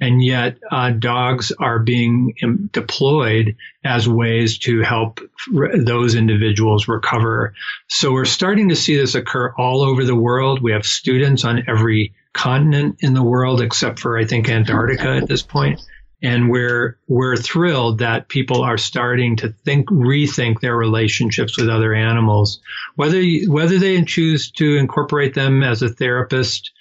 And 0.00 0.24
yet, 0.24 0.58
uh, 0.70 0.90
dogs 0.90 1.52
are 1.52 1.78
being 1.78 2.34
deployed 2.72 3.56
as 3.84 4.08
ways 4.08 4.58
to 4.60 4.80
help 4.80 5.20
those 5.52 6.14
individuals 6.14 6.88
recover. 6.88 7.54
So 7.88 8.12
we're 8.12 8.24
starting 8.24 8.70
to 8.70 8.76
see 8.76 8.96
this 8.96 9.14
occur 9.14 9.52
all 9.56 9.82
over 9.82 10.04
the 10.04 10.16
world. 10.16 10.60
We 10.60 10.72
have 10.72 10.86
students 10.86 11.44
on 11.44 11.64
every 11.68 12.14
continent 12.32 12.96
in 13.00 13.14
the 13.14 13.22
world, 13.22 13.60
except 13.60 14.00
for, 14.00 14.18
I 14.18 14.24
think, 14.24 14.48
Antarctica 14.48 15.08
at 15.08 15.28
this 15.28 15.42
point 15.42 15.80
and 16.22 16.50
we're 16.50 16.98
we're 17.08 17.36
thrilled 17.36 17.98
that 17.98 18.28
people 18.28 18.62
are 18.62 18.78
starting 18.78 19.36
to 19.36 19.48
think 19.64 19.88
rethink 19.88 20.60
their 20.60 20.76
relationships 20.76 21.58
with 21.58 21.68
other 21.68 21.94
animals 21.94 22.60
whether 22.96 23.22
whether 23.48 23.78
they 23.78 24.02
choose 24.02 24.50
to 24.50 24.76
incorporate 24.76 25.34
them 25.34 25.62
as 25.62 25.82
a 25.82 25.88
therapist 25.88 26.72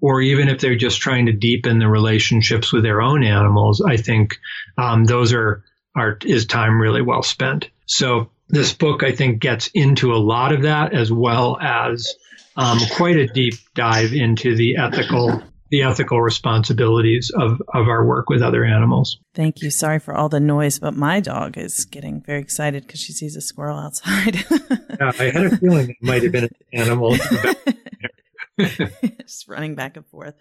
or 0.00 0.20
even 0.20 0.48
if 0.48 0.60
they're 0.60 0.76
just 0.76 1.00
trying 1.00 1.26
to 1.26 1.32
deepen 1.32 1.78
the 1.78 1.88
relationships 1.88 2.72
with 2.72 2.82
their 2.82 3.02
own 3.02 3.22
animals, 3.22 3.80
I 3.80 3.96
think 3.96 4.38
um, 4.78 5.04
those 5.04 5.32
are, 5.32 5.62
are 5.94 6.18
is 6.24 6.46
time 6.46 6.80
really 6.80 7.02
well 7.02 7.22
spent. 7.22 7.68
So 7.86 8.30
this 8.48 8.72
book, 8.72 9.02
I 9.02 9.12
think, 9.12 9.40
gets 9.40 9.68
into 9.68 10.12
a 10.12 10.16
lot 10.16 10.52
of 10.52 10.62
that 10.62 10.94
as 10.94 11.12
well 11.12 11.58
as 11.60 12.14
um, 12.56 12.78
quite 12.96 13.16
a 13.16 13.26
deep 13.26 13.54
dive 13.74 14.12
into 14.12 14.56
the 14.56 14.76
ethical 14.76 15.42
the 15.70 15.82
ethical 15.82 16.20
responsibilities 16.20 17.30
of, 17.36 17.62
of 17.74 17.88
our 17.88 18.04
work 18.04 18.28
with 18.28 18.42
other 18.42 18.64
animals. 18.64 19.18
Thank 19.34 19.62
you. 19.62 19.70
Sorry 19.70 20.00
for 20.00 20.14
all 20.14 20.28
the 20.28 20.40
noise, 20.40 20.78
but 20.78 20.94
my 20.94 21.20
dog 21.20 21.56
is 21.56 21.84
getting 21.84 22.20
very 22.22 22.40
excited 22.40 22.86
because 22.86 23.00
she 23.00 23.12
sees 23.12 23.36
a 23.36 23.40
squirrel 23.40 23.78
outside. 23.78 24.44
yeah, 24.50 25.12
I 25.18 25.30
had 25.30 25.46
a 25.46 25.56
feeling 25.56 25.90
it 25.90 25.96
might 26.00 26.22
have 26.24 26.32
been 26.32 26.44
an 26.44 26.56
animal. 26.72 27.16
Just 29.20 29.48
running 29.48 29.76
back 29.76 29.96
and 29.96 30.06
forth. 30.06 30.34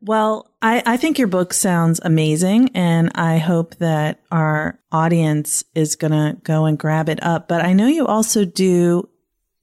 Well, 0.00 0.54
I, 0.62 0.80
I 0.86 0.96
think 0.96 1.18
your 1.18 1.26
book 1.26 1.52
sounds 1.52 2.00
amazing, 2.04 2.70
and 2.74 3.10
I 3.16 3.38
hope 3.38 3.74
that 3.76 4.20
our 4.30 4.78
audience 4.92 5.64
is 5.74 5.96
going 5.96 6.12
to 6.12 6.40
go 6.42 6.66
and 6.66 6.78
grab 6.78 7.08
it 7.08 7.20
up. 7.20 7.48
But 7.48 7.64
I 7.64 7.72
know 7.72 7.88
you 7.88 8.06
also 8.06 8.44
do, 8.44 9.08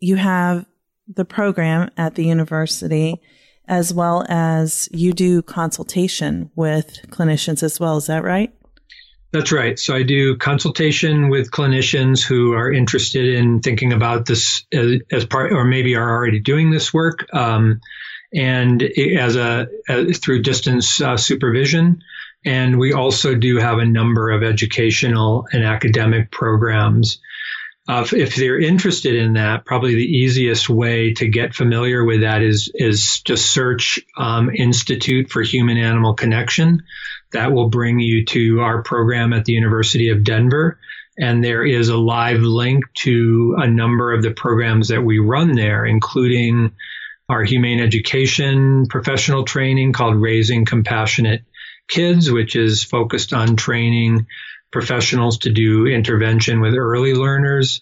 you 0.01 0.17
have 0.17 0.65
the 1.07 1.23
program 1.23 1.89
at 1.95 2.15
the 2.15 2.25
university 2.25 3.21
as 3.67 3.93
well 3.93 4.25
as 4.29 4.89
you 4.91 5.13
do 5.13 5.41
consultation 5.41 6.49
with 6.55 6.99
clinicians 7.09 7.63
as 7.63 7.79
well. 7.79 7.97
Is 7.97 8.07
that 8.07 8.23
right? 8.23 8.53
That's 9.31 9.51
right. 9.51 9.77
So 9.77 9.93
I 9.93 10.03
do 10.03 10.37
consultation 10.37 11.29
with 11.29 11.51
clinicians 11.51 12.23
who 12.23 12.53
are 12.53 12.71
interested 12.71 13.35
in 13.35 13.59
thinking 13.59 13.91
about 13.91 14.25
this 14.25 14.65
as, 14.71 15.01
as 15.11 15.25
part, 15.25 15.51
or 15.51 15.65
maybe 15.65 15.95
are 15.95 16.09
already 16.09 16.39
doing 16.39 16.71
this 16.71 16.93
work, 16.93 17.27
um, 17.33 17.81
and 18.33 18.81
as 18.81 19.35
a 19.35 19.67
as, 19.89 20.19
through 20.19 20.41
distance 20.41 21.01
uh, 21.01 21.17
supervision. 21.17 22.01
And 22.45 22.79
we 22.79 22.93
also 22.93 23.35
do 23.35 23.57
have 23.57 23.79
a 23.79 23.85
number 23.85 24.29
of 24.29 24.43
educational 24.43 25.47
and 25.51 25.65
academic 25.65 26.31
programs 26.31 27.19
uh, 27.87 28.05
if 28.13 28.35
they're 28.35 28.59
interested 28.59 29.15
in 29.15 29.33
that, 29.33 29.63
probably 29.63 29.93
the 29.93 30.17
easiest 30.17 30.69
way 30.69 31.13
to 31.13 31.27
get 31.27 31.53
familiar 31.53 32.03
with 32.03 32.21
that 32.21 32.41
is 32.41 32.71
is 32.73 33.21
just 33.21 33.51
search 33.51 33.99
um, 34.17 34.49
Institute 34.49 35.29
for 35.29 35.43
Human 35.43 35.77
Animal 35.77 36.15
Connection. 36.15 36.83
That 37.31 37.51
will 37.51 37.69
bring 37.69 37.99
you 37.99 38.25
to 38.25 38.61
our 38.61 38.81
program 38.81 39.33
at 39.33 39.45
the 39.45 39.53
University 39.53 40.09
of 40.09 40.23
Denver, 40.23 40.79
and 41.19 41.43
there 41.43 41.63
is 41.63 41.89
a 41.89 41.97
live 41.97 42.41
link 42.41 42.85
to 42.95 43.55
a 43.59 43.67
number 43.67 44.13
of 44.13 44.23
the 44.23 44.31
programs 44.31 44.87
that 44.87 45.03
we 45.03 45.19
run 45.19 45.53
there, 45.53 45.85
including 45.85 46.71
our 47.29 47.43
humane 47.43 47.79
education 47.79 48.87
professional 48.87 49.43
training 49.43 49.93
called 49.93 50.15
Raising 50.15 50.65
Compassionate 50.65 51.43
Kids, 51.87 52.31
which 52.31 52.55
is 52.55 52.83
focused 52.83 53.31
on 53.31 53.55
training 53.55 54.25
professionals 54.71 55.39
to 55.39 55.51
do 55.51 55.87
intervention 55.87 56.61
with 56.61 56.75
early 56.75 57.13
learners. 57.13 57.81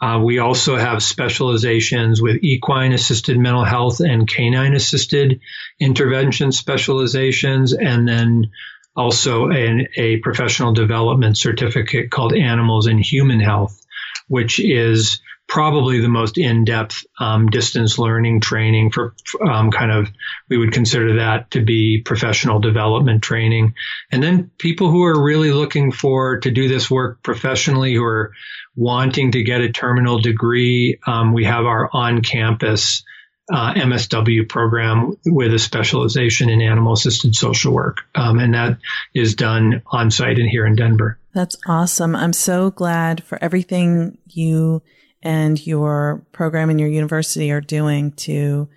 Uh, 0.00 0.20
we 0.22 0.38
also 0.38 0.76
have 0.76 1.02
specializations 1.02 2.20
with 2.20 2.42
equine 2.42 2.92
assisted 2.92 3.38
mental 3.38 3.64
health 3.64 4.00
and 4.00 4.28
canine 4.28 4.74
assisted 4.74 5.40
intervention 5.80 6.52
specializations, 6.52 7.72
and 7.72 8.06
then 8.06 8.50
also 8.96 9.48
an, 9.48 9.86
a 9.96 10.18
professional 10.18 10.72
development 10.72 11.38
certificate 11.38 12.10
called 12.10 12.34
Animals 12.34 12.86
in 12.86 12.98
Human 12.98 13.40
Health, 13.40 13.80
which 14.28 14.60
is 14.60 15.20
probably 15.48 16.00
the 16.00 16.08
most 16.08 16.38
in-depth 16.38 17.04
um, 17.20 17.48
distance 17.48 17.98
learning 17.98 18.40
training 18.40 18.90
for 18.90 19.14
um, 19.46 19.70
kind 19.70 19.92
of 19.92 20.08
we 20.48 20.56
would 20.56 20.72
consider 20.72 21.16
that 21.16 21.50
to 21.50 21.62
be 21.62 22.02
professional 22.04 22.60
development 22.60 23.22
training 23.22 23.74
and 24.10 24.22
then 24.22 24.50
people 24.58 24.90
who 24.90 25.04
are 25.04 25.22
really 25.22 25.52
looking 25.52 25.92
for 25.92 26.40
to 26.40 26.50
do 26.50 26.68
this 26.68 26.90
work 26.90 27.22
professionally 27.22 27.94
who 27.94 28.02
are 28.02 28.32
wanting 28.74 29.32
to 29.32 29.42
get 29.42 29.60
a 29.60 29.70
terminal 29.70 30.18
degree 30.18 30.98
um, 31.06 31.32
we 31.32 31.44
have 31.44 31.66
our 31.66 31.90
on-campus 31.92 33.04
uh, 33.52 33.74
MSW 33.74 34.48
program 34.48 35.16
with 35.26 35.52
a 35.52 35.58
specialization 35.58 36.48
in 36.48 36.62
animal 36.62 36.94
assisted 36.94 37.34
social 37.34 37.74
work. 37.74 37.98
Um, 38.14 38.38
and 38.38 38.54
that 38.54 38.78
is 39.14 39.34
done 39.34 39.82
on 39.86 40.10
site 40.10 40.38
and 40.38 40.48
here 40.48 40.66
in 40.66 40.76
Denver. 40.76 41.18
That's 41.34 41.56
awesome. 41.66 42.16
I'm 42.16 42.32
so 42.32 42.70
glad 42.70 43.22
for 43.22 43.36
everything 43.42 44.16
you 44.28 44.82
and 45.24 45.66
your 45.66 46.24
program 46.32 46.70
and 46.70 46.78
your 46.78 46.88
university 46.88 47.50
are 47.50 47.60
doing 47.60 48.12
to 48.12 48.68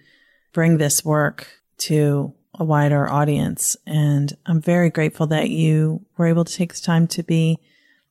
bring 0.54 0.78
this 0.78 1.06
work 1.06 1.48
to 1.78 2.34
a 2.56 2.64
wider 2.64 3.08
audience. 3.08 3.78
And 3.86 4.36
I'm 4.45 4.62
very 4.62 4.89
grateful 4.89 5.28
that 5.28 5.50
you 5.50 6.06
were 6.18 6.26
able 6.26 6.45
to 6.45 6.54
take 6.54 6.74
the 6.74 6.82
time 6.82 7.06
to 7.08 7.24
be 7.24 7.60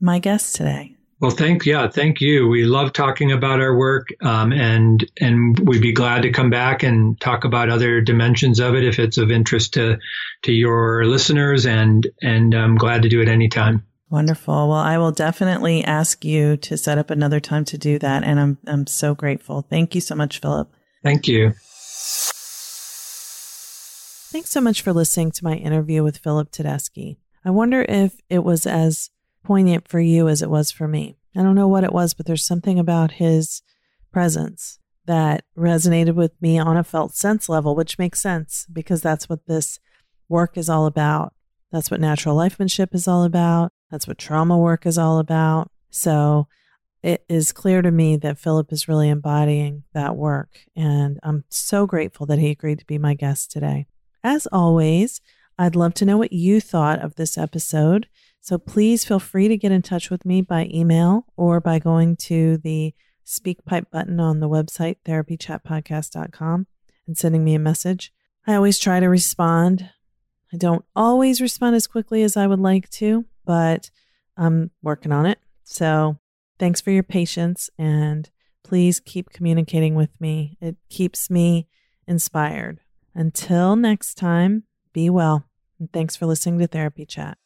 my 0.01 0.19
guest 0.19 0.55
today. 0.55 0.97
Well, 1.19 1.31
thank 1.31 1.65
yeah, 1.65 1.89
thank 1.89 2.21
you. 2.21 2.47
We 2.47 2.67
love 2.67 2.93
talking 2.93 3.33
about 3.33 3.59
our 3.61 3.75
work, 3.75 4.09
um, 4.21 4.53
and 4.53 5.03
and 5.19 5.59
we'd 5.59 5.81
be 5.81 5.93
glad 5.93 6.23
to 6.23 6.31
come 6.31 6.51
back 6.51 6.83
and 6.83 7.19
talk 7.19 7.45
about 7.45 7.71
other 7.71 8.03
dimensions 8.03 8.61
of 8.61 8.75
it 8.75 8.85
if 8.85 8.99
it's 8.99 9.17
of 9.17 9.31
interest 9.31 9.73
to 9.75 9.97
to 10.43 10.53
your 10.53 11.07
listeners. 11.07 11.65
And 11.65 12.07
and 12.21 12.55
I'm 12.55 12.77
glad 12.77 13.03
to 13.03 13.09
do 13.09 13.23
it 13.23 13.29
anytime. 13.29 13.87
Wonderful. 14.09 14.69
Well, 14.69 14.79
I 14.79 14.99
will 14.99 15.11
definitely 15.11 15.83
ask 15.83 16.25
you 16.25 16.57
to 16.59 16.77
set 16.77 16.97
up 16.97 17.11
another 17.11 17.41
time 17.41 17.65
to 17.67 17.79
do 17.79 17.99
that. 17.99 18.23
And 18.23 18.39
I'm, 18.39 18.59
I'm 18.67 18.87
so 18.87 19.15
grateful. 19.15 19.63
Thank 19.63 19.95
you 19.95 20.01
so 20.01 20.15
much, 20.15 20.41
Philip. 20.41 20.71
Thank 21.03 21.27
you. 21.27 21.55
Thanks 24.33 24.51
so 24.51 24.61
much 24.61 24.83
for 24.83 24.93
listening 24.93 25.33
to 25.33 25.45
my 25.45 25.55
interview 25.55 26.03
with 26.05 26.19
Philip 26.19 26.53
Tedeschi. 26.53 27.17
I 27.45 27.51
wonder 27.51 27.85
if 27.89 28.21
it 28.29 28.45
was 28.45 28.67
as 28.67 29.11
poignant 29.45 29.89
for 29.89 30.01
you 30.01 30.29
as 30.29 30.43
it 30.43 30.51
was 30.51 30.71
for 30.71 30.87
me. 30.87 31.17
I 31.37 31.43
don't 31.43 31.55
know 31.55 31.69
what 31.69 31.85
it 31.85 31.93
was, 31.93 32.15
but 32.15 32.27
there's 32.27 32.47
something 32.47 32.79
about 32.79 33.13
his 33.13 33.63
presence 34.13 34.79
that 35.07 35.45
resonated 35.57 36.15
with 36.15 36.33
me 36.41 36.59
on 36.59 36.77
a 36.77 36.85
felt 36.85 37.15
sense 37.15 37.49
level, 37.49 37.75
which 37.75 37.99
makes 37.99 38.21
sense 38.21 38.67
because 38.73 39.01
that's 39.01 39.29
what 39.29 39.47
this 39.47 39.79
work 40.29 40.57
is 40.57 40.69
all 40.69 40.87
about. 40.87 41.33
That's 41.73 41.91
what 41.91 42.01
natural 42.01 42.37
lifemanship 42.37 42.95
is 42.95 43.07
all 43.07 43.25
about. 43.25 43.73
That's 43.91 44.09
what 44.09 44.19
trauma 44.19 44.59
work 44.59 44.87
is 44.87 44.99
all 44.99 45.19
about. 45.19 45.71
So 45.91 46.49
it 47.03 47.25
is 47.29 47.53
clear 47.53 47.83
to 47.83 47.91
me 47.91 48.17
that 48.17 48.39
Philip 48.39 48.73
is 48.73 48.89
really 48.89 49.09
embodying 49.09 49.85
that 49.95 50.17
work. 50.17 50.61
And 50.75 51.21
I'm 51.23 51.45
so 51.49 51.87
grateful 51.87 52.27
that 52.27 52.39
he 52.39 52.51
agreed 52.51 52.81
to 52.81 52.87
be 52.87 52.99
my 52.99 53.15
guest 53.15 53.51
today. 53.51 53.87
As 54.25 54.47
always, 54.51 55.21
I'd 55.59 55.77
love 55.77 55.95
to 55.95 56.05
know 56.05 56.19
what 56.19 56.33
you 56.33 56.61
thought 56.61 57.01
of 57.01 57.15
this 57.15 57.39
episode. 57.39 58.09
So 58.41 58.59
please 58.59 59.05
feel 59.05 59.19
free 59.19 59.49
to 59.49 59.57
get 59.57 59.73
in 59.73 59.83
touch 59.83 60.11
with 60.11 60.25
me 60.25 60.43
by 60.43 60.69
email 60.73 61.27
or 61.37 61.61
by 61.61 61.79
going 61.79 62.17
to 62.17 62.59
the 62.59 62.95
SpeakPipe 63.25 63.91
button 63.91 64.21
on 64.21 64.41
the 64.41 64.49
website, 64.49 64.97
therapychatpodcast.com, 65.05 66.67
and 67.07 67.19
sending 67.19 67.45
me 67.45 67.55
a 67.55 67.61
message. 67.61 68.13
I 68.47 68.55
always 68.55 68.79
try 68.79 69.01
to 69.01 69.09
respond. 69.09 69.91
I 70.53 70.57
don't 70.57 70.85
always 70.95 71.41
respond 71.41 71.75
as 71.75 71.87
quickly 71.87 72.23
as 72.23 72.37
I 72.37 72.47
would 72.47 72.61
like 72.61 72.89
to, 72.91 73.25
but 73.47 73.91
I'm 74.37 74.71
working 74.83 75.13
on 75.13 75.25
it. 75.25 75.39
So 75.65 76.19
thanks 76.59 76.81
for 76.81 76.91
your 76.91 77.03
patience 77.03 77.71
and 77.79 78.29
please 78.63 79.01
keep 79.01 79.31
communicating 79.31 79.95
with 79.95 80.21
me. 80.21 80.59
It 80.61 80.77
keeps 80.91 81.31
me 81.31 81.69
inspired. 82.07 82.81
Until 83.15 83.77
next 83.77 84.17
time, 84.17 84.65
be 84.93 85.09
well. 85.09 85.45
And 85.79 85.91
thanks 85.93 86.17
for 86.17 86.27
listening 86.27 86.59
to 86.59 86.67
Therapy 86.67 87.07
Chat. 87.07 87.39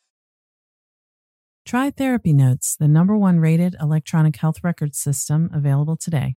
Try 1.66 1.90
Therapy 1.90 2.32
Notes, 2.32 2.74
the 2.74 2.88
number 2.88 3.16
one 3.16 3.38
rated 3.38 3.76
electronic 3.80 4.36
health 4.36 4.64
record 4.64 4.94
system 4.94 5.50
available 5.52 5.96
today. 5.96 6.36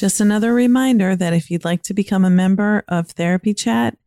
Just 0.00 0.18
another 0.18 0.54
reminder 0.54 1.14
that 1.14 1.34
if 1.34 1.50
you'd 1.50 1.66
like 1.66 1.82
to 1.82 1.92
become 1.92 2.24
a 2.24 2.30
member 2.30 2.84
of 2.88 3.10
Therapy 3.10 3.52
Chat, 3.52 3.98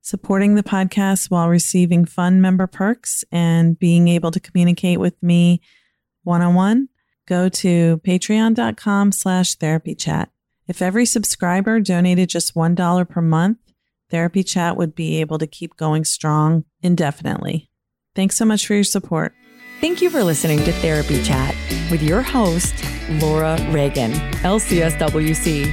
supporting 0.00 0.54
the 0.54 0.62
podcast 0.62 1.30
while 1.30 1.50
receiving 1.50 2.06
fun 2.06 2.40
member 2.40 2.66
perks 2.66 3.22
and 3.30 3.78
being 3.78 4.08
able 4.08 4.30
to 4.30 4.40
communicate 4.40 4.98
with 4.98 5.22
me 5.22 5.60
one 6.22 6.40
on 6.40 6.54
one, 6.54 6.88
go 7.28 7.50
to 7.50 7.98
patreon.com 7.98 9.12
slash 9.12 9.56
therapy 9.56 9.94
chat. 9.94 10.30
If 10.68 10.80
every 10.80 11.04
subscriber 11.04 11.80
donated 11.80 12.30
just 12.30 12.54
$1 12.54 13.06
per 13.06 13.20
month, 13.20 13.58
Therapy 14.08 14.42
Chat 14.42 14.78
would 14.78 14.94
be 14.94 15.20
able 15.20 15.36
to 15.36 15.46
keep 15.46 15.76
going 15.76 16.06
strong 16.06 16.64
indefinitely. 16.80 17.68
Thanks 18.14 18.38
so 18.38 18.46
much 18.46 18.66
for 18.66 18.72
your 18.72 18.84
support. 18.84 19.34
Thank 19.86 20.02
you 20.02 20.10
for 20.10 20.24
listening 20.24 20.58
to 20.64 20.72
Therapy 20.72 21.22
Chat 21.22 21.54
with 21.92 22.02
your 22.02 22.20
host, 22.20 22.74
Laura 23.08 23.56
Reagan, 23.70 24.10
LCSWC. 24.42 25.72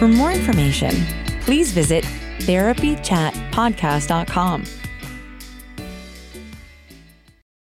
For 0.00 0.08
more 0.08 0.32
information, 0.32 0.92
please 1.40 1.70
visit 1.70 2.02
therapychatpodcast.com 2.40 4.64